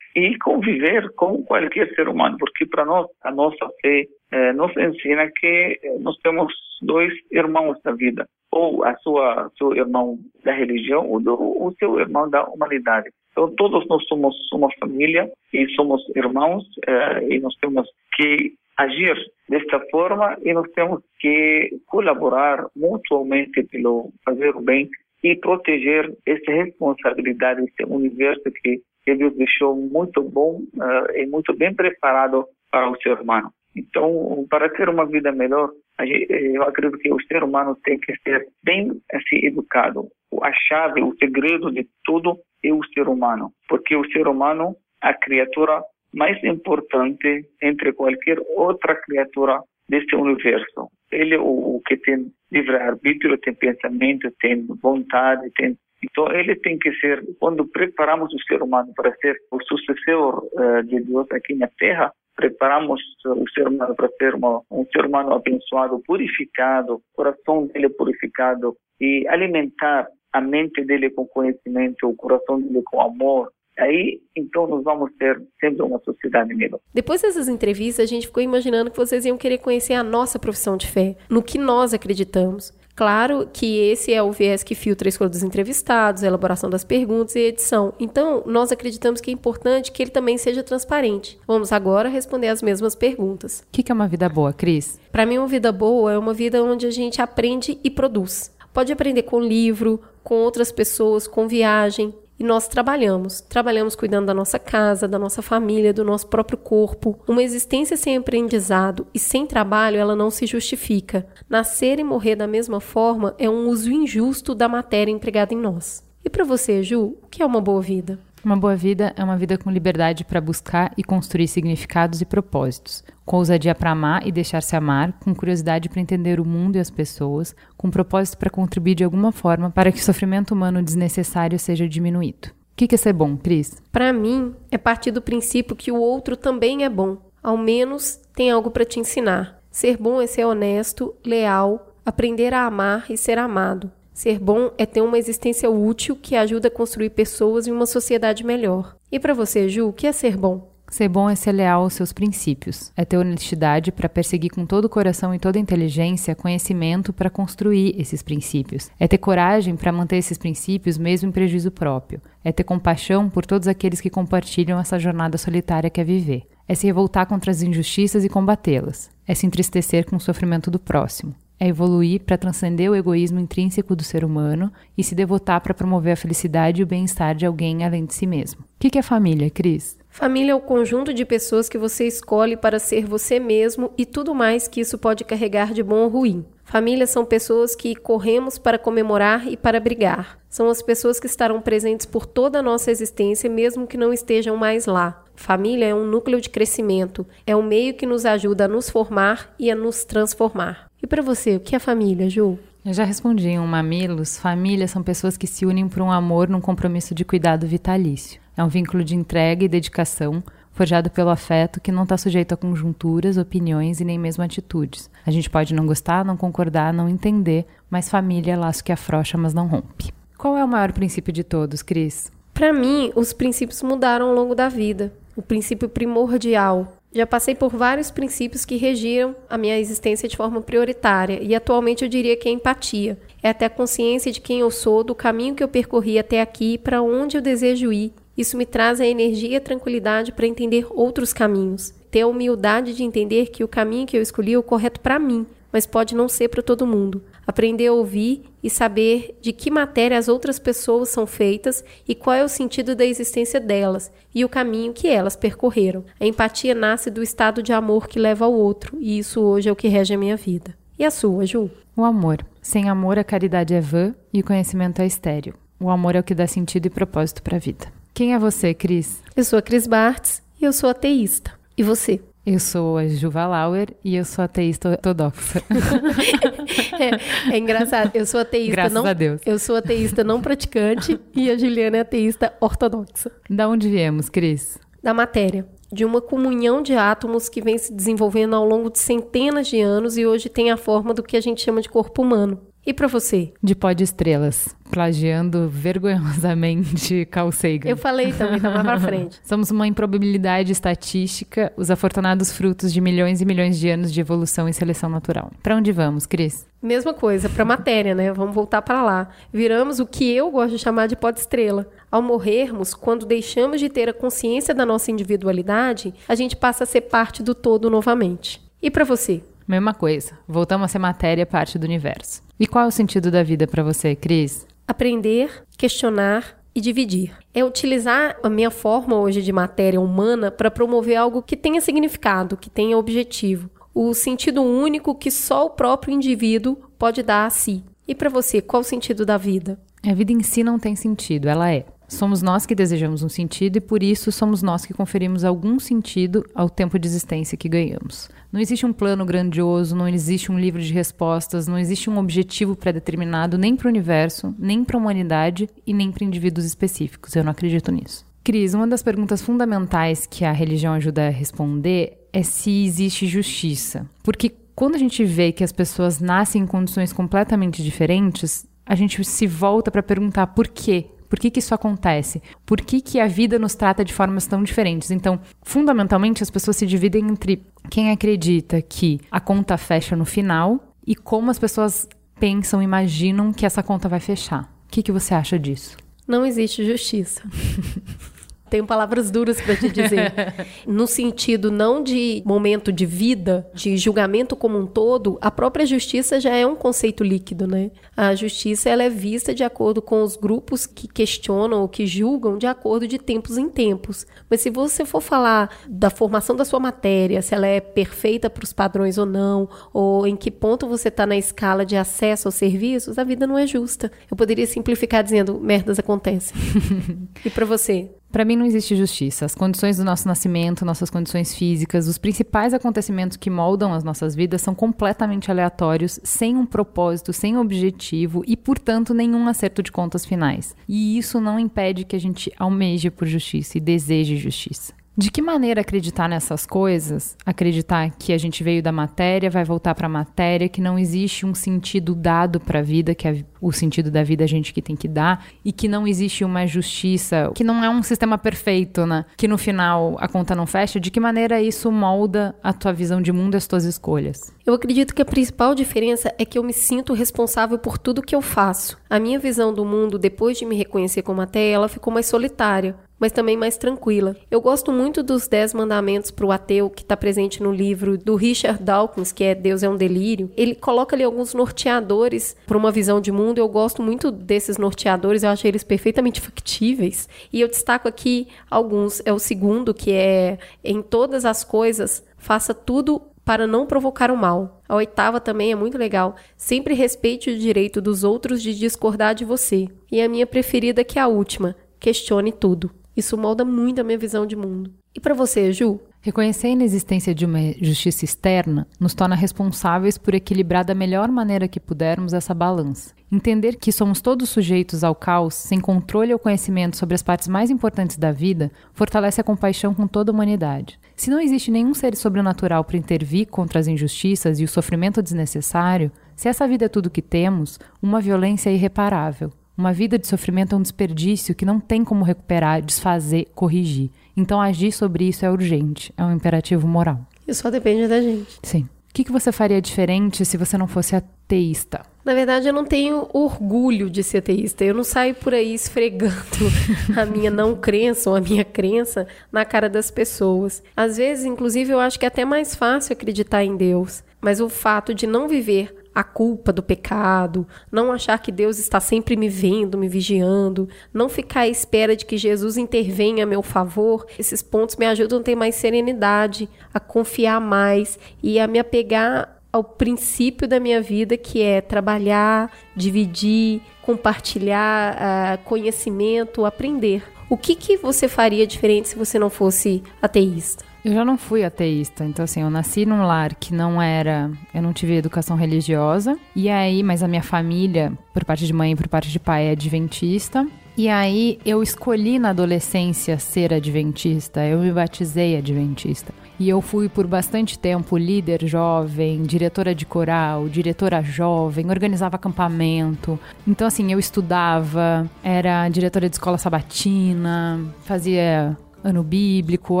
[0.16, 5.30] e conviver com qualquer ser humano, porque para nós a nossa fé eh, nos ensina
[5.30, 6.52] que nós temos
[6.82, 11.98] dois irmãos da vida, ou a sua seu irmão da religião ou do, o seu
[11.98, 13.10] irmão da humanidade.
[13.30, 19.16] Então todos nós somos uma família e somos irmãos eh, e nós temos que agir
[19.48, 24.88] desta forma e nós temos que colaborar mutuamente pelo fazer o bem
[25.22, 31.74] e proteger essa responsabilidade, esse universo que, Deus deixou muito bom uh, e muito bem
[31.74, 33.52] preparado para o ser humano.
[33.74, 38.46] Então, para ter uma vida melhor, eu acredito que o ser humano tem que ser
[38.62, 40.06] bem assim, educado.
[40.42, 45.12] A chave, o segredo de tudo é o ser humano, porque o ser humano, a
[45.14, 45.82] criatura
[46.12, 50.88] mais importante entre qualquer outra criatura deste universo.
[51.10, 56.76] Ele é o, o que tem livre-arbítrio, tem pensamento, tem vontade, tem então, ele tem
[56.78, 61.54] que ser, quando preparamos o ser humano para ser o sucessor uh, de Deus aqui
[61.54, 67.66] na Terra, preparamos o ser humano para ser uma, um ser humano abençoado, purificado, coração
[67.68, 74.20] dele purificado e alimentar a mente dele com conhecimento, o coração dele com amor, Aí,
[74.36, 76.78] então, nós vamos ter sempre uma sociedade melhor.
[76.92, 80.76] Depois dessas entrevistas, a gente ficou imaginando que vocês iam querer conhecer a nossa profissão
[80.76, 82.72] de fé, no que nós acreditamos.
[82.94, 86.84] Claro que esse é o viés que filtra a escolha dos entrevistados, a elaboração das
[86.84, 87.94] perguntas e a edição.
[87.98, 91.38] Então, nós acreditamos que é importante que ele também seja transparente.
[91.46, 93.60] Vamos agora responder as mesmas perguntas.
[93.60, 95.00] O que, que é uma vida boa, Cris?
[95.10, 98.54] Para mim, uma vida boa é uma vida onde a gente aprende e produz.
[98.74, 103.40] Pode aprender com livro, com outras pessoas, com viagem, e nós trabalhamos.
[103.40, 107.16] Trabalhamos cuidando da nossa casa, da nossa família, do nosso próprio corpo.
[107.28, 111.24] Uma existência sem aprendizado e sem trabalho, ela não se justifica.
[111.48, 116.04] Nascer e morrer da mesma forma é um uso injusto da matéria empregada em nós.
[116.24, 118.18] E para você, Ju, o que é uma boa vida?
[118.44, 123.04] Uma boa vida é uma vida com liberdade para buscar e construir significados e propósitos,
[123.24, 126.90] com ousadia para amar e deixar-se amar, com curiosidade para entender o mundo e as
[126.90, 131.88] pessoas, com propósito para contribuir de alguma forma para que o sofrimento humano desnecessário seja
[131.88, 132.48] diminuído.
[132.48, 133.80] O que é ser bom, Cris?
[133.92, 137.18] Para mim, é partir do princípio que o outro também é bom.
[137.40, 139.60] Ao menos tem algo para te ensinar.
[139.70, 143.88] Ser bom é ser honesto, leal, aprender a amar e ser amado.
[144.22, 148.46] Ser bom é ter uma existência útil que ajuda a construir pessoas e uma sociedade
[148.46, 148.94] melhor.
[149.10, 150.70] E para você, Ju, o que é ser bom?
[150.88, 154.84] Ser bom é ser leal aos seus princípios, é ter honestidade para perseguir com todo
[154.84, 159.90] o coração e toda a inteligência conhecimento para construir esses princípios, é ter coragem para
[159.90, 164.78] manter esses princípios mesmo em prejuízo próprio, é ter compaixão por todos aqueles que compartilham
[164.78, 169.34] essa jornada solitária que é viver, é se revoltar contra as injustiças e combatê-las, é
[169.34, 174.02] se entristecer com o sofrimento do próximo, é evoluir para transcender o egoísmo intrínseco do
[174.02, 178.04] ser humano e se devotar para promover a felicidade e o bem-estar de alguém além
[178.04, 178.62] de si mesmo.
[178.62, 179.96] O que é família, Cris?
[180.08, 184.34] Família é o conjunto de pessoas que você escolhe para ser você mesmo e tudo
[184.34, 186.44] mais que isso pode carregar de bom ou ruim.
[186.64, 190.40] Família são pessoas que corremos para comemorar e para brigar.
[190.48, 194.56] São as pessoas que estarão presentes por toda a nossa existência, mesmo que não estejam
[194.56, 195.22] mais lá.
[195.36, 199.54] Família é um núcleo de crescimento, é um meio que nos ajuda a nos formar
[199.58, 200.91] e a nos transformar.
[201.02, 202.56] E para você, o que é família, Ju?
[202.84, 204.38] Eu já respondi em um Mamilos.
[204.38, 208.40] Família são pessoas que se unem por um amor num compromisso de cuidado vitalício.
[208.56, 212.56] É um vínculo de entrega e dedicação, forjado pelo afeto que não está sujeito a
[212.56, 215.10] conjunturas, opiniões e nem mesmo atitudes.
[215.26, 219.36] A gente pode não gostar, não concordar, não entender, mas família é laço que afrouxa,
[219.36, 220.12] mas não rompe.
[220.38, 222.30] Qual é o maior princípio de todos, Cris?
[222.54, 225.12] Para mim, os princípios mudaram ao longo da vida.
[225.34, 230.62] O princípio primordial, já passei por vários princípios que regiram a minha existência de forma
[230.62, 233.18] prioritária e atualmente eu diria que é empatia.
[233.42, 236.74] É até a consciência de quem eu sou, do caminho que eu percorri até aqui
[236.74, 238.12] e para onde eu desejo ir.
[238.36, 241.92] Isso me traz a energia e a tranquilidade para entender outros caminhos.
[242.10, 245.18] Ter a humildade de entender que o caminho que eu escolhi é o correto para
[245.18, 247.22] mim, mas pode não ser para todo mundo.
[247.46, 252.36] Aprender a ouvir e saber de que matéria as outras pessoas são feitas e qual
[252.36, 256.04] é o sentido da existência delas e o caminho que elas percorreram.
[256.20, 259.72] A empatia nasce do estado de amor que leva ao outro, e isso hoje é
[259.72, 260.74] o que rege a minha vida.
[260.98, 261.70] E a sua, Ju?
[261.96, 262.44] O amor.
[262.60, 265.54] Sem amor, a caridade é vã e o conhecimento é estéreo.
[265.80, 267.86] O amor é o que dá sentido e propósito para a vida.
[268.14, 269.20] Quem é você, Cris?
[269.34, 271.50] Eu sou a Cris Bartz e eu sou ateísta.
[271.76, 272.20] E você?
[272.44, 275.62] Eu sou a Juva Lauer e eu sou ateísta ortodoxa.
[276.98, 279.06] é, é, engraçado, eu sou ateísta Graças não.
[279.06, 279.40] A Deus.
[279.46, 283.30] Eu sou ateísta não praticante e a Juliana é ateísta ortodoxa.
[283.48, 284.76] Da onde viemos, Cris?
[285.00, 285.64] Da matéria.
[285.92, 290.18] de uma comunhão de átomos que vem se desenvolvendo ao longo de centenas de anos
[290.18, 292.60] e hoje tem a forma do que a gente chama de corpo humano.
[292.84, 293.52] E para você?
[293.62, 297.88] De pó de estrelas, plagiando vergonhosamente Carl Sagan.
[297.88, 299.38] Eu falei também, então lá pra frente.
[299.46, 304.68] Somos uma improbabilidade estatística, os afortunados frutos de milhões e milhões de anos de evolução
[304.68, 305.52] e seleção natural.
[305.62, 306.66] Para onde vamos, Cris?
[306.82, 308.32] Mesma coisa, para matéria, né?
[308.32, 309.28] Vamos voltar para lá.
[309.52, 311.88] Viramos o que eu gosto de chamar de pó de estrela.
[312.10, 316.86] Ao morrermos, quando deixamos de ter a consciência da nossa individualidade, a gente passa a
[316.86, 318.60] ser parte do todo novamente.
[318.82, 319.44] E para você?
[319.66, 320.32] Mesma coisa.
[320.46, 322.42] Voltamos a ser matéria parte do universo.
[322.58, 324.66] E qual é o sentido da vida para você, Cris?
[324.86, 327.32] Aprender, questionar e dividir.
[327.54, 332.56] É utilizar a minha forma hoje de matéria humana para promover algo que tenha significado,
[332.56, 333.70] que tenha objetivo.
[333.94, 337.84] O sentido único que só o próprio indivíduo pode dar a si.
[338.08, 339.78] E para você, qual o sentido da vida?
[340.04, 341.84] A vida em si não tem sentido, ela é.
[342.08, 346.44] Somos nós que desejamos um sentido e por isso somos nós que conferimos algum sentido
[346.54, 348.28] ao tempo de existência que ganhamos.
[348.52, 352.76] Não existe um plano grandioso, não existe um livro de respostas, não existe um objetivo
[352.76, 357.34] pré-determinado nem para o universo, nem para a humanidade e nem para indivíduos específicos.
[357.34, 358.26] Eu não acredito nisso.
[358.44, 364.06] Cris, uma das perguntas fundamentais que a religião ajuda a responder é se existe justiça.
[364.22, 369.24] Porque quando a gente vê que as pessoas nascem em condições completamente diferentes, a gente
[369.24, 372.42] se volta para perguntar por quê por que, que isso acontece?
[372.66, 375.10] Por que, que a vida nos trata de formas tão diferentes?
[375.10, 380.92] Então, fundamentalmente, as pessoas se dividem entre quem acredita que a conta fecha no final
[381.06, 382.06] e como as pessoas
[382.38, 384.64] pensam, imaginam que essa conta vai fechar.
[384.84, 385.96] O que, que você acha disso?
[386.28, 387.40] Não existe justiça.
[388.72, 390.32] Tenho palavras duras para te dizer.
[390.88, 396.40] no sentido não de momento de vida, de julgamento como um todo, a própria justiça
[396.40, 397.90] já é um conceito líquido, né?
[398.16, 402.56] A justiça ela é vista de acordo com os grupos que questionam ou que julgam
[402.56, 404.26] de acordo de tempos em tempos.
[404.48, 408.64] Mas se você for falar da formação da sua matéria, se ela é perfeita para
[408.64, 412.54] os padrões ou não, ou em que ponto você está na escala de acesso aos
[412.54, 414.10] serviços, a vida não é justa.
[414.30, 416.56] Eu poderia simplificar dizendo merdas acontecem.
[417.44, 418.10] e para você?
[418.32, 419.44] Para mim não existe justiça.
[419.44, 424.34] As condições do nosso nascimento, nossas condições físicas, os principais acontecimentos que moldam as nossas
[424.34, 430.24] vidas são completamente aleatórios, sem um propósito, sem objetivo e, portanto, nenhum acerto de contas
[430.24, 430.74] finais.
[430.88, 434.94] E isso não impede que a gente almeje por justiça e deseje justiça.
[435.16, 437.36] De que maneira acreditar nessas coisas?
[437.44, 441.44] Acreditar que a gente veio da matéria, vai voltar para a matéria, que não existe
[441.44, 444.80] um sentido dado para a vida, que é o sentido da vida a gente que
[444.80, 449.04] tem que dar, e que não existe uma justiça, que não é um sistema perfeito,
[449.04, 449.26] né?
[449.36, 450.98] Que no final a conta não fecha.
[450.98, 454.50] De que maneira isso molda a tua visão de mundo e as tuas escolhas?
[454.64, 458.34] Eu acredito que a principal diferença é que eu me sinto responsável por tudo que
[458.34, 458.96] eu faço.
[459.10, 462.96] A minha visão do mundo, depois de me reconhecer como ateia, ela ficou mais solitária
[463.22, 464.34] mas também mais tranquila.
[464.50, 468.34] Eu gosto muito dos Dez Mandamentos para o Ateu, que está presente no livro do
[468.34, 470.50] Richard Dawkins, que é Deus é um Delírio.
[470.56, 473.58] Ele coloca ali alguns norteadores para uma visão de mundo.
[473.58, 477.28] Eu gosto muito desses norteadores, eu acho eles perfeitamente factíveis.
[477.52, 479.22] E eu destaco aqui alguns.
[479.24, 484.36] É o segundo, que é em todas as coisas, faça tudo para não provocar o
[484.36, 484.82] mal.
[484.88, 486.34] A oitava também é muito legal.
[486.56, 489.86] Sempre respeite o direito dos outros de discordar de você.
[490.10, 491.76] E a minha preferida que é a última.
[492.00, 492.90] Questione tudo.
[493.16, 494.92] Isso molda muito a minha visão de mundo.
[495.14, 496.00] E para você, Ju?
[496.20, 501.66] Reconhecer a inexistência de uma justiça externa nos torna responsáveis por equilibrar da melhor maneira
[501.66, 503.12] que pudermos essa balança.
[503.30, 507.70] Entender que somos todos sujeitos ao caos, sem controle ou conhecimento sobre as partes mais
[507.70, 510.98] importantes da vida, fortalece a compaixão com toda a humanidade.
[511.16, 516.12] Se não existe nenhum ser sobrenatural para intervir contra as injustiças e o sofrimento desnecessário,
[516.36, 519.52] se essa vida é tudo que temos, uma violência é irreparável.
[519.76, 524.10] Uma vida de sofrimento é um desperdício que não tem como recuperar, desfazer, corrigir.
[524.36, 527.20] Então agir sobre isso é urgente, é um imperativo moral.
[527.46, 528.58] Isso só depende da gente.
[528.62, 528.82] Sim.
[528.82, 532.00] O que, que você faria diferente se você não fosse ateísta?
[532.24, 534.84] Na verdade, eu não tenho orgulho de ser ateísta.
[534.84, 536.32] Eu não saio por aí esfregando
[537.14, 540.82] a minha não crença ou a minha crença na cara das pessoas.
[540.96, 544.22] Às vezes, inclusive, eu acho que é até mais fácil acreditar em Deus.
[544.40, 549.00] Mas o fato de não viver a culpa do pecado, não achar que Deus está
[549.00, 553.62] sempre me vendo, me vigiando, não ficar à espera de que Jesus intervenha a meu
[553.62, 554.26] favor.
[554.38, 559.60] Esses pontos me ajudam a ter mais serenidade, a confiar mais e a me apegar
[559.72, 567.24] ao princípio da minha vida, que é trabalhar, dividir, compartilhar uh, conhecimento, aprender.
[567.48, 570.91] O que, que você faria diferente se você não fosse ateísta?
[571.04, 574.80] Eu já não fui ateísta, então assim, eu nasci num lar que não era, eu
[574.80, 578.96] não tive educação religiosa, e aí, mas a minha família, por parte de mãe e
[578.96, 580.64] por parte de pai, é adventista.
[580.96, 586.32] E aí eu escolhi na adolescência ser adventista, eu me batizei adventista.
[586.60, 593.36] E eu fui por bastante tempo líder jovem, diretora de coral, diretora jovem, organizava acampamento.
[593.66, 600.00] Então, assim, eu estudava, era diretora de escola sabatina, fazia ano bíblico,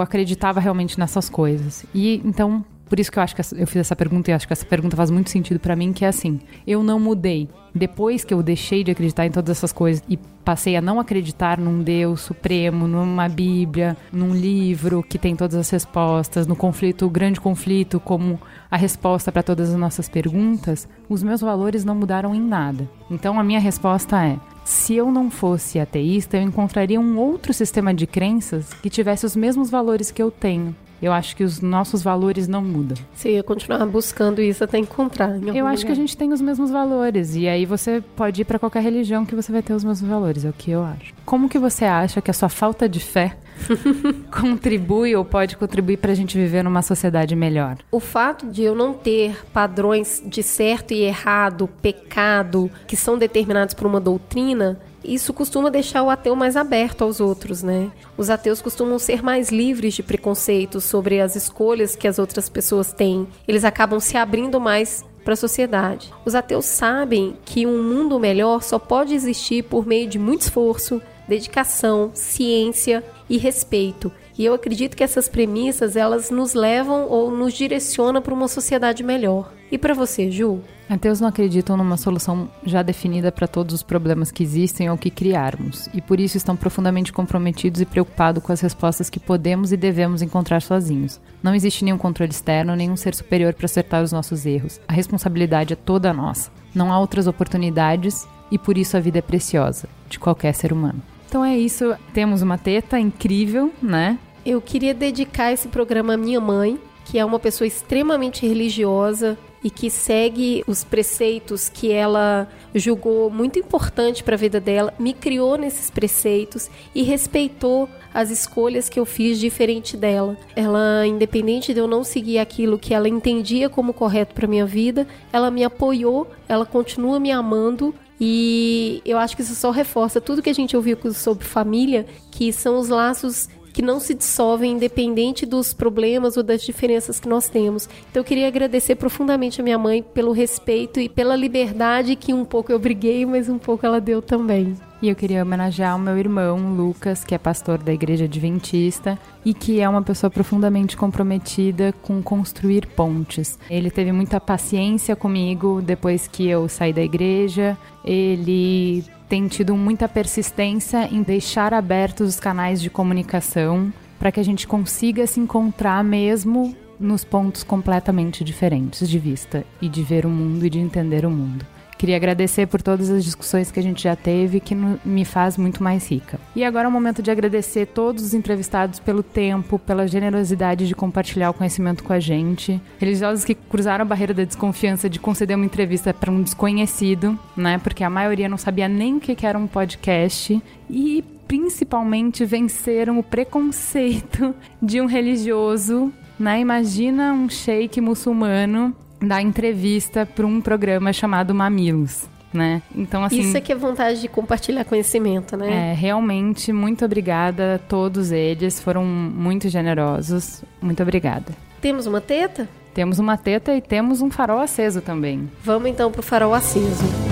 [0.00, 1.84] acreditava realmente nessas coisas.
[1.94, 4.52] E então, por isso que eu acho que eu fiz essa pergunta e acho que
[4.52, 7.48] essa pergunta faz muito sentido para mim, que é assim, eu não mudei.
[7.74, 11.58] Depois que eu deixei de acreditar em todas essas coisas e passei a não acreditar
[11.58, 17.10] num Deus supremo, numa Bíblia, num livro que tem todas as respostas, no conflito, o
[17.10, 18.38] grande conflito como
[18.70, 22.86] a resposta para todas as nossas perguntas, os meus valores não mudaram em nada.
[23.10, 27.92] Então a minha resposta é: se eu não fosse ateísta, eu encontraria um outro sistema
[27.92, 30.74] de crenças que tivesse os mesmos valores que eu tenho.
[31.02, 32.96] Eu acho que os nossos valores não mudam.
[33.12, 35.30] Você ia continuar buscando isso até encontrar.
[35.52, 35.86] Eu acho lugar.
[35.86, 37.34] que a gente tem os mesmos valores.
[37.34, 40.44] E aí você pode ir para qualquer religião que você vai ter os mesmos valores.
[40.44, 41.12] É o que eu acho.
[41.24, 43.36] Como que você acha que a sua falta de fé
[44.30, 47.78] contribui ou pode contribuir para a gente viver numa sociedade melhor?
[47.90, 53.74] O fato de eu não ter padrões de certo e errado, pecado, que são determinados
[53.74, 57.90] por uma doutrina, isso costuma deixar o ateu mais aberto aos outros, né?
[58.16, 62.92] Os ateus costumam ser mais livres de preconceitos sobre as escolhas que as outras pessoas
[62.92, 63.26] têm.
[63.46, 66.12] Eles acabam se abrindo mais para a sociedade.
[66.24, 71.00] Os ateus sabem que um mundo melhor só pode existir por meio de muito esforço,
[71.28, 74.10] dedicação, ciência e respeito.
[74.36, 79.02] E eu acredito que essas premissas elas nos levam ou nos direcionam para uma sociedade
[79.02, 79.52] melhor.
[79.72, 80.60] E para você, Ju?
[80.86, 85.08] Ateus não acreditam numa solução já definida para todos os problemas que existem ou que
[85.08, 89.76] criarmos, e por isso estão profundamente comprometidos e preocupados com as respostas que podemos e
[89.78, 91.18] devemos encontrar sozinhos.
[91.42, 94.78] Não existe nenhum controle externo, nenhum ser superior para acertar os nossos erros.
[94.86, 96.50] A responsabilidade é toda nossa.
[96.74, 101.02] Não há outras oportunidades e por isso a vida é preciosa, de qualquer ser humano.
[101.26, 104.18] Então é isso, temos uma teta incrível, né?
[104.44, 109.70] Eu queria dedicar esse programa à minha mãe, que é uma pessoa extremamente religiosa e
[109.70, 115.56] que segue os preceitos que ela julgou muito importante para a vida dela, me criou
[115.56, 120.36] nesses preceitos e respeitou as escolhas que eu fiz diferente dela.
[120.54, 125.06] Ela, independente de eu não seguir aquilo que ela entendia como correto para minha vida,
[125.32, 130.42] ela me apoiou, ela continua me amando e eu acho que isso só reforça tudo
[130.42, 135.46] que a gente ouviu sobre família, que são os laços que não se dissolvem independente
[135.46, 137.88] dos problemas ou das diferenças que nós temos.
[138.10, 142.44] Então eu queria agradecer profundamente a minha mãe pelo respeito e pela liberdade que um
[142.44, 144.76] pouco eu briguei, mas um pouco ela deu também.
[145.02, 149.52] E eu queria homenagear o meu irmão, Lucas, que é pastor da Igreja Adventista e
[149.52, 153.58] que é uma pessoa profundamente comprometida com construir pontes.
[153.68, 157.76] Ele teve muita paciência comigo depois que eu saí da igreja.
[158.04, 164.44] Ele tem tido muita persistência em deixar abertos os canais de comunicação para que a
[164.44, 170.30] gente consiga se encontrar mesmo nos pontos completamente diferentes de vista e de ver o
[170.30, 171.66] mundo e de entender o mundo.
[172.02, 175.84] Queria agradecer por todas as discussões que a gente já teve, que me faz muito
[175.84, 176.40] mais rica.
[176.56, 180.96] E agora é o momento de agradecer todos os entrevistados pelo tempo, pela generosidade de
[180.96, 182.82] compartilhar o conhecimento com a gente.
[182.98, 187.78] Religiosos que cruzaram a barreira da desconfiança de conceder uma entrevista para um desconhecido, né?
[187.78, 190.60] Porque a maioria não sabia nem o que era um podcast.
[190.90, 194.52] E principalmente venceram o preconceito
[194.82, 196.58] de um religioso né?
[196.58, 198.92] Imagina um sheik muçulmano
[199.22, 202.28] dar entrevista para um programa chamado Mamilos.
[202.52, 202.82] Né?
[202.94, 203.40] Então, assim.
[203.40, 205.92] Isso é que é vontade de compartilhar conhecimento, né?
[205.92, 210.62] É, realmente, muito obrigada a todos eles, foram muito generosos.
[210.80, 211.46] Muito obrigada.
[211.80, 212.68] Temos uma teta?
[212.92, 215.50] Temos uma teta e temos um farol aceso também.
[215.64, 217.31] Vamos então pro farol aceso.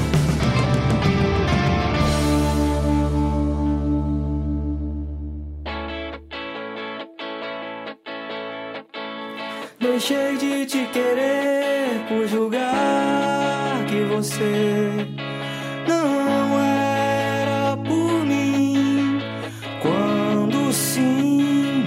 [9.81, 15.07] Deixei de te querer por julgar que você
[15.89, 19.21] não era por mim.
[19.81, 21.85] Quando sim,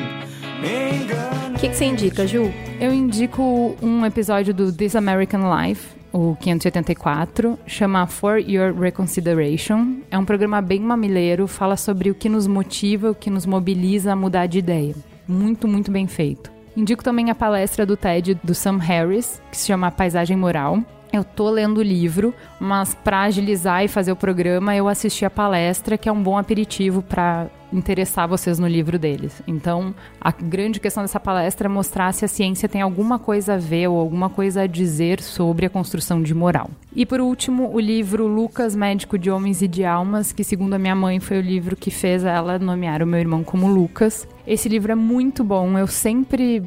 [0.59, 1.55] me enganei.
[1.55, 2.51] O que, que você indica, Ju?
[2.81, 9.97] Eu indico um episódio do This American Life, o 584, chama For Your Reconsideration.
[10.09, 14.13] É um programa bem mamileiro, fala sobre o que nos motiva, o que nos mobiliza
[14.13, 14.95] a mudar de ideia.
[15.27, 16.52] Muito, muito bem feito.
[16.75, 20.79] Indico também a palestra do TED do Sam Harris, que se chama Paisagem Moral.
[21.11, 25.29] Eu tô lendo o livro, mas para agilizar e fazer o programa, eu assisti a
[25.29, 29.41] palestra, que é um bom aperitivo para interessar vocês no livro deles.
[29.47, 33.57] Então, a grande questão dessa palestra é mostrar se a ciência tem alguma coisa a
[33.57, 36.69] ver ou alguma coisa a dizer sobre a construção de moral.
[36.95, 40.79] E por último, o livro Lucas, Médico de Homens e de Almas, que segundo a
[40.79, 44.27] minha mãe foi o livro que fez ela nomear o meu irmão como Lucas.
[44.45, 46.63] Esse livro é muito bom, eu sempre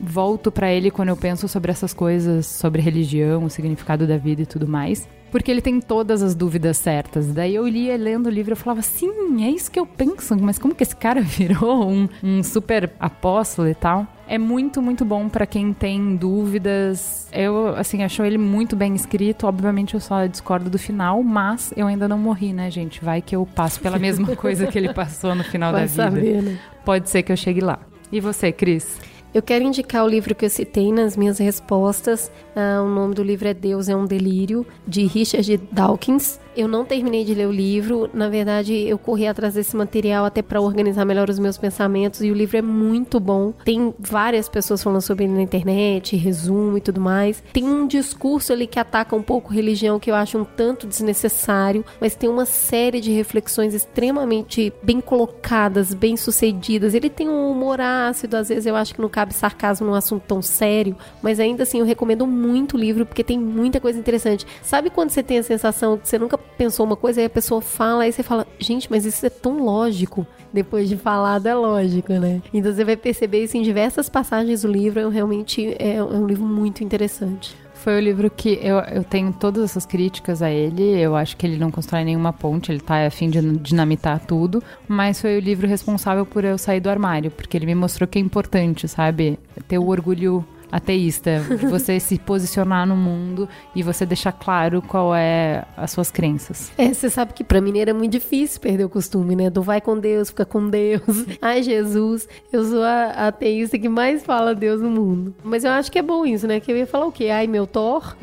[0.00, 4.42] volto para ele quando eu penso sobre essas coisas, sobre religião, o significado da vida
[4.42, 5.08] e tudo mais.
[5.30, 7.26] Porque ele tem todas as dúvidas certas.
[7.32, 10.58] Daí eu lia lendo o livro e falava, sim, é isso que eu penso, mas
[10.58, 14.06] como que esse cara virou um, um super apóstolo e tal?
[14.28, 17.28] É muito, muito bom para quem tem dúvidas.
[17.32, 19.46] Eu, assim, acho ele muito bem escrito.
[19.46, 23.04] Obviamente eu só discordo do final, mas eu ainda não morri, né, gente?
[23.04, 26.02] Vai que eu passo pela mesma coisa que ele passou no final Vai da vida.
[26.02, 26.58] saber, né?
[26.84, 27.78] Pode ser que eu chegue lá.
[28.10, 28.98] E você, Cris?
[29.34, 32.30] Eu quero indicar o livro que eu citei nas minhas respostas.
[32.54, 36.40] Ah, o nome do livro é Deus é um Delírio, de Richard Dawkins.
[36.56, 38.08] Eu não terminei de ler o livro.
[38.14, 42.22] Na verdade, eu corri atrás desse material até para organizar melhor os meus pensamentos.
[42.22, 43.52] E o livro é muito bom.
[43.62, 47.42] Tem várias pessoas falando sobre ele na internet, resumo e tudo mais.
[47.52, 51.84] Tem um discurso ali que ataca um pouco religião que eu acho um tanto desnecessário,
[52.00, 56.94] mas tem uma série de reflexões extremamente bem colocadas, bem sucedidas.
[56.94, 60.22] Ele tem um humor ácido, às vezes eu acho que não cabe sarcasmo num assunto
[60.26, 64.46] tão sério, mas ainda assim eu recomendo muito o livro porque tem muita coisa interessante.
[64.62, 67.60] Sabe quando você tem a sensação que você nunca pensou uma coisa e a pessoa
[67.60, 70.26] fala, aí você fala, gente, mas isso é tão lógico.
[70.52, 72.40] Depois de falado é lógico, né?
[72.52, 75.00] Então você vai perceber isso em diversas passagens do livro.
[75.00, 77.54] É realmente é um livro muito interessante.
[77.74, 80.82] Foi o livro que eu, eu tenho todas essas críticas a ele.
[80.98, 84.62] Eu acho que ele não constrói nenhuma ponte, ele tá a fim de dinamitar tudo.
[84.88, 88.18] Mas foi o livro responsável por eu sair do armário, porque ele me mostrou que
[88.18, 89.38] é importante, sabe?
[89.68, 90.44] Ter o orgulho
[90.76, 91.40] ateísta,
[91.70, 96.70] você se posicionar no mundo e você deixar claro qual é as suas crenças.
[96.78, 99.50] É, você sabe que pra mineiro é muito difícil perder o costume, né?
[99.50, 101.02] Do vai com Deus, fica com Deus.
[101.42, 105.34] Ai, Jesus, eu sou a a ateísta que mais fala Deus no mundo.
[105.42, 106.60] Mas eu acho que é bom isso, né?
[106.60, 107.28] Que eu ia falar o quê?
[107.30, 108.16] Ai, meu Thor.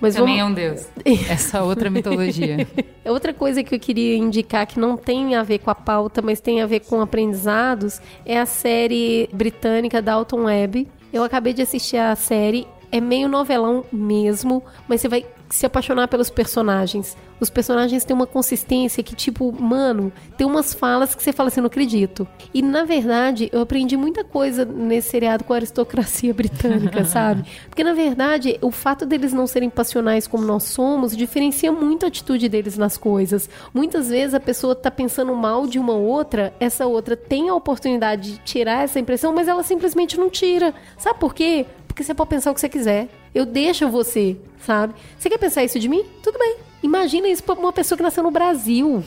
[0.00, 0.86] Mas Também vamos- é um deus.
[1.28, 2.66] Essa outra mitologia.
[3.04, 6.40] Outra coisa que eu queria indicar que não tem a ver com a pauta, mas
[6.40, 10.86] tem a ver com aprendizados, é a série britânica Dalton Webb.
[11.12, 16.08] Eu acabei de assistir a série, é meio novelão mesmo, mas você vai se apaixonar
[16.08, 17.16] pelos personagens.
[17.40, 21.60] Os personagens têm uma consistência que, tipo, mano, tem umas falas que você fala assim,
[21.60, 22.26] não acredito.
[22.52, 27.44] E, na verdade, eu aprendi muita coisa nesse seriado com a aristocracia britânica, sabe?
[27.68, 32.08] Porque, na verdade, o fato deles não serem passionais como nós somos diferencia muito a
[32.08, 33.48] atitude deles nas coisas.
[33.74, 38.32] Muitas vezes a pessoa tá pensando mal de uma outra, essa outra tem a oportunidade
[38.32, 40.74] de tirar essa impressão, mas ela simplesmente não tira.
[40.96, 41.66] Sabe por quê?
[41.86, 43.08] Porque você pode pensar o que você quiser.
[43.34, 44.94] Eu deixo você, sabe?
[45.18, 46.04] Você quer pensar isso de mim?
[46.22, 46.67] Tudo bem.
[46.82, 49.02] Imagina isso pra uma pessoa que nasceu no Brasil.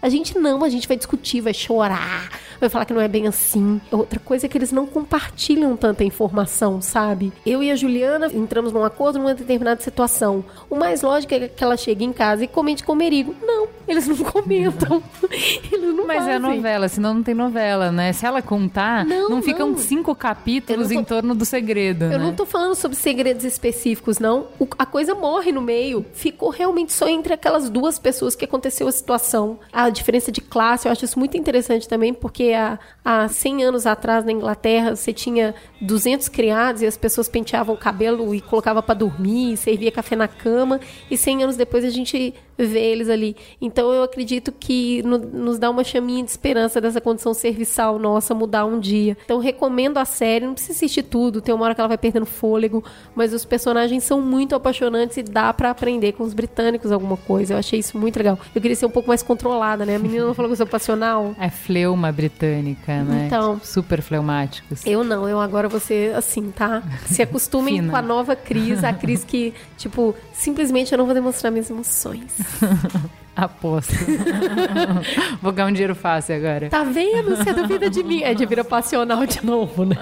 [0.00, 2.30] A gente não, a gente vai discutir, vai chorar,
[2.60, 3.80] vai falar que não é bem assim.
[3.90, 7.32] Outra coisa é que eles não compartilham tanta informação, sabe?
[7.44, 10.44] Eu e a Juliana entramos num acordo numa determinada situação.
[10.70, 13.34] O mais lógico é que ela chegue em casa e comente com o Merigo.
[13.42, 15.02] Não, eles não comentam.
[15.72, 16.56] eles não Mas é fazem.
[16.56, 18.12] novela, senão não tem novela, né?
[18.12, 19.76] Se ela contar, não, Não, ficam não.
[19.78, 22.18] cinco capítulos não em torno do segredo, Eu né?
[22.18, 24.46] não tô falando sobre segredos específicos, não.
[24.60, 26.06] O- a coisa morre no meio.
[26.12, 29.58] Ficou realmente só entre aquelas duas pessoas que aconteceu a situação.
[29.72, 33.86] A diferença de classe, eu acho isso muito interessante também, porque há, há 100 anos
[33.86, 38.82] atrás na Inglaterra, você tinha 200 criados e as pessoas penteavam o cabelo e colocavam
[38.82, 40.80] pra dormir, servia café na cama.
[41.10, 43.36] E 100 anos depois a gente vê eles ali.
[43.60, 48.34] Então eu acredito que no- nos dá uma chaminha de esperança dessa condição serviçal nossa
[48.34, 49.16] mudar um dia.
[49.24, 52.26] Então recomendo a série, não precisa assistir tudo, tem uma hora que ela vai perdendo
[52.26, 52.82] fôlego,
[53.14, 57.54] mas os personagens são muito apaixonantes e dá pra aprender com os britânicos alguma coisa.
[57.54, 58.38] Eu achei isso muito legal.
[58.54, 59.96] Eu queria ser um pouco mais controlada, né?
[59.96, 61.34] A menina não falou que eu sou passional.
[61.40, 63.26] É fleuma britânica, né?
[63.26, 63.60] Então.
[63.62, 64.84] Super fleumáticos.
[64.84, 66.82] Eu não, eu agora vou ser assim, tá?
[67.06, 71.50] Se acostumem com a nova Cris, a Cris que, tipo, simplesmente eu não vou demonstrar
[71.50, 72.36] minhas emoções.
[73.38, 73.94] Aposto.
[75.40, 76.68] Vou ganhar um dinheiro fácil agora.
[76.68, 77.36] Tá vendo?
[77.36, 78.22] Você duvida de mim.
[78.24, 79.96] É de vira passional de novo, né?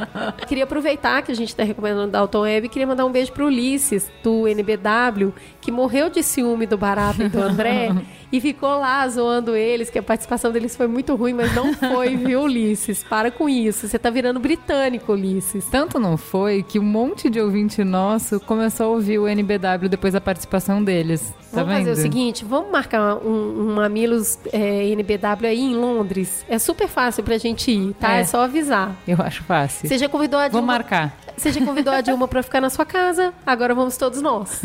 [0.49, 3.47] Queria aproveitar que a gente tá recomendando Dalton Web e queria mandar um beijo pro
[3.47, 7.95] Ulisses, do NBW, que morreu de ciúme do Barata e do André
[8.33, 12.17] e ficou lá zoando eles, que a participação deles foi muito ruim, mas não foi,
[12.17, 13.05] viu, Ulisses?
[13.05, 13.87] Para com isso.
[13.87, 15.67] Você tá virando britânico, Ulisses.
[15.67, 20.15] Tanto não foi que um monte de ouvinte nosso começou a ouvir o NBW depois
[20.15, 21.35] da participação deles.
[21.53, 21.89] Tá vamos vendo?
[21.89, 26.89] fazer o seguinte, vamos marcar um, um Mamilos é, NBW aí em Londres, é super
[26.89, 28.17] fácil pra gente ir, tá?
[28.17, 28.97] É, é só avisar.
[29.07, 29.89] Eu acho fácil.
[29.89, 30.61] Você já convidou a Dilma...
[30.61, 31.17] Vou marcar.
[31.37, 34.63] Você já convidou a Dilma pra ficar na sua casa, agora vamos todos nós.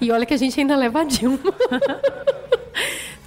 [0.00, 1.38] E olha que a gente ainda leva a Dilma.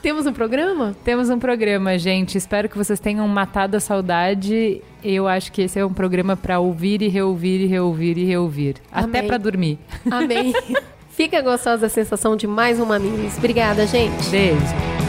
[0.02, 0.95] Temos um programa?
[1.03, 2.38] Temos um programa, gente.
[2.38, 4.80] Espero que vocês tenham matado a saudade.
[5.03, 8.76] Eu acho que esse é um programa para ouvir e reouvir e reouvir e reouvir.
[8.91, 9.10] Amém.
[9.10, 9.80] Até para dormir.
[10.12, 10.53] Amém.
[11.15, 13.37] Fica gostosa a sensação de mais uma Minis.
[13.37, 14.27] Obrigada, gente.
[14.29, 15.05] Beijo.